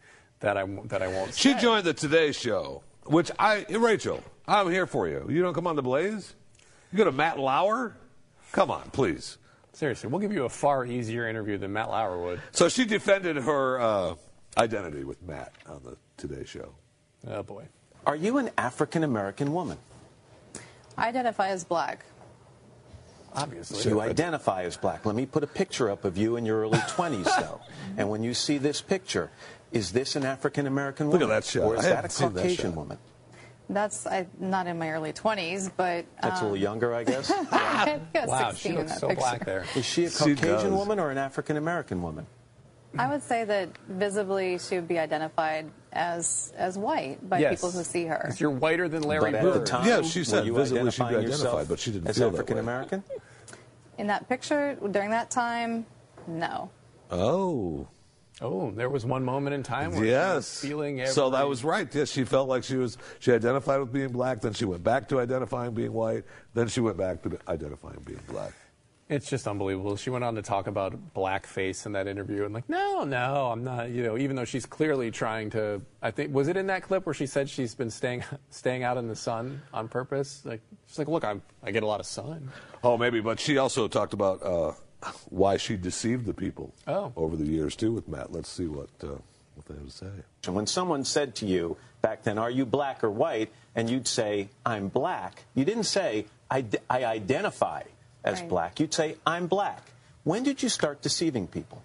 [0.40, 1.34] that I that I won't.
[1.34, 1.60] She say.
[1.60, 5.26] joined the Today Show, which I, Rachel, I'm here for you.
[5.28, 6.34] You don't come on the Blaze?
[6.92, 7.96] You go to Matt Lauer?
[8.52, 9.38] Come on, please.
[9.72, 12.42] Seriously, we'll give you a far easier interview than Matt Lauer would.
[12.50, 14.14] So she defended her uh,
[14.58, 16.74] identity with Matt on the Today Show.
[17.26, 17.64] Oh boy.
[18.06, 19.78] Are you an African American woman?
[20.98, 22.04] I identify as black.
[23.34, 23.90] Obviously.
[23.90, 25.06] You identify as black.
[25.06, 27.60] Let me put a picture up of you in your early 20s, though.
[27.96, 29.30] And when you see this picture,
[29.72, 31.36] is this an African American Look woman?
[31.36, 31.62] at that shot.
[31.62, 32.98] Or is I that a seen that Caucasian woman?
[33.68, 37.30] That's I, not in my early 20s, but That's a um, little younger, I guess.
[37.52, 39.20] I Wow, 16 she in looks that so picture.
[39.20, 39.64] black there.
[39.74, 40.70] Is she a Caucasian does.
[40.72, 42.26] woman or an African American woman?
[42.98, 47.54] I would say that visibly she would be identified as as white by Yes.
[47.60, 48.20] people who see her.
[48.26, 49.54] 'Cause you're whiter than Larry but at Bird.
[49.62, 52.28] the time, Yeah, she said you visibly she'd be identified, but she didn't as feel
[52.30, 53.02] that African American.
[53.96, 55.86] In that picture during that time,
[56.26, 56.68] no.
[57.10, 57.86] Oh.
[58.40, 60.60] Oh, there was one moment in time where she was Yes.
[60.60, 61.12] feeling every...
[61.12, 61.92] So that was right.
[61.94, 62.98] Yes, she felt like she was.
[63.20, 64.40] She identified with being black.
[64.40, 66.24] Then she went back to identifying being white.
[66.54, 68.52] Then she went back to identifying being black.
[69.08, 69.96] It's just unbelievable.
[69.96, 73.62] She went on to talk about blackface in that interview, and like, no, no, I'm
[73.62, 73.90] not.
[73.90, 75.82] You know, even though she's clearly trying to.
[76.00, 78.96] I think was it in that clip where she said she's been staying staying out
[78.96, 80.40] in the sun on purpose.
[80.46, 82.50] Like, she's like, look, I'm I get a lot of sun.
[82.82, 83.20] Oh, maybe.
[83.20, 84.72] But she also talked about uh,
[85.30, 87.12] why she deceived the people Oh.
[87.16, 88.32] over the years too with Matt.
[88.32, 89.08] Let's see what uh,
[89.54, 90.10] what they have to say.
[90.46, 94.06] And when someone said to you back then, "Are you black or white?" and you'd
[94.08, 97.82] say, "I'm black," you didn't say, "I, I identify
[98.24, 98.48] as Right.
[98.48, 99.82] black." You'd say, "I'm black."
[100.24, 101.82] When did you start deceiving people?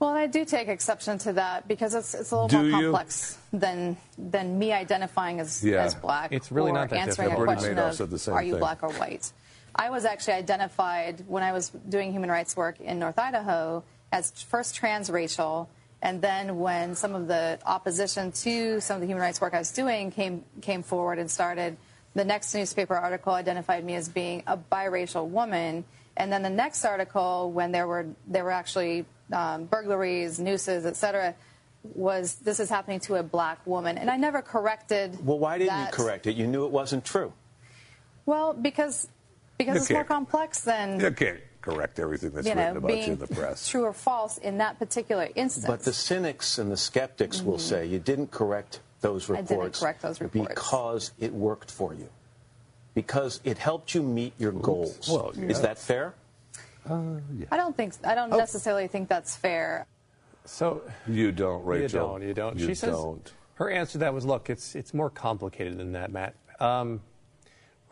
[0.00, 2.86] Well, I do take exception to that because it's it's a little Do more you?
[2.92, 5.82] complex than than me identifying as Yeah.
[5.82, 6.30] as black.
[6.32, 7.48] It's really or not that answering difficult.
[7.48, 8.60] a Bernie question Madoff of said the same are you thing.
[8.60, 9.32] black or white.
[9.74, 14.30] I was actually identified when I was doing human rights work in North Idaho as
[14.30, 15.68] first transracial,
[16.02, 19.58] and then when some of the opposition to some of the human rights work I
[19.58, 21.76] was doing came came forward and started
[22.14, 25.84] The next newspaper article identified me as being a biracial woman.
[26.16, 30.96] And then the next article, when there were there were actually um, burglaries, nooses, et
[30.96, 31.34] cetera,
[31.94, 33.98] was this is happening to a black woman.
[33.98, 35.24] And I never corrected.
[35.24, 35.90] Well, why didn't that.
[35.90, 36.34] you correct it?
[36.34, 37.32] You knew it wasn't true.
[38.26, 39.08] Well, because
[39.58, 42.96] because You it's more complex than You can't correct everything that's you written know about
[42.96, 43.68] you in the press.
[43.68, 45.66] true or false in that particular instance.
[45.66, 47.60] But the cynics and the skeptics will Mhm.
[47.60, 49.48] say you didn't correct those I reports.
[49.48, 50.48] didn't correct those reports.
[50.48, 52.08] because it worked for you,
[52.94, 55.08] because it helped you meet your goals.
[55.10, 56.14] Well, Is that fair?
[56.88, 58.38] I don't think I don't Oh.
[58.38, 59.86] necessarily think that's fair.
[60.46, 61.82] So You don't, Rachel.
[61.82, 62.22] You don't.
[62.22, 62.58] You don't.
[62.58, 63.32] You she says don't.
[63.56, 67.02] her answer to that was, "Look, it's it's more complicated than that, Matt." Um,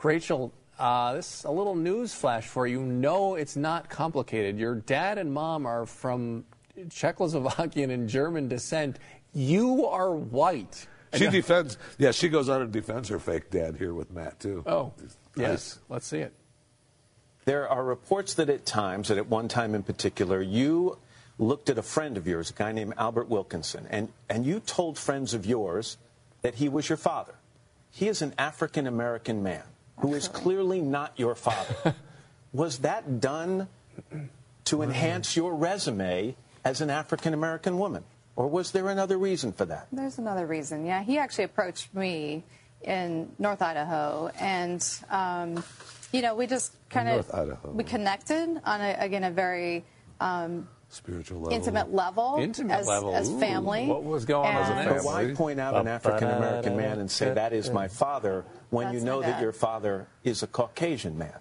[0.03, 2.81] Rachel, uh, this is a little news flash for you.
[2.83, 4.59] No, it's not complicated.
[4.59, 6.45] Your dad and mom are from
[6.89, 8.99] Czechoslovakian and German descent.
[9.33, 10.87] You are white.
[11.15, 11.79] She defends.
[11.99, 14.63] Yeah, she goes on and defends her fake dad here with Matt too.
[14.67, 15.17] Oh, Nice.
[15.37, 15.79] yes.
[15.89, 16.33] Let's see it.
[17.47, 20.99] There are reports that at times, that at one time in particular, you
[21.39, 24.99] looked at a friend of yours, a guy named Albert Wilkerson, and, and you told
[24.99, 25.97] friends of yours
[26.43, 27.35] that he was your father.
[27.91, 29.63] He is an African American man
[29.99, 31.95] who is clearly not your father.
[32.53, 33.69] was that done
[34.65, 38.05] to enhance your resume as an African American woman?
[38.35, 39.89] Or was there another reason for that?
[39.91, 40.85] There's another reason.
[40.85, 42.45] Yeah, he actually approached me
[42.83, 45.65] in North Idaho, and um,
[46.13, 49.85] you know, we just kind of we connected on a, again a very
[50.21, 51.53] um, Spiritual level.
[51.55, 53.15] intimate level, Intimate as, level.
[53.15, 53.87] as Ooh, family.
[53.87, 54.95] what was going on And- there?
[54.95, 58.93] But why point out an African American man and say that is my father when
[58.95, 61.35] you know that your father is a Caucasian man?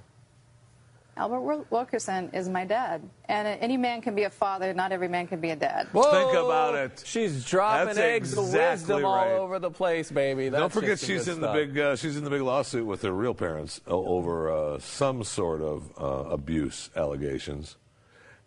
[1.18, 4.74] Albert Wilkerson is my dad, and uh, any man can be a father.
[4.74, 5.88] Not every man can be a dad.
[5.94, 7.04] Think about it.
[7.06, 9.32] She's dropping That's eggs of exactly wisdom right.
[9.32, 10.50] all over the place, baby.
[10.50, 11.56] Don't forget she's in stuff.
[11.56, 15.24] the big uh, she's in the big lawsuit with her real parents over uh, some
[15.24, 17.78] sort of uh, abuse allegations,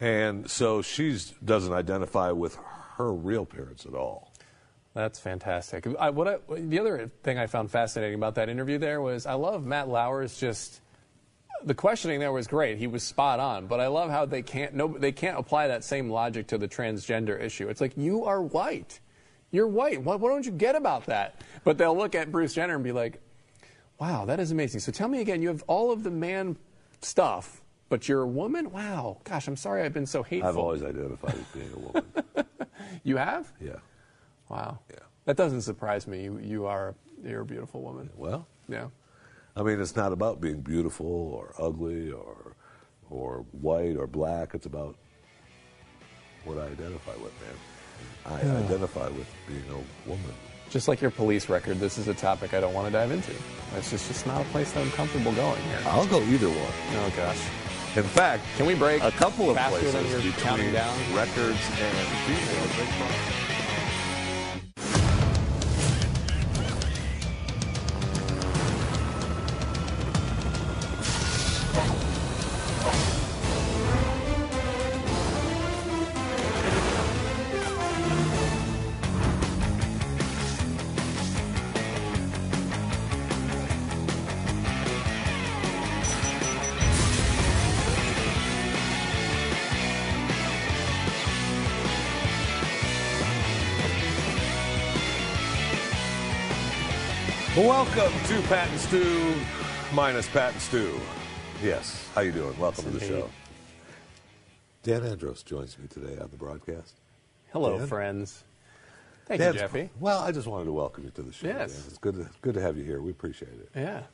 [0.00, 2.58] and so she doesn't identify with
[2.96, 4.32] her real parents at all.
[4.94, 5.86] That's fantastic.
[5.98, 9.34] I, what I, the other thing I found fascinating about that interview there was I
[9.34, 10.80] love Matt Lauer's just
[11.64, 12.78] the questioning there was great.
[12.78, 15.84] He was spot on, but I love how they can't no they can't apply that
[15.84, 17.68] same logic to the transgender issue.
[17.68, 19.00] It's like you are white.
[19.50, 20.02] You're white.
[20.02, 21.42] What, what don't you get about that?
[21.64, 23.20] But they'll look at Bruce Jenner and be like,
[23.98, 26.56] "Wow, that is amazing." So tell me again, you have all of the man
[27.00, 28.70] stuff, but you're a woman?
[28.70, 29.18] Wow.
[29.24, 30.48] Gosh, I'm sorry I've been so hateful.
[30.48, 32.04] I've always identified as being a woman.
[33.04, 33.52] You have?
[33.60, 33.76] yeah.
[34.48, 34.78] Wow.
[34.90, 34.98] Yeah.
[35.26, 36.22] That doesn't surprise me.
[36.24, 38.08] You, you are you're a beautiful woman.
[38.16, 38.88] Well, Yeah.
[39.56, 42.54] I mean, it's not about being beautiful or ugly or
[43.10, 44.54] or white or black.
[44.54, 44.96] It's about
[46.44, 47.56] what I identify with, man.
[48.26, 48.64] I Yeah.
[48.64, 50.32] identify with being a woman.
[50.70, 53.32] Just like your police record, this is a topic I don't want to dive into.
[53.76, 55.78] It's just, just not a place that I'm comfortable going here.
[55.86, 56.72] I'll go either one.
[57.04, 57.40] Oh gosh.
[57.96, 60.96] In fact, Can we break a couple of places between counting down?
[61.14, 63.47] records and female
[98.48, 99.34] Pat and Stu,
[99.92, 100.98] minus Pat and Stu.
[101.62, 102.58] Yes, how you doing?
[102.58, 103.28] Welcome to the show.
[104.82, 106.94] Dan Andros joins me today on the broadcast.
[107.52, 107.86] Hello, Dan?
[107.86, 108.44] friends.
[109.26, 109.90] Thank Dan, you, Jeffy.
[110.00, 111.46] Well, I just wanted to welcome you to the show.
[111.46, 111.74] Yes.
[111.74, 111.82] Dan.
[111.88, 113.02] It's good to, good to have you here.
[113.02, 113.68] We appreciate it.
[113.76, 114.04] Yeah.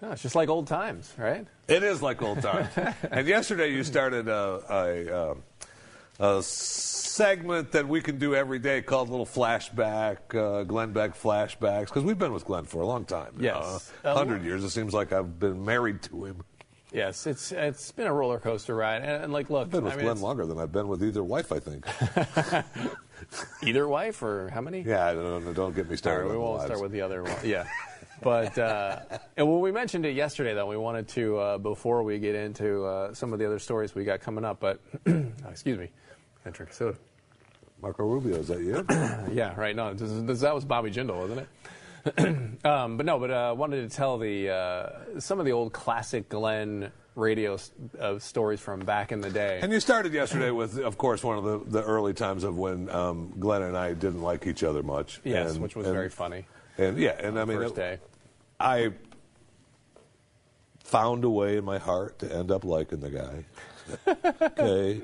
[0.00, 1.46] No, it's just like old times, right?
[1.68, 2.68] It is like old times.
[3.12, 5.42] and yesterday you started a, a, um,
[6.18, 11.86] a segment that we can do every day called Little Flashback, uh, Glenn Beck Flashbacks,
[11.86, 13.34] because we've been with Glenn for a long time.
[13.38, 13.92] Yes.
[14.04, 14.64] Uh, 100 years.
[14.64, 16.44] It seems like I've been married to him.
[16.92, 19.94] Yes, it's it's been a roller coaster ride, and, and like, look, I've been with
[19.94, 21.86] I mean, Glenn longer than I've been with either wife, I think.
[23.62, 24.82] either wife or how many?
[24.82, 26.24] yeah, I don't, don't get me started.
[26.24, 27.36] right, we won't start with the other one.
[27.42, 27.64] Yeah.
[28.22, 29.00] But uh,
[29.36, 32.84] and when we mentioned it yesterday, though, we wanted to uh, before we get into
[32.84, 34.60] uh, some of the other stories we got coming up.
[34.60, 34.80] But
[35.50, 35.90] excuse me,
[36.46, 36.96] I drink soda.
[37.80, 38.84] Marco Rubio, is that you?
[39.34, 39.74] yeah, right.
[39.74, 41.48] No, this this, that was Bobby Jindal, wasn't it?
[42.64, 46.28] um, but no, but uh, wanted to tell the uh, some of the old classic
[46.28, 47.70] Glenn radio s-
[48.00, 49.60] uh, stories from back in the day.
[49.62, 52.88] And you started yesterday with, of course, one of the, the early times of when
[52.88, 55.20] um, Glenn and I didn't like each other much.
[55.22, 56.46] Yes, And- which was and- very funny.
[56.78, 57.98] And yeah, and I mean, First it- day.
[58.62, 58.92] I
[60.84, 63.44] found a way in my heart to end up liking the guy.
[64.42, 65.02] okay.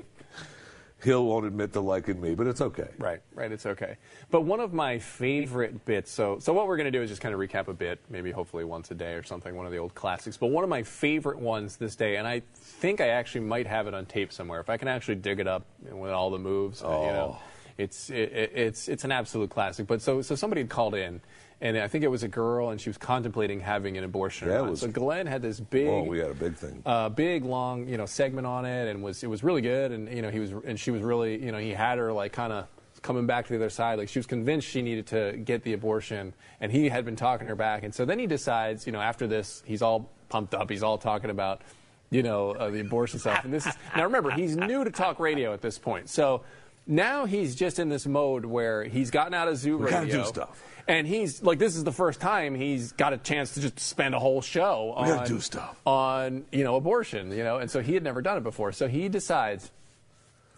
[1.01, 2.89] He'll won't admit to liking me, but it's okay.
[2.97, 3.95] Right, right, it's okay.
[4.31, 7.21] But one of my favorite bits, so so what we're going to do is just
[7.21, 9.77] kind of recap a bit, maybe hopefully once a day or something, one of the
[9.77, 10.35] old classics.
[10.35, 13.87] But one of my favorite ones this day, and I think I actually might have
[13.87, 14.59] it on tape somewhere.
[14.59, 17.05] If I can actually dig it up with all the moves, Oh.
[17.05, 17.43] you know, oh.
[17.79, 19.87] It's it, it- it's it's an absolute classic.
[19.87, 21.21] But so so somebody had called in.
[21.61, 24.47] And I think it was a girl, and she was contemplating having an abortion.
[24.47, 26.81] Yeah, was- so Glenn had this big, Whoa, we had a big thing.
[26.85, 30.07] uh, big long you know segment on it and was it was really good and
[30.07, 32.53] you know he was and she was really you know he had her like kind
[32.53, 32.65] of
[33.01, 35.73] coming back to the other side like she was convinced she needed to get the
[35.73, 39.01] abortion and he had been talking her back and so then he decides you know
[39.01, 41.61] after this he's all pumped up he's all talking about
[42.09, 45.19] you know uh, the abortion stuff and this is now remember he's new to talk
[45.19, 46.41] radio at this point so
[46.89, 50.11] now he's just in this mode where he's gotten out of zoo We radio gotta
[50.11, 50.63] do stuff.
[50.87, 54.15] and he's like, this is the first time he's got a chance to just spend
[54.15, 55.79] a whole show We on do stuff.
[55.85, 58.71] on you know abortion, you know, and so he had never done it before.
[58.71, 59.69] So he decides,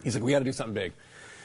[0.02, 0.92] he's like, we got to do something big.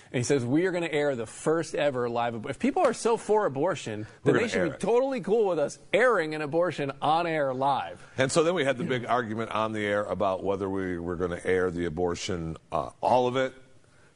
[0.09, 2.33] And he says, we are going to air the first ever live.
[2.33, 4.79] Ab- if people are so for abortion, then they should be it.
[4.79, 8.01] totally cool with us airing an abortion on air live.
[8.17, 11.17] And so then we had the big argument on the air about whether we were
[11.17, 13.53] going to air the abortion, uh, all of it,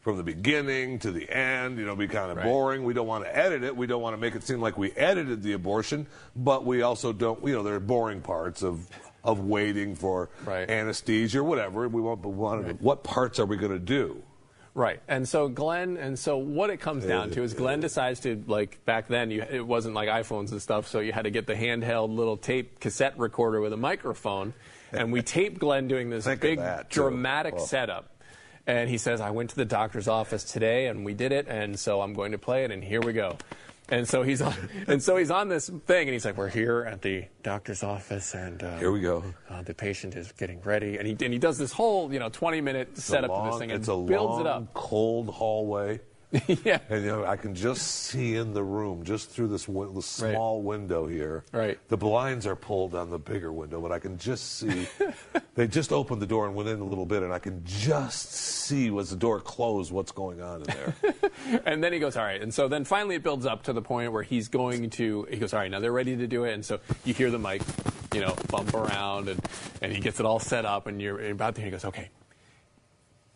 [0.02, 1.78] from the beginning to the end.
[1.78, 2.46] You know, be kind of Right.
[2.46, 2.84] boring.
[2.84, 3.76] We don't want to edit it.
[3.76, 7.14] We don't want to make it seem like we edited the abortion, but we also
[7.14, 7.46] don't.
[7.46, 8.88] You know, there are boring parts of
[9.24, 11.88] of waiting for anesthesia or whatever.
[11.88, 14.24] We want, but we wanted, what parts are we going to do?
[14.74, 15.00] Right.
[15.08, 18.84] And so Glenn, and so what it comes down to is Glenn decides to, like,
[18.86, 21.54] back then, you, it wasn't like iPhones and stuff, so you had to get the
[21.54, 24.56] handheld little tape cassette recorder with a microphone.
[24.92, 27.66] And we taped Glenn doing this Think big that, dramatic Well.
[27.66, 28.11] setup.
[28.68, 31.80] And he says, I went to the doctor's office today and we did it, and
[31.80, 33.38] so I'm going to play it, and here we go.
[33.90, 34.54] And so he's on,
[34.88, 38.34] and so he's on this thing, and he's like, "We're here at the doctor's office,
[38.36, 39.24] and uh, Here we go.
[39.50, 42.30] Uh, the patient is getting ready." And he and he does this whole, you know,
[42.30, 44.74] 20 minute It's setup to long- this thing and it's a builds long, it up.
[44.74, 46.00] cold hallway.
[46.64, 46.80] yeah.
[46.90, 50.06] And you know, I can just see in the room, just through this, win- this
[50.06, 51.44] small window here.
[51.52, 51.78] Right.
[51.90, 54.88] The blinds are pulled on the bigger window, but I can just see.
[55.56, 58.32] they just opened the door and went in a little bit, and I can just
[58.32, 60.96] see as the door closed what's going on in there.
[61.66, 62.42] and then he goes, all right.
[62.42, 65.38] And so then finally it builds up to the point where he's going to, he
[65.38, 66.54] goes, all right, now they're ready to do it.
[66.54, 67.62] And so you hear the mic,
[68.14, 69.40] you know, bump around and,
[69.82, 71.66] and he gets it all set up and you're about there.
[71.66, 72.10] He goes, okay,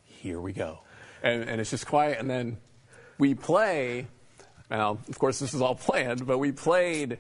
[0.06, 0.80] here we go.
[1.22, 2.20] And, and it's just quiet.
[2.20, 2.58] And then
[3.18, 4.08] we play,
[4.70, 7.18] now, of course, this is all planned, but we played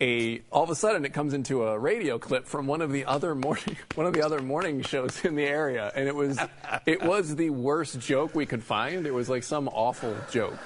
[0.00, 3.04] a, all of a sudden it comes into a radio clip from one of the
[3.04, 5.90] other morning, one of the other morning shows in the area.
[5.94, 6.38] And it was,
[6.86, 9.06] it was the worst joke we could find.
[9.06, 10.58] It was like some awful joke.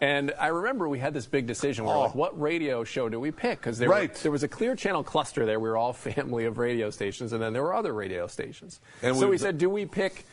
[0.00, 1.84] And I remember we had this big decision.
[1.84, 2.18] We were like, oh.
[2.18, 3.60] what radio show do we pick?
[3.60, 3.92] Because there, Oh.
[3.92, 4.14] Right.
[4.16, 5.60] there was a clear channel cluster there.
[5.60, 8.80] We were all family of radio stations, and then there were other radio stations.
[9.02, 10.26] And so we said, do we pick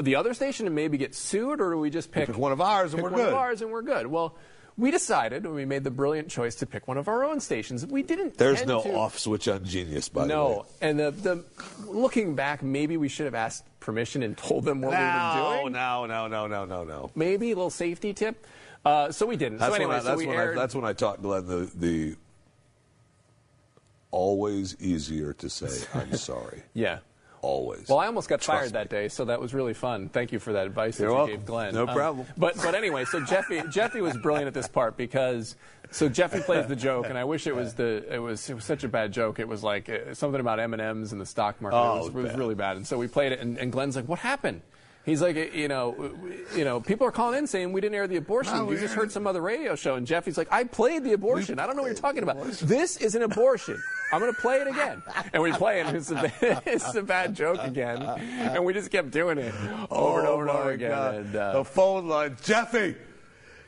[0.00, 2.60] the other station and maybe get sued, or do we just pick, pick one of
[2.60, 3.28] ours and we're one good?
[3.28, 4.06] of ours and we're good?
[4.06, 4.34] Well,
[4.76, 7.84] we decided, and we made the brilliant choice to pick one of our own stations.
[7.84, 8.38] We didn't.
[8.38, 10.34] There's no to- off switch on Genius, by the way.
[10.34, 11.44] no, and the, the
[11.86, 15.72] looking back, maybe we should have asked permission and told them what we were doing.
[15.72, 17.10] no, no, no, no, no, no.
[17.16, 18.46] Maybe a little safety tip.
[18.84, 19.58] Uh, so we didn't.
[19.58, 20.56] That's so anyway, when I, so that's we when aired.
[20.56, 22.16] I, that's when I taught Glenn the the
[24.10, 26.62] always easier to say I'm sorry.
[26.72, 26.98] yeah.
[27.40, 27.88] Always.
[27.88, 30.08] Well, I almost got Trust fired that day, so that was really fun.
[30.08, 31.34] Thank you for that advice that You're you welcome.
[31.36, 31.74] gave Glenn.
[31.74, 32.26] No Um, problem.
[32.36, 35.56] But but anyway, so Jeffy Jeffy was brilliant at this part because
[35.90, 38.64] so Jeffy plays the joke, and I wish it was the it was it was
[38.64, 39.38] such a bad joke.
[39.38, 41.76] It was like uh, something about M and M's and the stock market.
[41.76, 42.76] Oh, it was, it was really bad.
[42.76, 44.62] And so we played it, and, and Glenn's like, "What happened?"
[45.08, 46.12] He's like, "Uh, you know,
[46.54, 48.54] you know, people are calling in saying we didn't air the abortion.
[48.54, 49.94] No, you we just heard some other radio show.
[49.94, 51.58] And Jeffy's like, I played the abortion.
[51.58, 52.42] I don't know what you're talking about.
[52.52, 53.82] This is an abortion.
[54.12, 55.02] I'm going to play it again.
[55.32, 58.02] And we play it, and it's a, bad- it's a bad joke again.
[58.02, 59.54] And we just kept doing it
[59.90, 60.92] over and over and Oh, over again.
[60.92, 62.94] And, uh, the phone line, Jeffy.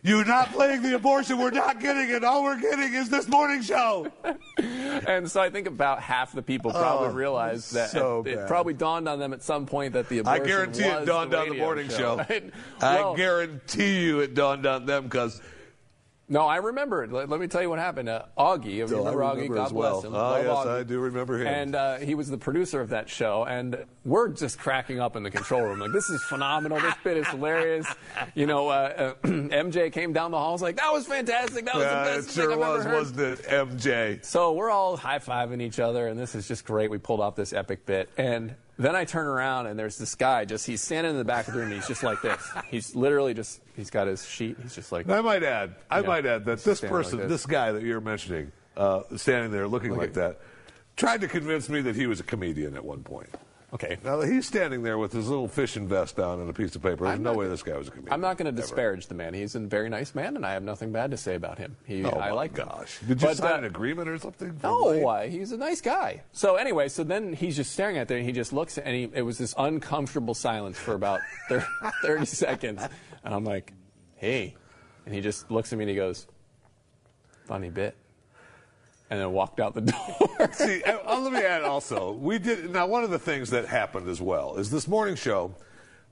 [0.03, 1.39] You're not playing the abortion.
[1.39, 2.25] We're not getting it.
[2.25, 4.11] All we're getting is this morning show.
[5.07, 8.35] and so I think about half the people oh, probably Oh, realized that so it,
[8.37, 8.49] bad.
[8.49, 10.43] probably dawned on them at some point that the abortion.
[10.43, 12.19] I guarantee it dawned on the morning show.
[12.31, 15.41] I Well, guarantee you it dawned on them because
[16.33, 17.11] No, I remember it.
[17.11, 18.09] Let, let me tell you what happened.
[18.09, 19.49] Uh, Augie, remember Augie?
[19.53, 20.01] God as well.
[20.01, 20.15] bless him.
[20.15, 20.79] Oh, yes, Augie.
[20.79, 21.49] I do remember him.
[21.49, 25.25] And uh, he was the producer of that show, and we're just cracking up in
[25.25, 25.81] the control room.
[25.81, 26.79] Like, this is phenomenal.
[26.81, 27.85] This bit is hilarious.
[28.37, 31.65] You know, uh, uh, MJ came down the hall, was like, that was fantastic.
[31.67, 34.25] That was Yeah, the best it sure was, wasn't it, MJ?
[34.25, 36.93] So we're all high fiving each other, and this is just great.
[36.93, 38.09] We pulled off this epic bit.
[38.17, 41.47] And then I turn around, and there's this guy, just he's standing in the back
[41.49, 42.41] of the room, and he's just like this.
[42.71, 44.57] He's literally just, he's got his sheet.
[44.63, 46.07] He's just like, I might add, I Yeah.
[46.07, 47.29] might add that this Standing like person, this.
[47.29, 50.41] this guy that you're mentioning, uh, standing there looking like that,
[50.97, 53.29] tried to convince me that he was a comedian at one point.
[53.73, 53.99] Okay.
[54.05, 57.05] Now he's standing there with his little fishing vest on and a piece of paper.
[57.05, 58.13] There's I'm no way gonna- this guy was a comedian.
[58.13, 59.33] I'm not going to disparage the man.
[59.33, 61.77] He's a very nice man, and I have nothing bad to say about him.
[61.87, 62.67] He, Oh, I my like him.
[62.67, 62.99] gosh.
[63.07, 64.59] Did you But, sign uh, an agreement or something?
[64.63, 65.05] No, Blade?
[65.05, 66.23] uh, he's a nice guy.
[66.33, 69.09] So anyway, so then he's just staring at there, and he just looks, and he,
[69.15, 71.67] it was this uncomfortable silence for about thir-
[72.03, 72.83] 30 seconds,
[73.25, 73.73] and I'm like,
[74.17, 74.57] "Hey,"
[75.07, 76.27] and he just looks at me and he goes,
[77.47, 77.97] "Funny bit,"
[79.11, 79.81] and then walked out the
[80.39, 80.51] door.
[80.53, 82.87] See, uh, let me add also, we did now.
[82.87, 85.55] One of the things that happened as well is this morning show.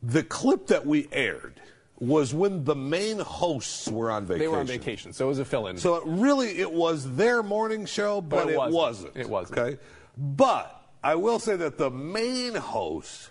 [0.02, 1.60] The clip that we aired
[1.98, 4.38] was when the main hosts were on vacation.
[4.40, 5.76] They were on vacation, so it was a fill-in.
[5.78, 8.74] So it really, it was their morning show, but, But it it, wasn't.
[8.74, 9.16] wasn't.
[9.16, 9.58] It wasn't.
[9.58, 9.78] Okay,
[10.16, 13.30] but I will say that the main hosts,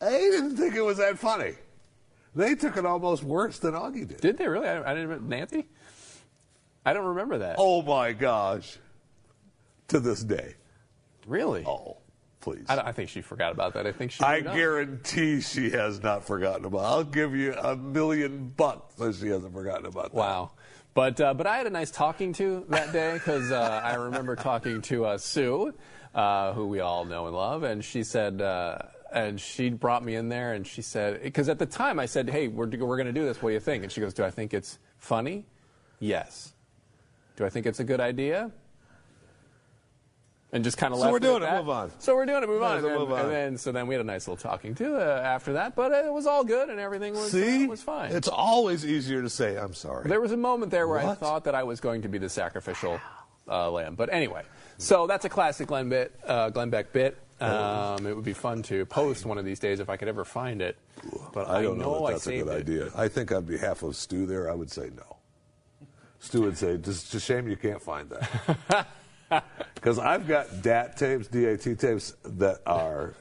[0.00, 1.54] they didn't think it was that funny.
[2.34, 4.20] They took it almost worse than Augie did.
[4.20, 4.68] Did they really?
[4.68, 5.28] I, I didn't.
[5.28, 5.66] Nancy?
[6.84, 7.56] I don't remember that.
[7.58, 8.78] Oh my gosh!
[9.88, 10.54] To this day.
[11.26, 11.64] Really?
[11.64, 11.98] Oh,
[12.40, 12.66] please.
[12.68, 13.86] I, I think she forgot about that.
[13.86, 14.22] I think she.
[14.22, 14.44] I on.
[14.44, 16.84] guarantee she has not forgotten about.
[16.84, 20.12] I'll give you a million bucks that she hasn't forgotten about.
[20.12, 20.14] That.
[20.14, 20.50] Wow.
[20.94, 24.36] But uh, but I had a nice talking to that day because uh, I remember
[24.36, 25.72] talking to uh, Sue,
[26.14, 28.42] uh, who we all know and love, and she said.
[28.42, 28.78] Uh,
[29.14, 32.30] and she brought me in there, and she said, because at the time I said,
[32.30, 33.42] "Hey, we're we're going to do this.
[33.42, 35.44] What do you think?" And she goes, "Do I think it's funny?
[36.00, 36.51] Yes.
[37.36, 38.50] Do I think it's a good idea?"
[40.54, 41.58] And just kind of let So left we're doing it, that.
[41.64, 41.90] move on.
[41.98, 42.46] So we're doing it.
[42.46, 42.76] Move on.
[42.76, 43.20] And, then, move on.
[43.20, 45.92] and then so then we had a nice little talking to uh, after that, but
[45.92, 48.12] it was all good and everything was See, uh, was fine.
[48.12, 50.08] It's always easier to say I'm sorry.
[50.10, 52.28] There was a moment there where I thought that I was going to be the
[52.28, 53.00] sacrificial
[53.48, 53.94] uh, lamb.
[53.94, 54.42] But anyway,
[54.76, 57.16] so that's a classic Glenn bit, uh, Glenn Beck bit.
[57.40, 57.96] Oh.
[57.98, 60.24] Um, it would be fun to post one of these days if I could ever
[60.24, 60.76] find it.
[61.32, 62.56] But I, I don't know, know, that that's I a good it.
[62.56, 62.90] idea.
[62.94, 65.16] I think on behalf of Stu there, I would say no.
[66.22, 68.88] Stu would say, "Just a shame you can't find that."
[69.74, 73.14] Because I've got DAT tapes, DAT tapes that are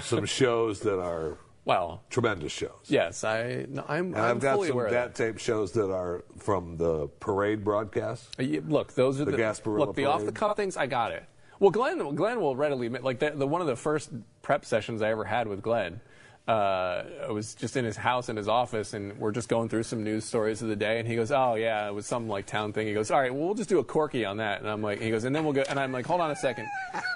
[0.00, 2.86] some shows that are well tremendous shows.
[2.86, 6.76] Yes, I, no, I'm, And I'm I've got some DAT tape shows that are from
[6.76, 8.28] the parade broadcast.
[8.38, 10.76] Uh, yeah, Look, those are The the, Gasparilla look the off the cuff things.
[10.76, 11.24] I got it.
[11.58, 13.02] Well, Glenn, Glenn will readily admit.
[13.02, 14.10] Like the, the one of the first
[14.42, 16.00] prep sessions I ever had with Glenn.
[16.48, 19.84] Uh, I was just in his house in his office, and we're just going through
[19.84, 20.98] some news stories of the day.
[20.98, 23.32] And he goes, "Oh yeah, it was some like town thing." He goes, "All right,
[23.32, 25.44] well we'll just do a quirky on that." And I'm like, he goes, and then
[25.44, 25.62] we'll go.
[25.68, 26.66] And I'm like, hold on a second.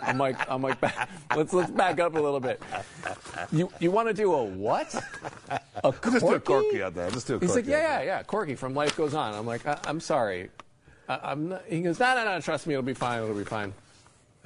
[0.03, 2.63] I'm like, I'm like, back, let's let's back up a little bit.
[3.51, 4.95] You you want to do a what?
[5.83, 6.11] A quirky?
[6.21, 7.13] Just do a quirky on that.
[7.13, 7.47] Just do a corky.
[7.47, 9.35] He's like, yeah, yeah, yeah, Corky from Life Goes On.
[9.35, 10.51] I'm like, I- I'm sorry.
[11.09, 11.63] I- I'm not.
[11.67, 13.75] He goes, no, no, no, trust me, it'll be fine, it'll be fine.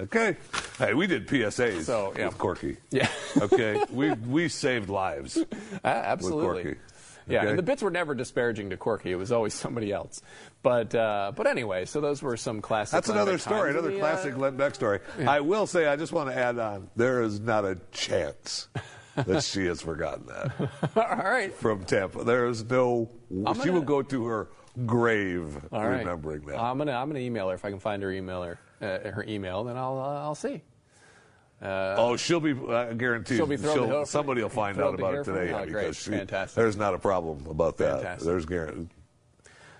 [0.00, 0.36] Okay.
[0.78, 2.26] Hey, we did PSAs So, yeah.
[2.26, 2.76] with Corky.
[2.90, 3.08] Yeah.
[3.42, 3.82] okay.
[3.90, 5.38] We we saved lives.
[5.84, 6.62] Uh, absolutely.
[6.64, 6.80] Corky.
[7.28, 7.50] Yeah, Okay?
[7.50, 9.12] and the bits were never disparaging to Corky.
[9.12, 10.22] It was always somebody else.
[10.62, 12.92] But uh, but anyway, so those were some classic.
[12.92, 15.00] That's another Beck story, another The, uh, classic Glenn Beck story.
[15.18, 15.30] yeah.
[15.30, 18.68] I will say, I just want to add on, there is not a chance
[19.14, 21.54] that she has forgotten that All right.
[21.54, 22.24] from Tampa.
[22.24, 23.08] There is no.
[23.46, 24.48] I'm she gonna- will go to her
[24.86, 25.98] grave All right.
[26.00, 26.58] remembering that.
[26.60, 29.24] I'm gonna I'm gonna email her if I can find her email her uh, her
[29.28, 29.64] email.
[29.64, 30.62] Then I'll uh, I'll see.
[31.60, 32.52] Uh, oh, she'll be.
[32.72, 35.52] I guarantee She'll be to hear- somebody will find out about hear it today.
[35.52, 36.54] Oh, because she, Fantastic.
[36.54, 37.96] there's not a problem about that.
[37.96, 38.26] Fantastic.
[38.26, 38.94] There's guarantee.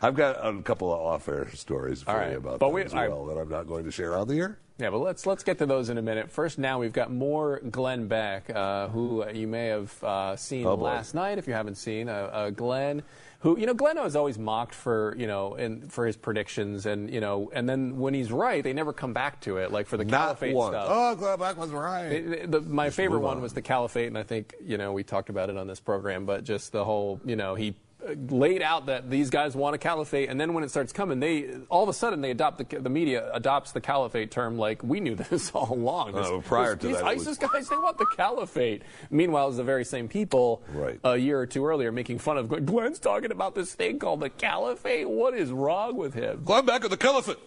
[0.02, 2.94] I've got a couple of off-air stories for All you about But that we- as
[2.94, 3.10] right.
[3.10, 4.58] well that I'm not going to share on the air.
[4.78, 6.30] Yeah, but let's let's get to those in a minute.
[6.30, 10.74] First, now we've got more Glenn Beck, uh, who you may have uh, seen Oh,
[10.76, 11.38] last night.
[11.38, 13.02] If you haven't seen, uh, uh, Glenn,
[13.40, 17.08] who you know, Glenn is always mocked for you know, and for his predictions, and
[17.12, 19.70] you know, and then when he's right, they never come back to it.
[19.70, 20.72] Like for the Not caliphate one.
[20.72, 20.86] stuff.
[20.90, 22.06] Oh, Glenn Beck was right.
[22.06, 23.42] It- the- my favorite one on.
[23.42, 26.26] was the caliphate, and I think you know we talked about it on this program.
[26.26, 27.74] But just the whole, you know, he
[28.30, 31.48] laid out that these guys want a caliphate, and then when it starts coming, they
[31.68, 35.00] all of a sudden they adopt the, the media adopts the caliphate term like we
[35.00, 36.12] knew this all along.
[36.12, 38.82] This- Oh, prior this- to these that, it was- ISIS guys, they want the caliphate.
[39.10, 41.00] Meanwhile, it's the very same people Right.
[41.04, 44.30] a year or two earlier making fun of Glenn's talking about this thing called the
[44.30, 45.08] caliphate.
[45.08, 46.42] What is wrong with him?
[46.44, 47.38] Glenn back of the Caliphate.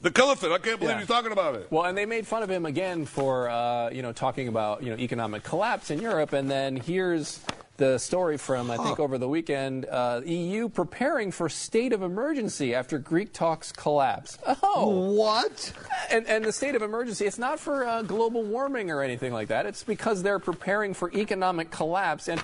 [0.00, 0.52] The Caliphate.
[0.52, 0.98] I can't believe Yeah.
[1.00, 1.66] he's talking about it.
[1.70, 4.90] Well, and they made fun of him again for uh, you know talking about you
[4.90, 7.40] know economic collapse in Europe, and then here's
[7.78, 12.74] the story from I think over the weekend: uh, EU preparing for state of emergency
[12.74, 14.36] after Greek talks collapse.
[14.62, 15.72] Oh, what?
[16.10, 19.48] And and the state of emergency it's not for uh, global warming or anything like
[19.48, 19.64] that.
[19.64, 22.42] It's because they're preparing for economic collapse and.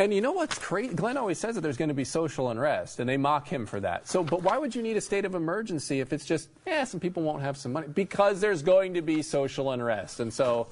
[0.00, 0.94] And you know what's crazy?
[0.94, 3.80] Glenn always says that there's going to be social unrest, and they mock him for
[3.80, 4.06] that.
[4.06, 7.00] So, but why would you need a state of emergency if it's just, yeah, some
[7.00, 7.88] people won't have some money?
[7.88, 10.20] Because there's going to be social unrest.
[10.20, 10.68] And so,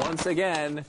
[0.00, 0.84] once again,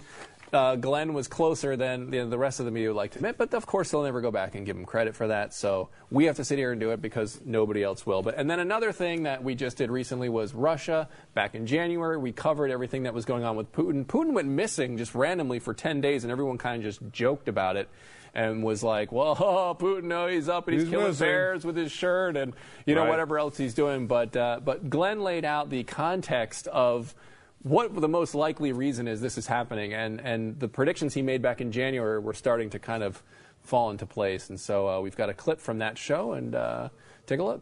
[0.52, 3.18] uh, Glenn was closer than you know, the rest of the media would like to
[3.20, 5.54] admit, but of course they'll never go back and give him credit for that.
[5.54, 8.22] So we have to sit here and do it because nobody else will.
[8.22, 11.08] But and then another thing that we just did recently was Russia.
[11.34, 14.06] Back in January, we covered everything that was going on with Putin.
[14.06, 17.78] Putin went missing just randomly for 10 days, and everyone kind of just joked about
[17.78, 17.88] it
[18.34, 21.26] and was like, "Well, oh, Putin, no, he's up and he's, He's killing missing.
[21.26, 22.54] bears with his shirt and
[22.86, 23.10] you know Right.
[23.10, 27.16] whatever else he's doing." But uh, but Glenn laid out the context of
[27.64, 31.42] what the most likely reason is this is happening, and and the predictions he made
[31.42, 33.22] back in January were starting to kind of
[33.62, 34.50] fall into place.
[34.50, 36.90] And so uh, we've got a clip from that show, and uh,
[37.26, 37.62] take a look.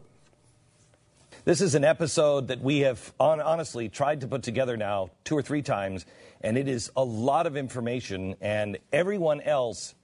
[1.44, 5.36] This is an episode that we have on, honestly tried to put together now two
[5.36, 6.04] or three times,
[6.40, 9.94] and it is a lot of information, and everyone else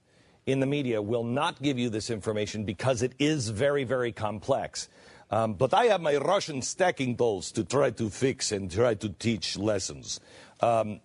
[0.45, 4.89] in the media will not give you this information because it is very, very complex.
[5.31, 9.09] Um, but I have my Russian stacking dolls to try to fix and try to
[9.09, 10.19] teach lessons.
[10.61, 11.01] Um,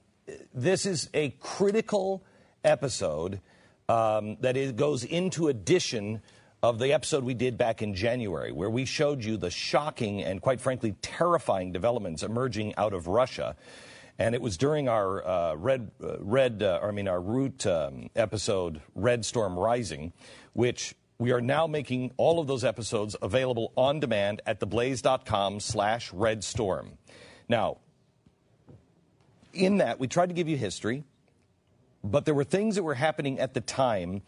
[0.54, 2.22] this is a critical
[2.62, 3.40] episode
[3.88, 6.20] um, that is, goes into addition
[6.62, 10.42] of the episode we did back in January, where we showed you the shocking and,
[10.42, 13.56] quite frankly, terrifying developments emerging out of Russia.
[14.18, 18.10] And it was during our uh, red, uh, red, uh, I mean, our root um,
[18.14, 20.12] episode, Red Storm Rising,
[20.52, 26.10] which we are now making all of those episodes available on demand at theblaze.com slash
[26.12, 26.92] redstorm.
[27.46, 27.76] Now,
[29.52, 31.04] in that, we tried to give you history,
[32.02, 34.22] but there were things that were happening at the time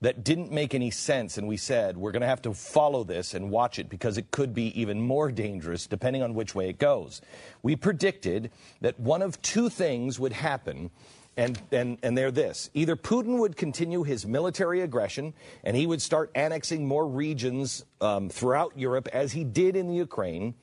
[0.00, 1.36] that didn't make any sense.
[1.36, 4.30] And we said, we're going to have to follow this and watch it because it
[4.30, 7.20] could be even more dangerous depending on which way it goes.
[7.62, 10.90] We predicted that one of two things would happen.
[11.38, 16.02] And, and, and they're this either Putin would continue his military aggression and he would
[16.02, 20.54] start annexing more regions um, throughout Europe as he did in the Ukraine,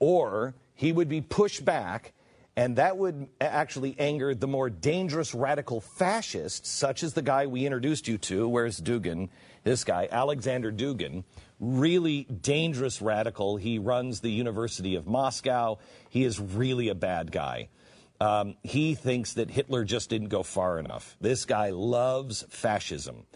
[0.00, 2.12] or he would be pushed back
[2.56, 7.66] and that would actually anger the more dangerous radical fascists, such as the guy we
[7.66, 8.48] introduced you to.
[8.48, 9.28] Where's Dugin?
[9.62, 11.24] This guy, Alexander Dugin,
[11.60, 13.58] really dangerous radical.
[13.58, 15.78] He runs the University of Moscow.
[16.08, 17.68] He is really a bad guy.
[18.20, 21.16] Um, he thinks that Hitler just didn't go far enough.
[21.20, 23.26] This guy loves fascism.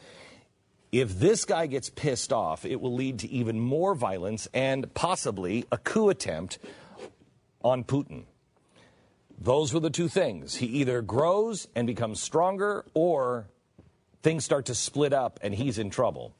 [0.93, 5.65] If this guy gets pissed off, it will lead to even more violence and possibly
[5.71, 6.59] a coup attempt
[7.63, 8.25] on Putin.
[9.39, 10.57] Those were the two things.
[10.57, 13.47] He either grows and becomes stronger, or
[14.23, 16.35] things start to split up and he's in trouble.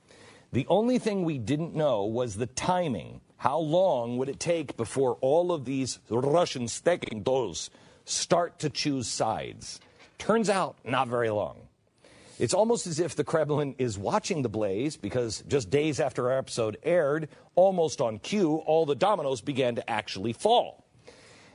[0.53, 3.21] The only thing we didn't know was the timing.
[3.37, 7.71] How long would it take before all of these Russian stacking dolls
[8.11, 9.81] start to choose sides?
[10.19, 11.57] Turns out, not very long.
[12.39, 16.39] It's almost as if the Kremlin is watching the blaze because just days after our
[16.39, 20.85] episode aired, almost on cue, all the dominoes began to actually fall.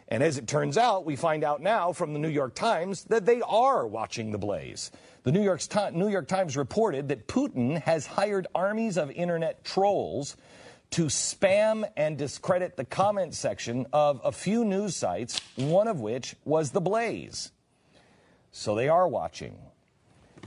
[0.08, 3.26] And as it turns out, we find out now from the New York Times that
[3.26, 4.91] they are watching the blaze.
[5.24, 5.62] The New York,
[5.93, 10.38] New York Times reported that Putin has hired armies of internet trolls
[10.95, 16.37] to spam and discredit the comment section of a few news sites, one of which
[16.45, 17.51] was The Blaze.
[18.53, 19.57] So they are watching.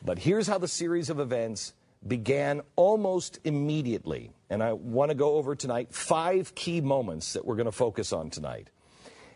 [0.02, 1.74] But here's how the series of events
[2.06, 4.32] began almost immediately.
[4.48, 8.10] And I want to go over tonight five key moments that we're going to focus
[8.14, 8.70] on tonight.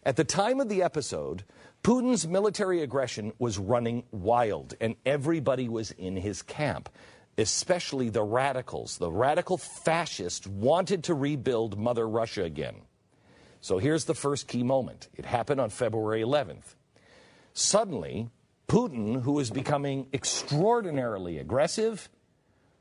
[0.05, 1.45] At the time of the episode,
[1.85, 6.89] Putin's military aggression was running wild, and everybody was in his camp,
[7.39, 8.99] especially the radicals.
[8.99, 12.77] The radical fascists wanted to rebuild Mother Russia again.
[13.61, 15.09] So here's the first key moment.
[15.15, 16.75] It happened on February 11th.
[17.55, 18.29] Suddenly,
[18.67, 22.09] Putin, who is becoming extraordinarily aggressive,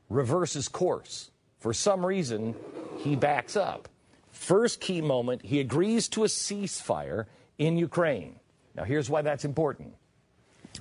[0.08, 1.30] reverses course.
[1.58, 2.54] For some reason,
[2.98, 3.88] he backs up.
[4.32, 7.26] First key moment, he agrees to a ceasefire
[7.58, 8.40] in Ukraine.
[8.74, 9.94] Now, here's why that's important.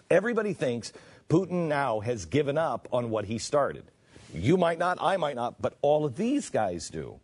[0.10, 0.94] Everybody thinks
[1.32, 3.86] Putin now has given up on what he started.
[4.34, 7.22] You might not, I might not, but all of these guys do.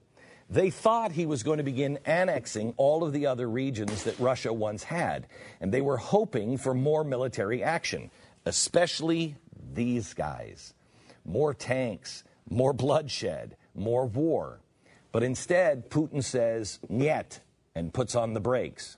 [0.49, 4.53] They thought he was going to begin annexing all of the other regions that Russia
[4.53, 5.27] once had,
[5.59, 8.09] and they were hoping for more military action,
[8.45, 9.35] especially
[9.73, 10.73] these guys.
[11.25, 14.61] More tanks, more bloodshed, more war.
[15.11, 17.41] But instead, Putin says, niet,
[17.75, 18.95] and puts on the brakes.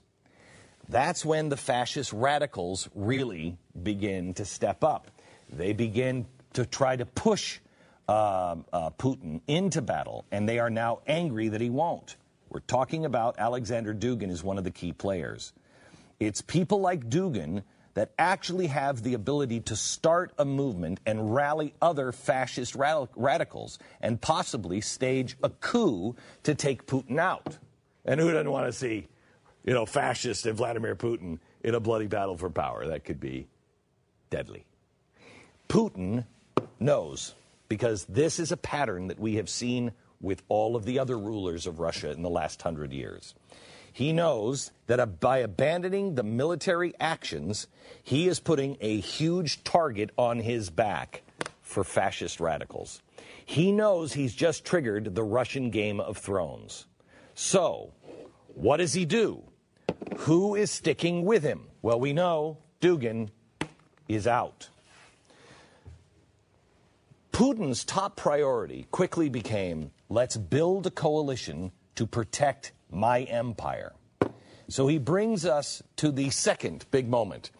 [0.88, 5.10] That's when the fascist radicals really begin to step up.
[5.52, 7.58] They begin to try to push
[8.08, 12.16] um, uh, Putin into battle, and they are now angry that he won't.
[12.48, 15.52] We're talking about Alexander Dugin as one of the key players.
[16.18, 17.62] It's people like Dugin
[17.94, 23.78] that actually have the ability to start a movement and rally other fascist rad- radicals
[24.00, 27.58] and possibly stage a coup to take Putin out.
[28.04, 29.08] And who doesn't want to see,
[29.64, 32.86] you know, fascist and Vladimir Putin in a bloody battle for power?
[32.86, 33.46] That could be
[34.30, 34.64] deadly.
[35.68, 36.24] Putin
[36.78, 37.34] knows
[37.68, 41.66] because this is a pattern that we have seen with all of the other rulers
[41.66, 43.34] of Russia in the last hundred years.
[43.92, 47.66] He knows that by abandoning the military actions,
[48.02, 51.22] he is putting a huge target on his back
[51.62, 53.02] for fascist radicals.
[53.44, 56.86] He knows he's just triggered the Russian Game of Thrones.
[57.34, 57.92] So,
[58.54, 59.42] what does he do?
[60.18, 61.68] Who is sticking with him?
[61.82, 63.30] Well, we know Dugin
[64.14, 64.68] is out.
[67.32, 73.92] Putin's top priority quickly became let's build a coalition to protect my empire.
[74.68, 77.50] So he brings us to the second big moment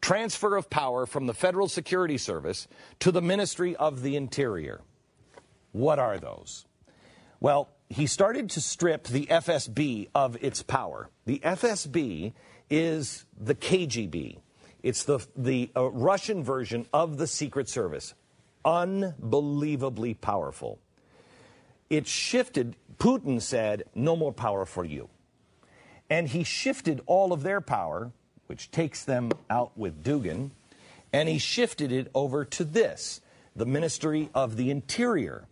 [0.00, 2.66] transfer of power from the Federal Security Service
[3.00, 4.80] to the Ministry of the Interior.
[5.72, 6.64] What are those?
[7.38, 11.10] Well, he started to strip the FSB of its power.
[11.26, 12.32] The FSB
[12.70, 14.38] is the KGB.
[14.82, 18.14] It's the, the uh, Russian version of the Secret Service.
[18.64, 20.78] Unbelievably powerful.
[21.88, 25.08] It shifted, Putin said, no more power for you.
[26.08, 28.12] And he shifted all of their power,
[28.46, 30.50] which takes them out with Dugin,
[31.12, 33.20] and he shifted it over to this
[33.56, 35.46] the Ministry of the Interior.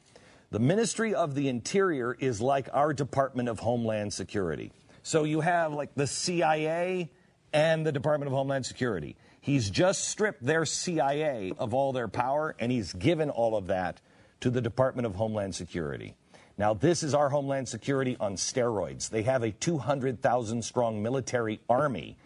[0.50, 4.72] The Ministry of the Interior is like our Department of Homeland Security.
[5.02, 7.10] So you have like the CIA
[7.52, 9.16] and the Department of Homeland Security.
[9.40, 14.00] He's just stripped their CIA of all their power, and he's given all of that
[14.40, 16.14] to the Department of Homeland Security.
[16.56, 19.08] Now, this is our Homeland Security on steroids.
[19.08, 22.16] They have a 200,000 strong military army,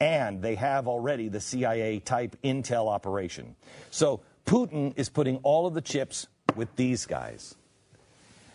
[0.00, 3.54] and they have already the CIA type intel operation.
[3.90, 6.26] So, Putin is putting all of the chips
[6.56, 7.54] with these guys.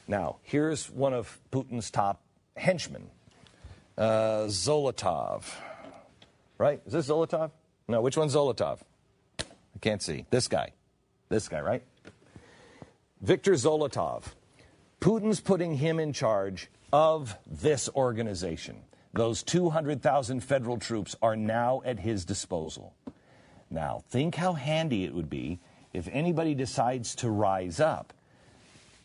[0.08, 2.22] Now, here's one of Putin's top
[2.56, 3.10] henchmen,
[3.98, 5.44] uh, Zolotov.
[6.58, 6.82] Right?
[6.86, 7.52] Is this Zolotov?
[7.88, 8.80] No, which one's Zolotov?
[9.40, 10.26] I can't see.
[10.30, 10.74] This guy.
[11.30, 11.84] This guy, right?
[13.22, 14.24] Viktor Zolotov.
[15.00, 18.78] Putin's putting him in charge of this organization.
[19.14, 22.96] Those 200,000 federal troops are now at his disposal.
[23.70, 25.60] Now, think how handy it would be
[25.94, 28.14] if anybody decides to rise up.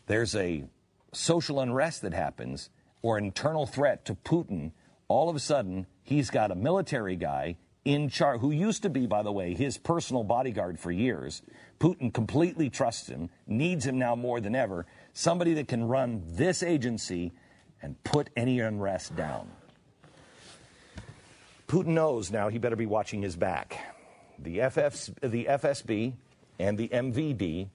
[0.07, 0.65] There's a
[1.11, 2.69] social unrest that happens
[3.01, 4.71] or internal threat to Putin.
[5.07, 9.05] All of a sudden, he's got a military guy in charge, who used to be,
[9.05, 11.41] by the way, his personal bodyguard for years.
[11.79, 14.85] Putin completely trusts him, needs him now more than ever.
[15.11, 17.33] Somebody that can run this agency
[17.81, 19.49] and put any unrest down.
[21.67, 23.77] Putin knows now he better be watching his back.
[24.39, 26.13] The, FFs, the FSB
[26.59, 27.67] and the MVD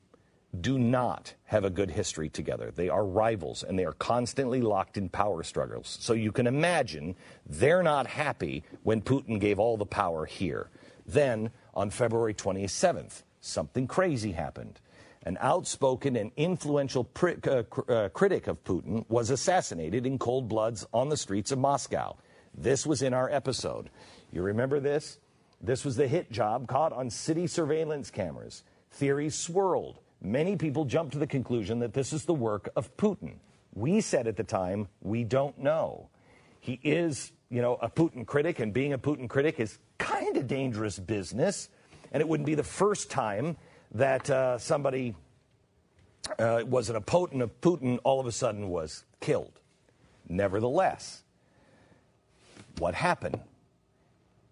[0.60, 2.72] do not have a good history together.
[2.74, 5.98] They are rivals and they are constantly locked in power struggles.
[6.00, 10.70] So you can imagine they're not happy when Putin gave all the power here.
[11.06, 14.80] Then, on February 27th, something crazy happened.
[15.24, 20.86] An outspoken and influential uh, cr- uh, critic of Putin was assassinated in cold bloods
[20.92, 22.16] on the streets of Moscow.
[22.54, 23.90] This was in our episode.
[24.32, 25.18] You remember this?
[25.60, 28.62] This was the hit job caught on city surveillance cameras.
[28.90, 33.34] Theories swirled many people jumped to the conclusion that this is the work of Putin.
[33.74, 36.08] We said at the time, we don't know.
[36.60, 40.46] He is, you know, a Putin critic, and being a Putin critic is kind of
[40.46, 41.68] dangerous business.
[42.12, 43.56] And it wouldn't be the first time
[43.92, 45.14] that uh, somebody
[46.38, 49.60] uh, was an opponent of Putin all of a sudden was killed.
[50.28, 51.22] Nevertheless,
[52.78, 53.40] what happened?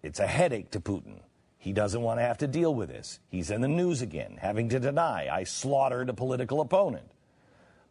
[0.01, 1.19] It's a headache to Putin.
[1.57, 3.19] He doesn't want to have to deal with this.
[3.29, 7.09] He's in the news again, having to deny I slaughtered a political opponent.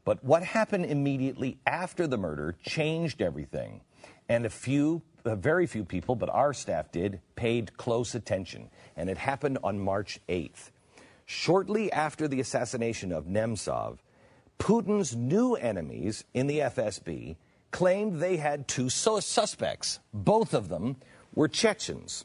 [0.04, 3.80] But what happened immediately after the murder changed everything.
[4.28, 8.70] And a few, very few people, but our staff did, paid close attention.
[8.96, 10.70] And it happened on March 8th.
[11.26, 13.98] Shortly after the assassination of Nemtsov,
[14.58, 17.36] Putin's new enemies in the FSB
[17.72, 19.98] claimed they had two suspects.
[20.14, 20.96] Both of them
[21.34, 22.24] were Chechens.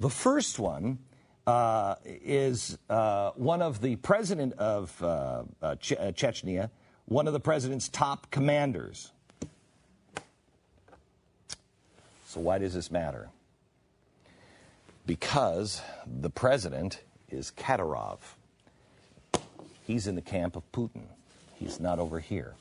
[0.00, 0.98] The first one
[1.46, 6.70] uh, is uh, one of the president of uh, uh che- uh, Chechnya,
[7.06, 9.12] one of the president's top commanders.
[12.26, 13.30] So, why does this matter?
[15.06, 18.18] Because the president is Kadyrov.
[19.86, 21.04] He's in the camp of Putin.
[21.54, 22.54] He's not over here.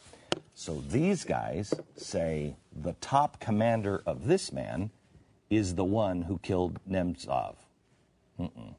[0.54, 4.90] So these guys say the top commander of this man
[5.50, 7.56] is the one who killed Nemtsov.
[8.40, 8.76] Mm-mm.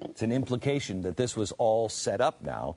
[0.00, 2.76] It's an implication that this was all set up now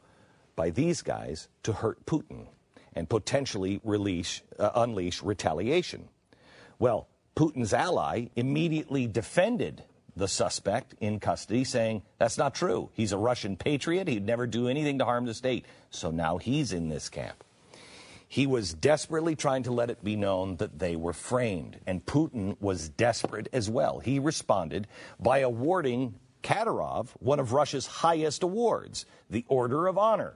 [0.56, 2.48] by these guys to hurt Putin
[2.94, 6.10] and potentially release, uh, unleash retaliation.
[6.80, 9.84] Well, Putin's ally immediately defended
[10.16, 12.90] the suspect in custody, saying that's not true.
[12.94, 14.08] He's a Russian patriot.
[14.08, 15.66] He'd never do anything to harm the state.
[15.90, 17.44] So now he's in this camp.
[18.32, 22.56] He was desperately trying to let it be known that they were framed, and Putin
[22.62, 24.00] was desperate as well.
[24.00, 24.88] He responded
[25.20, 30.36] by awarding Kadyrov one of Russia's highest awards, the Order of Honor.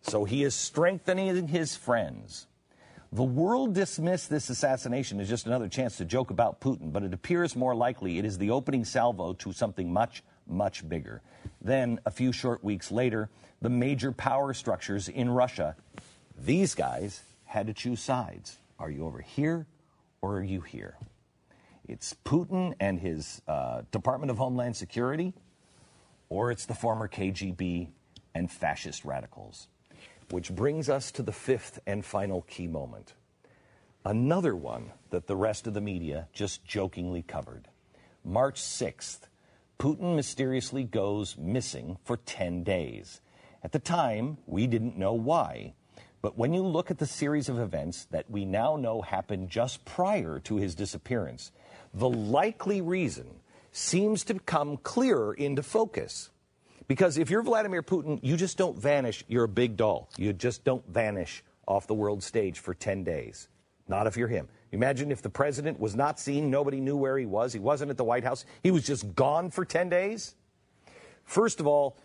[0.00, 2.46] So he is strengthening his friends.
[3.12, 7.12] The world dismissed this assassination as just another chance to joke about Putin, but it
[7.12, 11.20] appears more likely it is the opening salvo to something much, much bigger.
[11.60, 13.28] Then, a few short weeks later,
[13.60, 15.76] the major power structures in Russia,
[16.44, 18.56] these guys had to choose sides.
[18.78, 19.66] Are you over here
[20.20, 20.96] or are you here?
[21.86, 25.32] It's Putin and his uh, Department of Homeland Security,
[26.28, 27.88] or it's the former KGB
[28.34, 29.68] and fascist radicals.
[30.30, 33.14] Which brings us to the fifth and final key moment.
[34.04, 37.68] Another one that the rest of the media just jokingly covered.
[38.22, 39.20] March 6th,
[39.78, 43.22] Putin mysteriously goes missing for 10 days.
[43.64, 45.72] At the time, we didn't know why.
[46.20, 49.84] But when you look at the series of events that we now know happened just
[49.84, 51.52] prior to his disappearance,
[51.94, 53.26] the likely reason
[53.70, 56.30] seems to come clearer into focus.
[56.88, 59.22] Because if you're Vladimir Putin, you just don't vanish.
[59.28, 60.08] You're a big doll.
[60.16, 63.48] You just don't vanish off the world stage for 10 days.
[63.86, 64.48] Not if you're him.
[64.72, 67.96] Imagine if the president was not seen, nobody knew where he was, he wasn't at
[67.96, 70.34] the White House, he was just gone for 10 days.
[71.24, 71.96] First of all,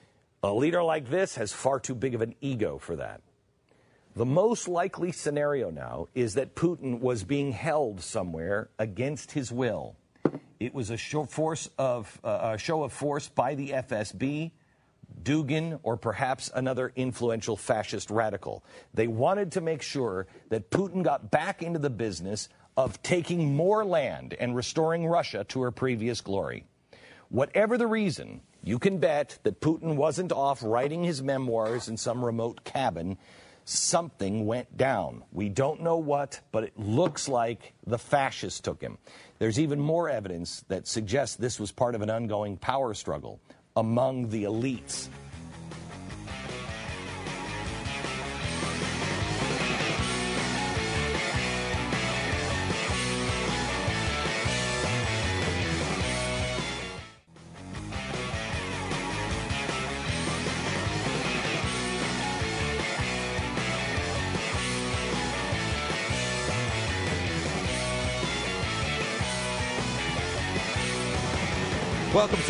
[0.44, 3.22] a leader like this has far too big of an ego for that.
[4.16, 9.96] The most likely scenario now is that Putin was being held somewhere against his will.
[10.60, 14.52] It was a show, force of, uh, a show of force by the FSB,
[15.24, 18.64] Dugin, or perhaps another influential fascist radical.
[18.94, 23.84] They wanted to make sure that Putin got back into the business of taking more
[23.84, 26.66] land and restoring Russia to her previous glory.
[27.30, 32.24] Whatever the reason, you can bet that Putin wasn't off writing his memoirs in some
[32.24, 33.18] remote cabin.
[33.66, 35.24] Something went down.
[35.32, 38.98] We don't know what, but it looks like the fascists took him.
[39.40, 43.40] There's even more evidence that suggests this was part of an ongoing power struggle
[43.76, 45.08] among the elites.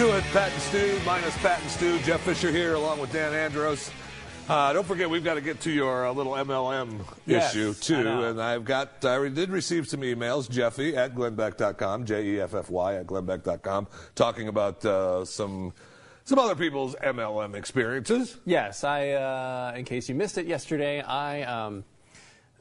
[0.03, 1.97] To it, Pat and Stu, minus Pat and Stu.
[1.99, 3.89] Jeff Fisher here, along with Dan Andros.
[4.49, 8.03] Uh, don't forget, we've got to get to your uh, little MLM Yes, issue, too.
[8.03, 8.23] know.
[8.25, 12.69] And I've got, I did receive some emails, Jeffy at glennbeck.com, J E F F
[12.69, 15.73] Y at glennbeck.com, talking about uh, some,
[16.25, 18.39] some other people's MLM experiences.
[18.43, 19.11] Yes, I.
[19.11, 21.43] Uh, in case you missed it yesterday, I.
[21.43, 21.85] Um,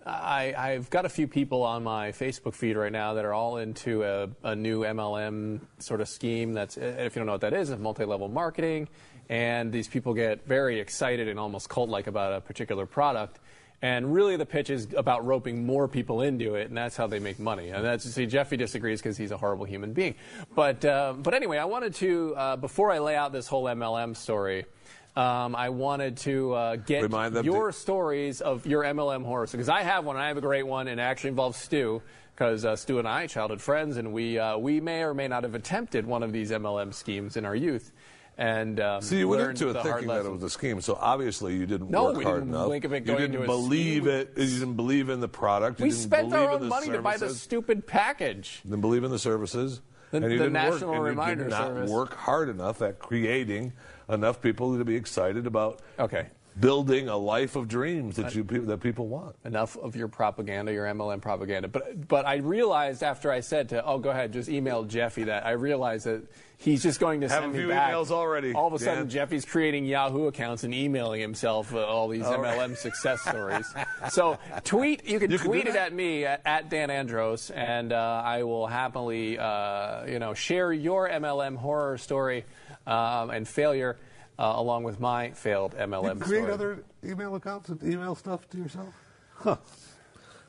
[0.07, 3.59] I, I've got a few people on my Facebook feed right now that are all
[3.59, 6.53] into a, a new MLM sort of scheme.
[6.55, 8.89] That's, if you don't know what that is, it's multi-level marketing,
[9.29, 13.39] and these people get very excited and almost cult-like about a particular product.
[13.81, 17.19] And really, the pitch is about roping more people into it, and that's how they
[17.19, 17.71] make money.
[17.71, 20.15] And that's see, Jeffy disagrees because he's a horrible human being.
[20.55, 24.17] But uh, but anyway, I wanted to uh, before I lay out this whole MLM
[24.17, 24.67] story.
[25.15, 27.11] Um, I wanted to uh, get
[27.45, 30.17] your stories of your MLM horror because I have one.
[30.17, 32.01] I have a great one, and it actually involves Stu
[32.35, 35.43] because uh, Stu and I, childhood friends, and we uh, we may or may not
[35.43, 37.93] have attempted one of these MLM schemes in our youth.
[38.39, 41.55] And um, See, you went into it thinking that it was a scheme, so obviously
[41.57, 42.71] you didn't No, work we hard didn't enough.
[42.71, 44.09] think of it you didn't believe scheme.
[44.15, 44.33] it.
[44.39, 45.79] You didn't believe in the product.
[45.81, 48.63] You we spent our own money to buy the stupid package.
[48.65, 49.83] didn't believe in the services.
[50.11, 51.91] The- and you the didn't National work, and you did not Service.
[51.91, 53.75] work hard enough at creating
[54.13, 56.27] enough people to be excited about Okay.
[56.61, 59.35] building a life of dreams that you that people want.
[59.45, 61.69] enough of your propaganda, your MLM propaganda.
[61.69, 65.47] But but I realized after I said to oh go ahead, just email Jeffy that
[65.47, 66.23] I realized that
[66.59, 67.93] he's just going to send Have a me few back.
[67.93, 69.09] emails already, All of a sudden, Dan.
[69.09, 72.57] Jeffy's creating Yahoo accounts and emailing himself uh, all these All right.
[72.57, 73.67] MLM success stories.
[74.11, 77.93] So tweet you can You tweet do it at me at, at Dan Andros, and
[77.93, 82.45] uh, I will happily uh, you know share your MLM horror story
[82.87, 83.97] um, and failure.
[84.39, 86.53] Uh, along with my failed MLM You create story.
[86.53, 88.95] other email accounts and email stuff to yourself.
[89.35, 89.57] Huh.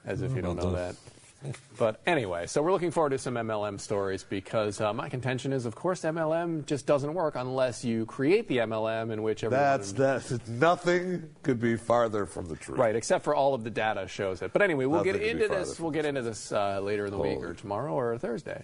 [0.05, 0.95] as if you don't know that.
[1.77, 5.65] But anyway, so we're looking forward to some MLM stories because uh, my contention is,
[5.65, 9.65] of course, MLM just doesn't work unless you create the MLM in which everyone.
[9.65, 12.77] That's that's nothing could be farther from the truth.
[12.77, 14.53] Right, except for all of the data shows it.
[14.53, 15.79] But anyway, we'll Nothing get into this.
[15.79, 18.63] We'll get into this uh, later in the week or tomorrow or Thursday.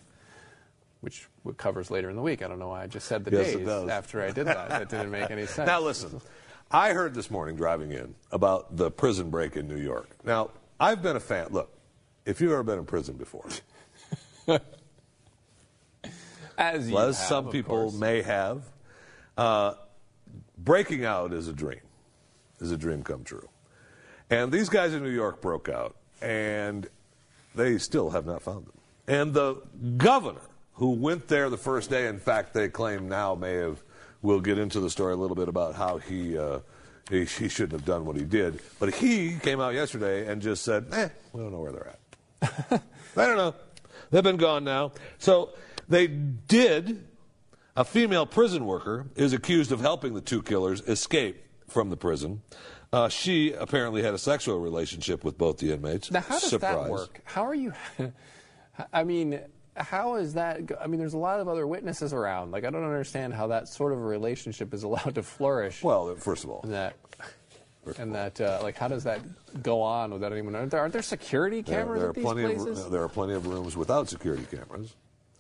[1.02, 1.28] Which
[1.58, 2.42] covers later in the week.
[2.42, 4.70] I don't know why I just said the Yes, days after I did that.
[4.70, 5.68] That didn't make any sense.
[5.68, 6.22] Now listen,
[6.72, 10.10] I heard this morning driving in about the prison break in New York.
[10.24, 11.48] Now I've been a fan.
[11.52, 11.72] Look,
[12.26, 13.48] if you've ever been in prison before,
[16.58, 17.94] as, have, some people course.
[17.94, 18.64] may have,
[19.38, 19.74] uh,
[20.58, 21.82] breaking out is a dream,
[22.60, 23.48] is a dream come true.
[24.30, 26.88] And these guys in New York broke out, and
[27.56, 28.78] they still have not found them.
[29.08, 29.56] And the
[29.98, 30.42] governor
[30.80, 33.84] who went there the first day, in fact, they claim now may have.
[34.22, 36.38] We'll get into the story a little bit about how he.
[36.38, 36.60] Uh,
[37.10, 38.60] he, he shouldn't have done what he did.
[38.80, 42.84] But he came out yesterday and just said, eh, we don't know where they're at.
[43.18, 43.56] I don't know.
[44.12, 44.92] They've been gone now.
[45.18, 45.50] So
[45.88, 47.06] they did.
[47.76, 52.42] A female prison worker is accused of helping the two killers escape from the prison.
[52.92, 56.12] Uh, she apparently had a sexual relationship with both the inmates.
[56.12, 56.84] Now, how does Surprise.
[56.84, 57.22] that work?
[57.24, 57.74] How are you?
[58.94, 59.40] I mean,
[59.80, 60.60] how is that?
[60.82, 62.52] I mean, there's a lot of other witnesses around.
[62.52, 65.82] Like, I don't understand how that sort of a relationship is allowed to flourish.
[65.84, 66.96] Well, first of all, and that,
[67.98, 69.22] and that, uh, like, how does that
[69.64, 70.56] go on without anyone?
[70.56, 72.86] Aren't there, aren't there security There, cameras there are at these plenty places?
[72.86, 74.96] of there are plenty of rooms without security cameras.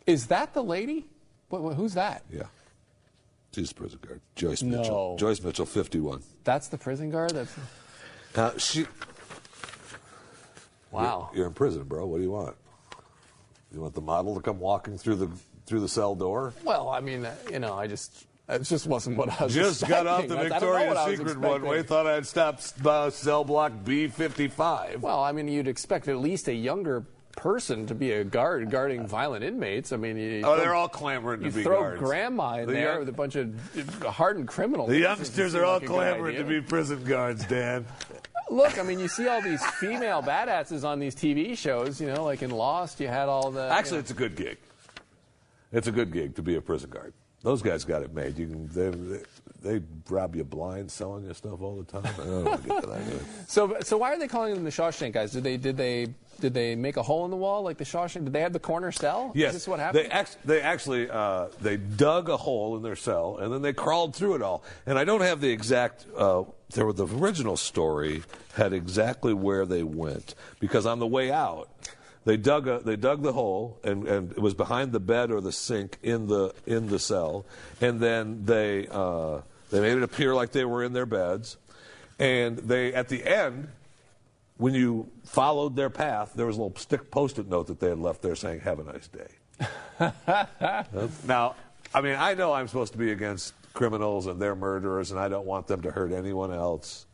[0.08, 1.06] Is that the lady?
[1.50, 2.24] What, what, who's that?
[2.32, 2.44] Yeah,
[3.54, 4.22] she's a prison guard.
[4.36, 4.78] Joyce No.
[4.78, 5.18] Mitchell.
[5.18, 6.22] Joyce Mitchell, fifty-one.
[6.44, 7.32] That's the prison guard.
[7.32, 7.54] That's
[8.36, 8.86] Uh, she.
[10.92, 11.30] Wow.
[11.32, 12.06] You're, you're in prison, bro.
[12.08, 12.56] What do you want?
[13.74, 15.30] You want the model to come walking through the
[15.66, 16.54] through the cell door?
[16.64, 16.90] well.
[16.90, 19.54] I mean, uh, you know, I just it just wasn't what I was.
[19.54, 20.54] Just got off the expecting.
[20.54, 21.62] I- I don't know what Victoria's Secret expecting.
[21.62, 21.84] one way.
[21.84, 25.02] Thought I'd stop uh, cell block B55.
[25.02, 29.06] Well, I mean, you'd expect at least a younger person to be a guard guarding
[29.08, 29.94] violent inmates.
[29.94, 32.02] I mean, you Oh, throw- they're all clamoring to you be throw guards.
[32.02, 33.54] grandma in The there young- with a bunch of
[34.04, 34.90] hardened criminals.
[34.90, 37.86] The youngsters are all like clamoring to be prison guards, Dan.
[38.50, 42.02] Look, I mean, you see all these female badasses on these TV shows.
[42.02, 43.70] You know, like in Lost, you had all the.
[43.70, 44.58] Actually, it's a good gig.
[45.72, 47.14] It's a good gig to be a prison guard.
[47.42, 48.38] Those guys got it made.
[48.38, 49.24] You can they, they,
[49.78, 52.14] they rob you blind, selling you stuff all the time.
[52.20, 53.02] I don't want to get that.
[53.02, 53.20] Anyway.
[53.48, 55.32] So, so why are they calling them the Shawshank guys?
[55.32, 56.08] Did they did they
[56.42, 58.26] did they make a hole in the wall like the Shawshank?
[58.26, 59.32] Did they have the corner cell?
[59.36, 60.06] Yes, Is this what happened?
[60.06, 63.74] They, act, they actually uh, they dug a hole in their cell and then they
[63.74, 64.64] crawled through it all.
[64.86, 66.06] And I don't have the exact.
[66.16, 66.44] Uh,
[66.74, 68.24] there were the original story
[68.54, 71.70] had exactly where they went because on the way out.
[72.26, 75.42] They dug a, they dug the hole and, and it was behind the bed or
[75.42, 77.46] the sink in the in the cell,
[77.82, 79.42] and then they uh,
[79.72, 81.58] they made it appear like they were in their beds,
[82.20, 83.70] and they at the end
[84.58, 87.98] when you followed their path, there was a little stick post-it note that they had
[87.98, 89.30] left there saying, "Have a nice day."
[91.28, 91.56] now,
[91.94, 95.30] I mean, I know I'm supposed to be against criminals and they're murderers, and I
[95.30, 97.06] don't want them to hurt anyone else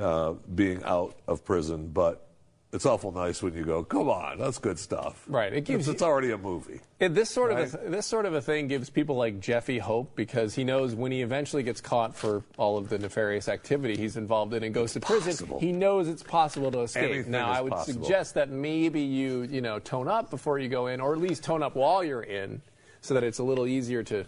[0.00, 2.26] uh, being out of prison, but
[2.72, 5.96] it's awful nice when you go, "Come on, that's good stuff." Right, it gives it's,
[5.96, 6.80] it's already a movie.
[7.00, 7.64] And this sort Right.
[7.66, 10.94] of a, this sort of a thing gives people like Jeffy hope because he knows
[10.94, 14.72] when he eventually gets caught for all of the nefarious activity he's involved in and
[14.74, 15.60] goes to prison, possible.
[15.60, 17.10] he knows it's possible to escape.
[17.12, 18.02] Anything now, I would possible.
[18.04, 21.44] suggest that maybe you you know tone up before you go in, or at least
[21.44, 22.62] tone up while you're in,
[23.02, 24.24] so that it's a little easier to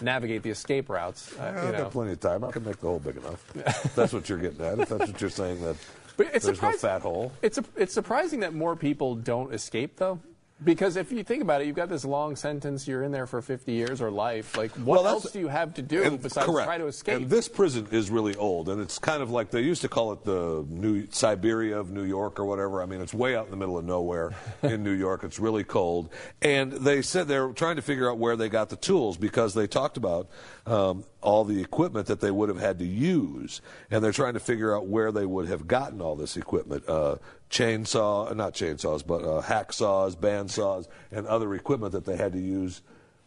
[0.00, 1.36] navigate the escape routes.
[1.38, 2.44] Uh, I've got plenty of time.
[2.44, 3.44] I can make the hole big enough.
[3.56, 4.78] if that's what you're getting at.
[4.78, 5.76] If that's what you're saying, that
[6.16, 7.32] But it's there's no fat hole.
[7.42, 10.20] It's a, it's surprising that more people don't escape though.
[10.64, 13.42] Because if you think about it, you've got this long sentence, you're in there for
[13.42, 14.56] 50 years or life.
[14.56, 16.66] Like, what Well, else do you have to do besides correct.
[16.66, 17.16] try to escape?
[17.16, 20.12] And this prison is really old, and it's kind of like they used to call
[20.12, 22.82] it the New Siberia of New York or whatever.
[22.82, 24.32] I mean, it's way out in the middle of nowhere
[24.62, 25.24] in New York.
[25.24, 26.10] It's really cold,
[26.40, 29.66] and they said they're trying to figure out where they got the tools because they
[29.66, 30.28] talked about
[30.66, 33.60] um, all the equipment that they would have had to use,
[33.90, 36.88] and they're trying to figure out where they would have gotten all this equipment.
[36.88, 37.16] Uh,
[37.50, 42.82] chainsaw, not chainsaws, but uh, hacksaws, bandsaws, and other equipment that they had to use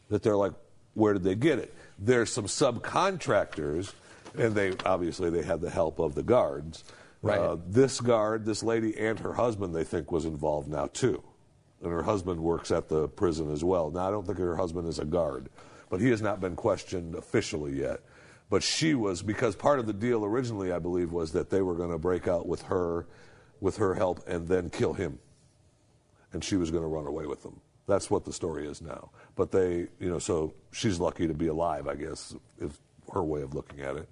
[0.10, 0.54] that they're like,
[0.94, 1.74] where did they get it?
[2.00, 3.94] There's some subcontractors,
[4.38, 6.84] and they obviously they had the help of the guards.
[7.22, 7.40] Right.
[7.40, 11.24] Uh, this guard, this lady, and her husband, they think was involved now too,
[11.82, 13.90] and her husband works at the prison as well.
[13.92, 15.50] Now I don't think her husband is a guard,
[15.90, 18.02] but he has not been questioned officially yet.
[18.50, 21.76] But she was because part of the deal originally, I believe, was that they were
[21.76, 23.08] going to break out with her,
[23.60, 25.20] with her help, and then kill him
[26.36, 27.62] and she was going to run away with them.
[27.88, 29.12] That's what the story is now.
[29.38, 32.78] But they, you know, so she's lucky to be alive, I guess, is
[33.14, 34.10] her way of looking at it.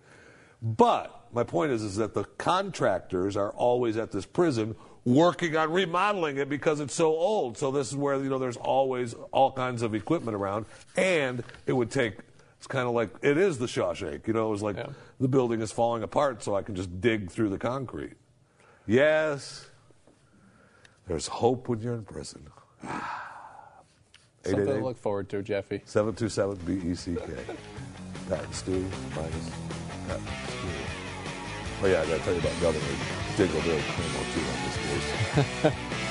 [0.61, 5.71] But my point is, is that the contractors are always at this prison working on
[5.71, 7.57] remodeling it because it's so old.
[7.57, 10.65] So this is where you know there's always all kinds of equipment around,
[10.95, 12.17] and it would take.
[12.57, 14.27] It's kind of like it is the Shawshank.
[14.27, 14.77] You know, it was like
[15.19, 18.13] the building is falling apart, so I can just dig through the concrete.
[18.87, 19.67] Yes,
[21.07, 22.47] there's hope when you're in prison.
[24.43, 25.81] Something to look forward to, Jeffy.
[25.85, 27.57] 727 BECK.
[28.29, 28.71] Pat and Stu
[29.15, 29.49] minus
[30.07, 30.82] Pat and Stu.
[31.83, 32.85] Oh, yeah, I got to tell you about Governor
[33.35, 34.77] Diggle Bill Cuomo, too, on this
[35.67, 35.99] case.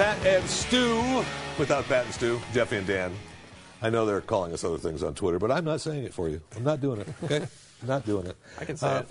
[0.00, 1.22] Pat and Stu.
[1.58, 3.12] Without Pat and Stu, Jeffy and Dan.
[3.82, 6.30] I know they're calling us other things on Twitter, but I'm not saying it for
[6.30, 6.40] you.
[6.56, 7.08] I'm not doing it.
[7.22, 7.36] Okay,
[7.82, 8.34] I'm not doing it.
[8.58, 9.08] I can say Uh, it.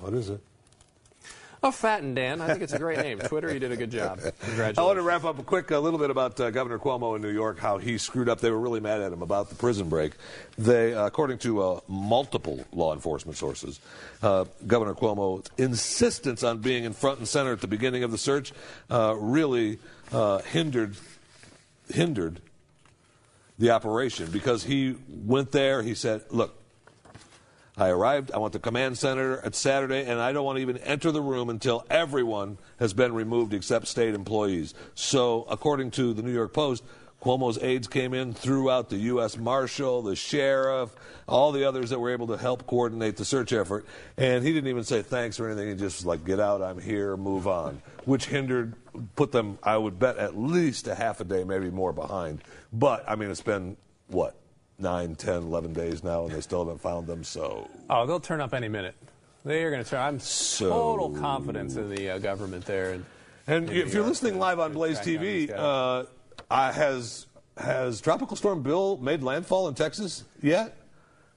[0.00, 0.40] What is it?
[1.62, 2.40] Oh, Fat and Dan.
[2.40, 3.18] I think it's a great name.
[3.18, 4.18] Twitter, you did a good job.
[4.18, 4.78] Congratulations.
[4.78, 7.22] I want to wrap up a quick, a little bit about uh, Governor Cuomo in
[7.22, 8.40] New York, how he screwed up.
[8.40, 10.12] They were really mad at him about the prison break.
[10.56, 13.78] They, uh, according to uh, multiple law enforcement sources,
[14.22, 18.18] uh, Governor Cuomo's insistence on being in front and center at the beginning of the
[18.18, 18.54] search
[18.88, 19.78] uh, really
[20.12, 20.96] uh, hindered
[21.92, 22.40] hindered
[23.58, 25.82] the operation because he went there.
[25.82, 26.56] He said, "Look."
[27.80, 28.30] I arrived.
[28.32, 31.22] I went to command center at Saturday, and I don't want to even enter the
[31.22, 34.74] room until everyone has been removed except state employees.
[34.94, 36.84] So, according to the New York Post,
[37.22, 39.36] Cuomo's aides came in throughout the U.S.
[39.36, 40.90] Marshal, the sheriff,
[41.28, 43.86] all the others that were able to help coordinate the search effort.
[44.16, 45.68] And he didn't even say thanks or anything.
[45.68, 48.74] He just was like, get out, I'm here, move on, which hindered,
[49.16, 52.42] put them, I would bet, at least a half a day, maybe more behind.
[52.72, 53.76] But, I mean, it's been,
[54.08, 54.34] what,
[54.80, 57.68] nine, ten, eleven days now, and they still haven't found them, so.
[57.88, 58.94] Oh, they'll turn up any minute.
[59.44, 60.00] They are going to turn.
[60.00, 62.92] I'm So- total confidence in the uh, government there.
[62.92, 63.04] And,
[63.46, 66.04] And if you're listening live on Blaze TV, uh,
[66.50, 67.26] uh, has
[67.56, 70.76] has Tropical Storm Bill made landfall in Texas yet?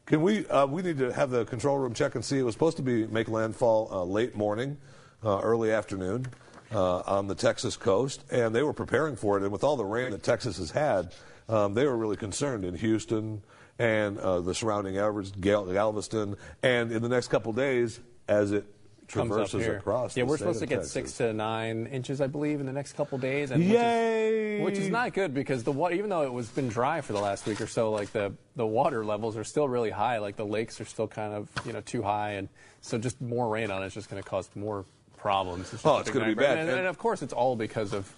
[0.05, 2.37] Can we uh, we need to have the control room check and see?
[2.39, 4.77] It was supposed to be make landfall uh, late morning,
[5.23, 6.27] uh, early afternoon
[6.73, 9.43] uh, on the Texas coast, and they were preparing for it.
[9.43, 11.13] And with all the rain that Texas has had,
[11.49, 13.41] um, they were really concerned in Houston
[13.79, 18.65] and uh, the surrounding areas, Gal- Galveston, and in the next couple days as it
[19.07, 20.15] traverses across.
[20.15, 20.91] Yeah, we're supposed to get Texas.
[20.93, 23.51] six to nine inches, I believe, in the next couple days.
[23.51, 24.61] And Yay!
[24.61, 27.01] Which is, which is not good because the water, even though it was been dry
[27.01, 30.19] for the last week or so, like the the water levels are still really high.
[30.19, 32.47] Like the lakes are still kind of you know too high, and
[32.81, 34.85] so just more rain on it is just going to cause more
[35.17, 35.71] problems.
[35.71, 36.57] just Oh, it's gonna be bad.
[36.59, 38.11] And, And- and of course, it's all because of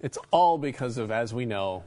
[0.00, 1.82] it's all because of as we know.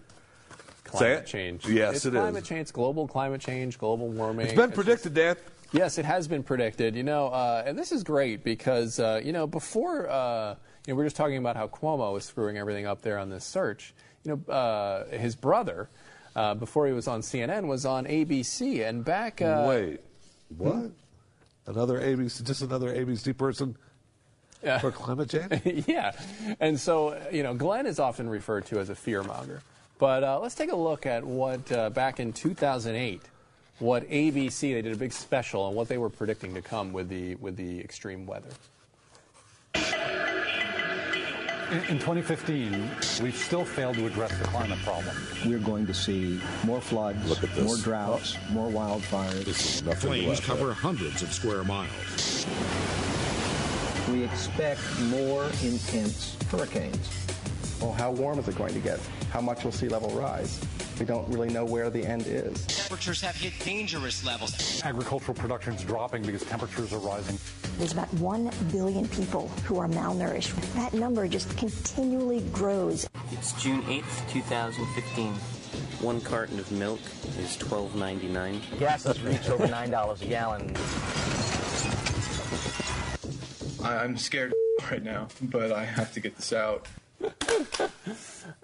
[0.84, 1.68] Climate change.
[1.68, 2.20] Yes, it's it is.
[2.20, 4.46] climate change, global climate change, global warming.
[4.46, 5.36] It's been It's predicted, Dan.
[5.72, 6.96] Yes, it has been predicted.
[6.96, 10.56] You know, uh, and this is great because uh, you know before uh,
[10.86, 13.30] you know we were just talking about how Cuomo was screwing everything up there on
[13.30, 13.94] this search.
[14.24, 15.90] You know, uh, his brother
[16.36, 19.42] uh, before he was on CNN was on ABC, and back.
[19.42, 20.02] Uh, Wait,
[20.56, 20.92] what?
[21.66, 23.76] Another ABC, just another ABC person
[24.80, 25.88] for climate change?
[25.88, 26.12] yeah,
[26.60, 29.62] and so you know, Glenn is often referred to as a fearmonger.
[30.04, 33.22] But uh, let's take a look at what uh, back in 2008,
[33.80, 37.08] what ABC they did a big special on what they were predicting to come with
[37.08, 38.50] the with the extreme weather.
[41.72, 42.90] In, in 2015,
[43.22, 45.16] we've still failed to address the climate problem.
[45.46, 47.64] We're going to see more floods, Look at this.
[47.66, 49.90] more droughts, more wildfires.
[50.00, 52.46] Flames cover hundreds of square miles.
[54.12, 57.24] We expect more intense hurricanes.
[57.84, 58.98] Well, how warm is it going to get?
[59.34, 60.62] How much will sea level rise?
[60.98, 62.66] We don't really know where the end is.
[62.68, 64.82] Temperatures have hit dangerous levels.
[64.86, 67.38] Agricultural production is dropping because temperatures are rising.
[67.78, 70.54] There's about 1 billion people who are malnourished.
[70.76, 73.06] That number just continually grows.
[73.34, 75.34] It's June 8th, 2015.
[76.00, 77.02] One carton of milk
[77.38, 78.80] is $12.99.
[78.80, 80.74] Gas has reached over $9 a gallon.
[83.86, 84.54] I- I'm scared
[84.90, 86.88] right now, but I have to get this out.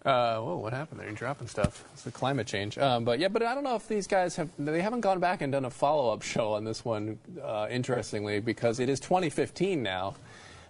[0.05, 1.07] Uh, whoa, what happened there?
[1.07, 1.83] You're dropping stuff.
[1.93, 2.77] It's the climate change.
[2.77, 4.49] Um, but yeah, but I don't know if these guys have.
[4.57, 7.17] They haven't gone back and done a follow-up show on this one.
[7.41, 10.15] Uh, interestingly, because it is 2015 now,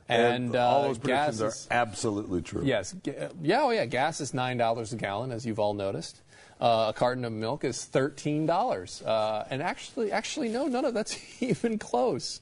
[0.08, 2.62] and, uh, all those gas predictions is- are absolutely true.
[2.64, 2.96] Yes.
[3.08, 3.86] Uh, Yeah, oh yeah.
[3.86, 6.22] Gas is nine dollars a gallon, as you've all noticed.
[6.60, 10.94] Uh, a carton of milk is thirteen dollars, uh, and actually, actually, no, none of
[10.94, 12.42] that's even close.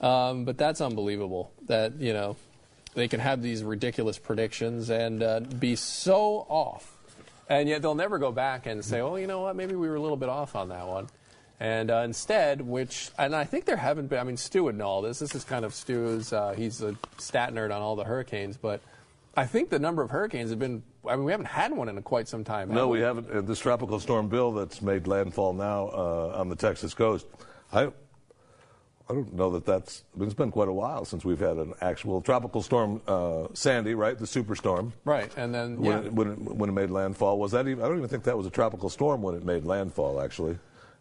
[0.00, 1.52] Um, but that's unbelievable.
[1.66, 2.36] That you know,
[2.94, 6.96] they can have these ridiculous predictions and uh, be so off,
[7.48, 9.56] and yet they'll never go back and say, "Oh, you know what?
[9.56, 11.08] Maybe we were a little bit off on that one."
[11.60, 14.86] And uh, instead, which, and I think there haven't been, I mean, Stu would know
[14.86, 15.18] all this.
[15.18, 18.80] This is kind of Stu's, uh, he's a stat nerd on all the hurricanes, but
[19.36, 22.00] I think the number of hurricanes have been I mean, we haven't had one in
[22.02, 22.68] quite some time.
[22.68, 23.30] No, have we haven't.
[23.30, 27.26] Uh, this tropical storm Bill that's made landfall now uh, on the Texas coast.
[27.72, 27.90] I
[29.10, 30.04] I don't know that that's.
[30.20, 34.18] It's been quite a while since we've had an actual tropical storm uh, Sandy, right?
[34.18, 34.92] The superstorm.
[35.04, 36.06] Right, and then When, yeah.
[36.06, 37.82] it, when, it, when it made landfall, was that even?
[37.82, 40.20] I don't even think that was a tropical storm when it made landfall.
[40.20, 40.58] Actually,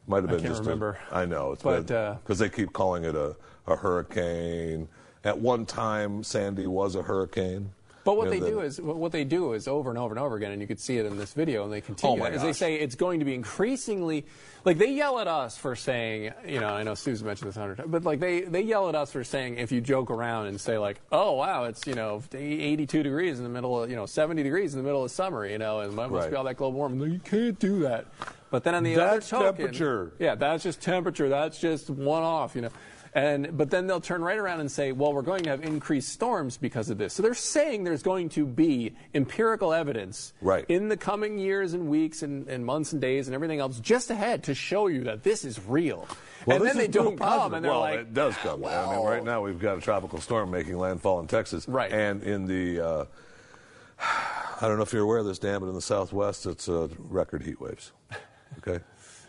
[0.07, 0.39] might have been.
[0.39, 0.61] I can't just.
[0.61, 0.97] remember.
[1.11, 3.35] A, I know it's But, because they keep calling it a,
[3.67, 4.87] a hurricane.
[5.25, 7.71] At one time, Sandy was a hurricane.
[8.07, 10.37] But what they know, do is what they do is over and over and over
[10.37, 12.15] again, and you could see it in this video, and they continue.
[12.15, 14.25] Oh my is they say it's going to be increasingly,
[14.63, 17.59] like they yell at us for saying, you know, I know Stu's mentioned this a
[17.59, 20.47] hundred times, but like they they yell at us for saying if you joke around
[20.47, 23.97] and say like, oh wow, it's you know 82 degrees in the middle of you
[23.97, 26.29] know 70 degrees in the middle of summer, you know, and it must Right.
[26.29, 26.99] be all that global warming.
[26.99, 28.05] No, you can't do that.
[28.49, 30.13] But then on the That's other token, temperature.
[30.17, 31.27] yeah, that's just temperature.
[31.27, 32.69] That's just one off, you know.
[33.13, 36.09] And but then they'll turn right around and say, well, we're going to have increased
[36.09, 37.13] storms because of this.
[37.13, 40.65] So they're saying there's going to be empirical evidence Right.
[40.67, 44.09] in the coming years and weeks and, and months and days and everything else just
[44.11, 46.07] ahead to show you that this is real.
[46.45, 48.63] Well, and then they don't come and they're well, like, it does come.
[48.65, 51.91] I mean, right now we've got a tropical storm making landfall in Texas, right?
[51.91, 53.05] And in the, uh,
[53.99, 56.87] I don't know if you're aware of this, Dan, but in the Southwest, it's uh,
[56.99, 57.91] record heat waves.
[58.59, 58.79] Okay,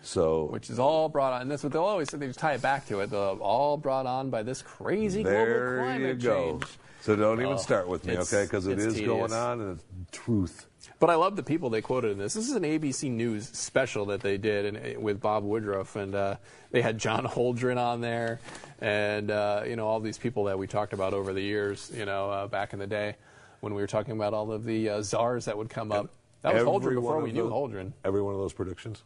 [0.09, 1.43] so which is all brought on.
[1.43, 2.17] And that's what they'll always say.
[2.19, 3.11] They just tie it back to it.
[3.11, 6.51] They're all brought on by this crazy there global climate you go.
[6.61, 6.65] change.
[7.01, 8.45] So don't even Oh, start with me, it's- okay?
[8.45, 9.85] Because it's is going on, and it's
[10.19, 10.67] truth.
[10.99, 12.35] But I love the people they quoted in this.
[12.35, 16.37] This is an ABC News special that they did and, with Bob Woodruff, and uh,
[16.73, 18.41] they had John Holdren on there,
[18.81, 21.91] and uh, you know all these people that we talked about over the years.
[21.95, 23.15] You know, uh, back in the day
[23.61, 26.11] when we were talking about all of the uh, czars that would come up.
[26.43, 27.93] That was Holdren before we knew those- Holdren.
[28.05, 29.03] Every one of those predictions.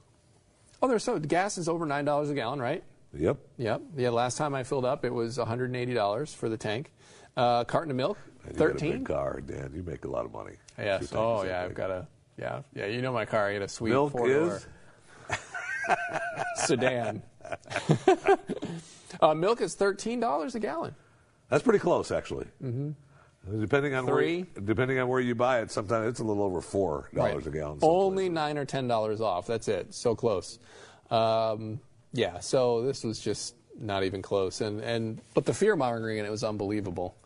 [0.82, 2.82] Oh, there's so gas is over nine dollars a gallon, right?
[3.16, 3.38] Yep.
[3.58, 3.82] Yep.
[3.96, 4.10] Yeah.
[4.10, 6.92] Last time I filled up, it was 180 dollars for the tank.
[7.36, 8.92] Uh, carton of milk, And you got a 13.
[8.92, 9.72] big car, Dan.
[9.74, 10.56] You make a lot of money.
[10.78, 11.12] Yes.
[11.14, 11.62] Oh, yeah.
[11.62, 12.06] I've got a.
[12.38, 12.62] Yeah.
[12.74, 12.86] Yeah.
[12.86, 13.48] You know my car.
[13.48, 14.56] I got a sweet Milk four-door
[15.30, 15.38] is?
[16.66, 17.22] sedan.
[19.20, 20.94] uh, milk is thirteen dollars a gallon.
[21.48, 22.46] That's pretty close, actually.
[22.62, 22.90] Mm-hmm.
[23.50, 24.46] Depending on Three.
[24.54, 27.46] where, depending on where you buy it, sometimes it's a little over four dollars Right.
[27.46, 27.78] a gallon.
[27.82, 29.46] Only nine or ten dollars off.
[29.48, 29.92] That's it.
[29.94, 30.60] So close.
[31.10, 31.80] Um,
[32.12, 32.38] yeah.
[32.38, 34.60] So this was just not even close.
[34.60, 37.16] And and but the fear mongering in it was unbelievable.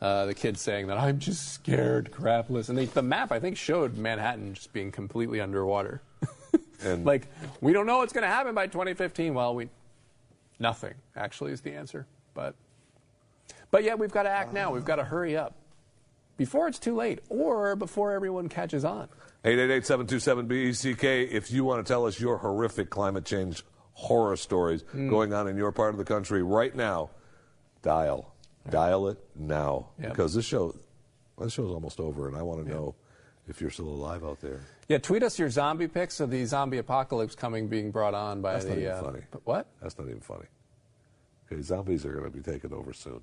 [0.00, 3.56] Uh, the kids saying that I'm just scared, crapless, and they, the map I think
[3.56, 6.02] showed Manhattan just being completely underwater.
[6.84, 7.28] And like
[7.62, 9.32] we don't know what's going to happen by 2015.
[9.32, 9.70] Well, we
[10.58, 12.06] nothing actually is the answer.
[12.34, 12.54] But
[13.70, 14.70] but yeah, we've got to act now.
[14.70, 15.54] We've got to hurry up
[16.36, 19.08] before it's too late, or before everyone catches on.
[19.44, 23.62] 888-727-BECK E if you want to tell us your horrific climate change
[23.92, 25.08] horror stories Hmm.
[25.08, 27.10] going on in your part of the country right now.
[27.82, 28.32] Dial.
[28.70, 29.90] Dial it now.
[30.00, 30.10] Yep.
[30.10, 30.74] Because this show
[31.38, 32.94] this show's almost over and I want to know
[33.46, 34.60] if you're still alive out there.
[34.88, 38.54] Yeah, tweet us your zombie pics of the zombie apocalypse coming being brought on by
[38.54, 38.70] That's the.
[38.70, 39.20] not even uh, funny.
[39.44, 39.66] What?
[39.82, 40.46] That's not even funny.
[41.52, 43.20] Okay, zombies are going to be taken over soon.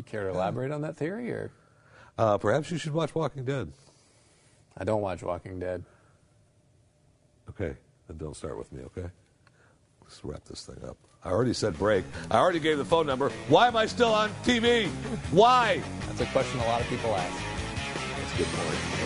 [0.00, 1.50] You care to elaborate on that theory, or
[2.16, 3.70] Uh, perhaps you should watch Walking Dead.
[4.78, 5.84] I don't watch Walking Dead.
[7.50, 7.76] Okay,
[8.08, 9.10] then don't start with me, okay?
[10.00, 10.96] Let's wrap this thing up.
[11.22, 12.06] I already said break.
[12.30, 13.28] I already gave the phone number.
[13.50, 14.88] Why am I still on TV?
[15.32, 15.82] Why?
[16.06, 17.36] That's a question a lot of people ask.
[18.16, 18.99] That's a good point.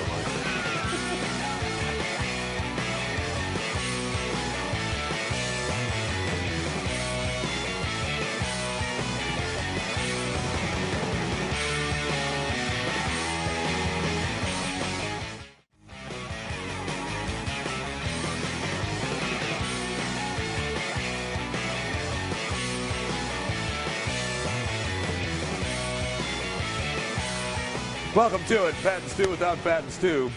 [28.24, 30.32] Welcome to it, Pat and Stu without Pat and Stu.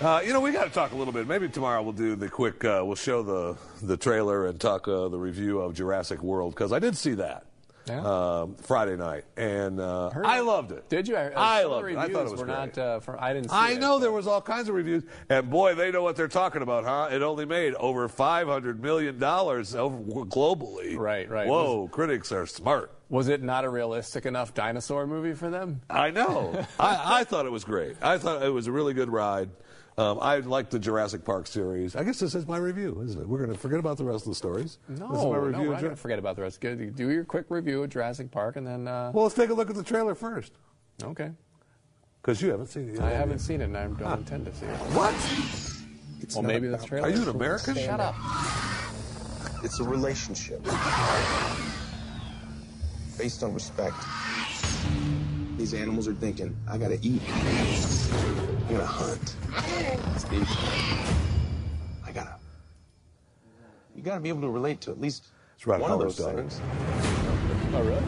[0.00, 1.26] Uh, you know, we got to talk a little bit.
[1.26, 2.64] Maybe tomorrow we'll do the quick.
[2.64, 6.72] Uh, we'll show the the trailer and talk uh, the review of Jurassic World because
[6.72, 7.44] I did see that
[7.90, 10.88] um, Friday night and uh, I loved it.
[10.88, 11.14] Did you?
[11.14, 11.98] I, I loved it.
[11.98, 12.46] I thought it was great.
[12.46, 12.78] not.
[12.78, 13.50] Uh, from, I didn't.
[13.50, 13.80] See I it.
[13.80, 16.84] know there was all kinds of reviews, and boy, they know what they're talking about,
[16.84, 17.14] huh?
[17.14, 20.96] It only made over five hundred million dollars over globally.
[20.96, 21.46] Right, right.
[21.46, 22.95] Whoa, critics are smart.
[23.08, 25.80] Was it not a realistic enough dinosaur movie for them?
[25.88, 26.66] I know.
[26.80, 27.96] I, I thought it was great.
[28.02, 29.50] I thought it was a really good ride.
[29.98, 31.96] Um, I liked the Jurassic Park series.
[31.96, 33.26] I guess this is my review, isn't it?
[33.26, 34.78] We're going to forget about the rest of the stories.
[34.88, 35.60] No, this is my no, review.
[35.60, 36.60] we're of not gonna forget about the rest.
[36.60, 38.86] Go- Do your quick review of Jurassic Park, and then.
[38.88, 40.52] Uh, well, let's take a look at the trailer first,
[41.02, 41.30] okay.
[42.20, 42.96] because you haven't seen it.
[42.96, 43.38] yet, I have haven't you?
[43.38, 44.76] seen it, and I don't intend to see it.
[44.92, 45.14] What?
[46.34, 47.06] well, maybe this trailer.
[47.06, 47.74] Are you an American?
[47.76, 48.16] Shut up.
[49.64, 50.62] It's a relationship
[53.18, 53.96] based on respect.
[55.56, 57.22] These animals are thinking, I gotta eat.
[58.68, 59.36] You're gonna hunt.
[60.16, 60.48] Steve.
[62.06, 62.36] I gotta.
[63.94, 65.24] You gotta be able to relate to at least
[65.56, 66.60] It's Ron one of those things.
[67.72, 68.02] Oh, really?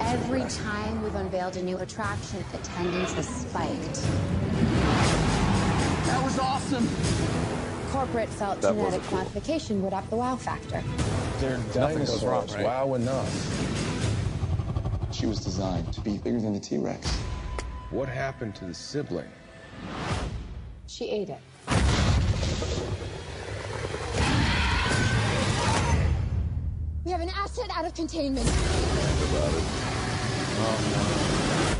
[0.00, 4.02] Every time we've unveiled a new attraction, attendance has spiked.
[6.06, 6.88] That was awesome.
[7.96, 9.18] Corporate felt That genetic wasn't cool.
[9.40, 10.84] quantification would up the wow factor.
[11.40, 12.54] They're Nothing goes wrong, dinosaurs.
[12.56, 12.64] right?
[12.66, 15.14] Wow enough.
[15.14, 17.10] She was designed to be bigger than the T-Rex.
[17.90, 19.30] What happened to the sibling?
[20.86, 21.38] She ate it.
[27.06, 28.46] We have an asset out of containment.
[30.58, 31.76] Oh, no.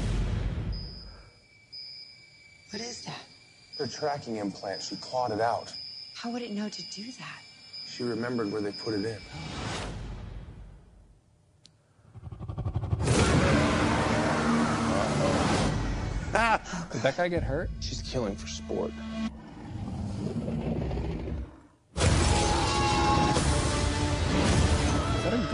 [2.70, 3.22] What is that?
[3.78, 4.80] Her tracking implant.
[4.82, 5.74] She clawed it out.
[6.16, 7.42] How would it know to do that?
[7.86, 9.18] She remembered where they put it in.
[16.34, 16.88] Ah!
[16.90, 17.68] Did that guy get hurt?
[17.80, 18.92] She's killing for sport.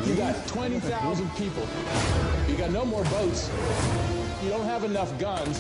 [0.07, 1.67] You got 20,000 people.
[2.49, 3.51] You got no more boats.
[4.45, 5.59] You don't have enough guns.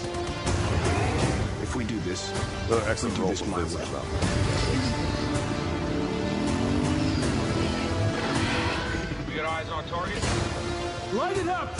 [1.72, 2.30] If we do this,
[2.68, 3.64] Another excellent we do role this from my way.
[3.64, 4.04] as well.
[9.26, 10.22] We got eyes on target.
[11.14, 11.74] Light it up!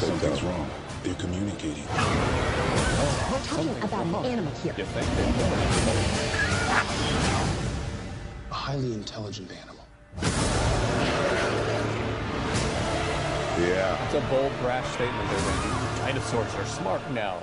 [0.00, 0.68] Something's wrong.
[1.02, 1.84] They're communicating.
[1.86, 4.74] We're talking about an animal here.
[8.66, 9.84] A highly intelligent animal.
[13.60, 14.04] Yeah.
[14.04, 15.68] It's a bold, brash statement there, Randy.
[16.00, 17.40] Dinosaurs are smart now.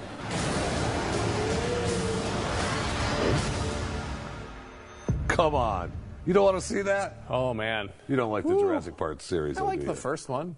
[5.30, 5.94] Come on.
[6.26, 7.24] You don't want to see that?
[7.30, 7.88] Oh, man.
[8.10, 8.60] You don't like the Woo.
[8.60, 9.56] Jurassic Park series.
[9.58, 10.58] I do liked the first one.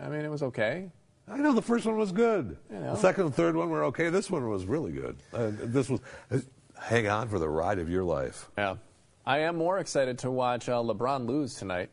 [0.00, 0.90] I mean, it was okay.
[1.28, 2.56] I know the first one was good.
[2.68, 2.94] You know.
[2.94, 4.10] The second and third one were okay.
[4.10, 5.18] This one was really good.
[5.32, 6.00] Uh, this was.
[6.32, 6.38] uh,
[6.80, 8.50] hang on for the ride of your life.
[8.58, 8.74] Yeah.
[9.26, 11.90] I am more excited to watch uh, LeBron lose tonight.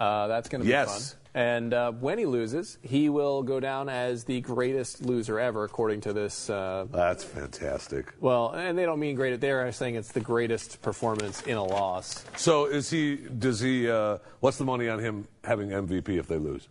[0.00, 1.12] Uh, that's going to be Yes.
[1.12, 1.20] fun.
[1.36, 6.02] And uh, when he loses, he will go down as the greatest loser ever, according
[6.02, 6.48] to this.
[6.48, 8.12] Uh, That's fantastic.
[8.20, 9.40] well, and they don't mean great.
[9.40, 12.24] They're saying it's the greatest performance in a loss.
[12.36, 13.16] So is he?
[13.16, 13.90] Does he?
[13.90, 16.68] Uh, what's the money on him having MVP if they lose?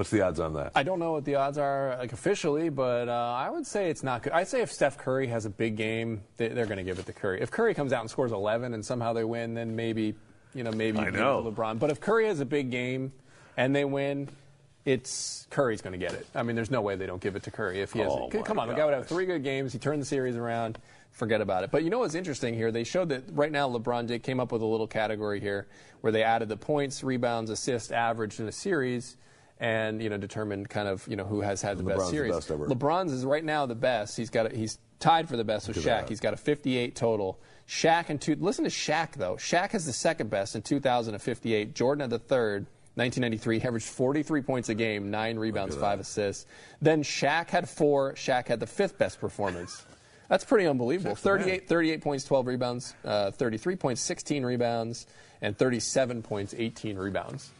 [0.00, 0.72] What's the odds on that?
[0.74, 4.02] I don't know what the odds are like officially, but uh, I would say it's
[4.02, 4.32] not good.
[4.32, 7.04] I'd say if Steph Curry has a big game, they, they're going to give it
[7.04, 7.42] to Curry.
[7.42, 10.14] If Curry comes out and scores 11 and somehow they win, then maybe,
[10.54, 11.42] you know, maybe you know.
[11.42, 11.78] LeBron.
[11.78, 13.12] But if Curry has a big game
[13.58, 14.30] and they win,
[14.86, 16.26] it's Curry's going to get it.
[16.34, 18.10] I mean, there's no way they don't give it to Curry if he has.
[18.10, 18.42] Oh, it.
[18.46, 19.70] Come my on, the guy would have three good games.
[19.74, 20.78] He turned the series around.
[21.10, 21.70] Forget about it.
[21.70, 22.72] But you know what's interesting here?
[22.72, 25.66] They showed that right now LeBron did came up with a little category here
[26.00, 29.18] where they added the points, rebounds, assists, average in a series,
[29.60, 32.10] and you know determined kind of you know who has had the LeBron's best the
[32.10, 32.34] series.
[32.34, 32.66] best ever.
[32.66, 34.16] LeBron's is right now the best.
[34.16, 36.08] He's got a, he's tied for the best with Look Shaq.
[36.08, 37.38] He's got a 58 total.
[37.68, 38.34] Shaq and two.
[38.40, 39.36] Listen to Shaq though.
[39.36, 41.74] Shaq has the second best in 2058.
[41.74, 42.66] Jordan had the third.
[42.96, 46.44] 1993 he averaged 43 points a game, nine rebounds, five assists.
[46.82, 48.14] Then Shaq had four.
[48.14, 49.84] Shaq had the fifth best performance.
[50.28, 51.16] That's pretty unbelievable.
[51.16, 55.06] 38, 38 points, 12 rebounds, uh, 33 points, 16 rebounds,
[55.40, 57.50] and 37 points, 18 rebounds.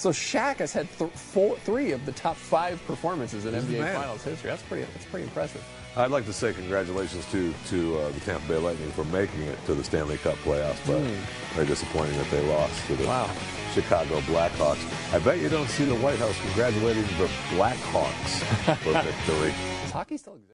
[0.00, 3.94] So Shaq has had th- four, three of the top five performances in He's NBA.
[3.94, 4.48] Finals history.
[4.48, 4.84] That's pretty.
[4.94, 5.62] That's pretty impressive.
[5.94, 9.62] I'd like to say congratulations to to uh, the Tampa Bay Lightning for making it
[9.66, 11.18] to the Stanley Cup playoffs, but Mm.
[11.54, 13.28] very disappointing that they lost to the Wow.
[13.74, 14.82] Chicago Blackhawks.
[15.12, 18.40] I bet you don't see the White House congratulating the Blackhawks
[18.78, 19.52] for victory.
[19.82, 20.48] Does hockey still exist?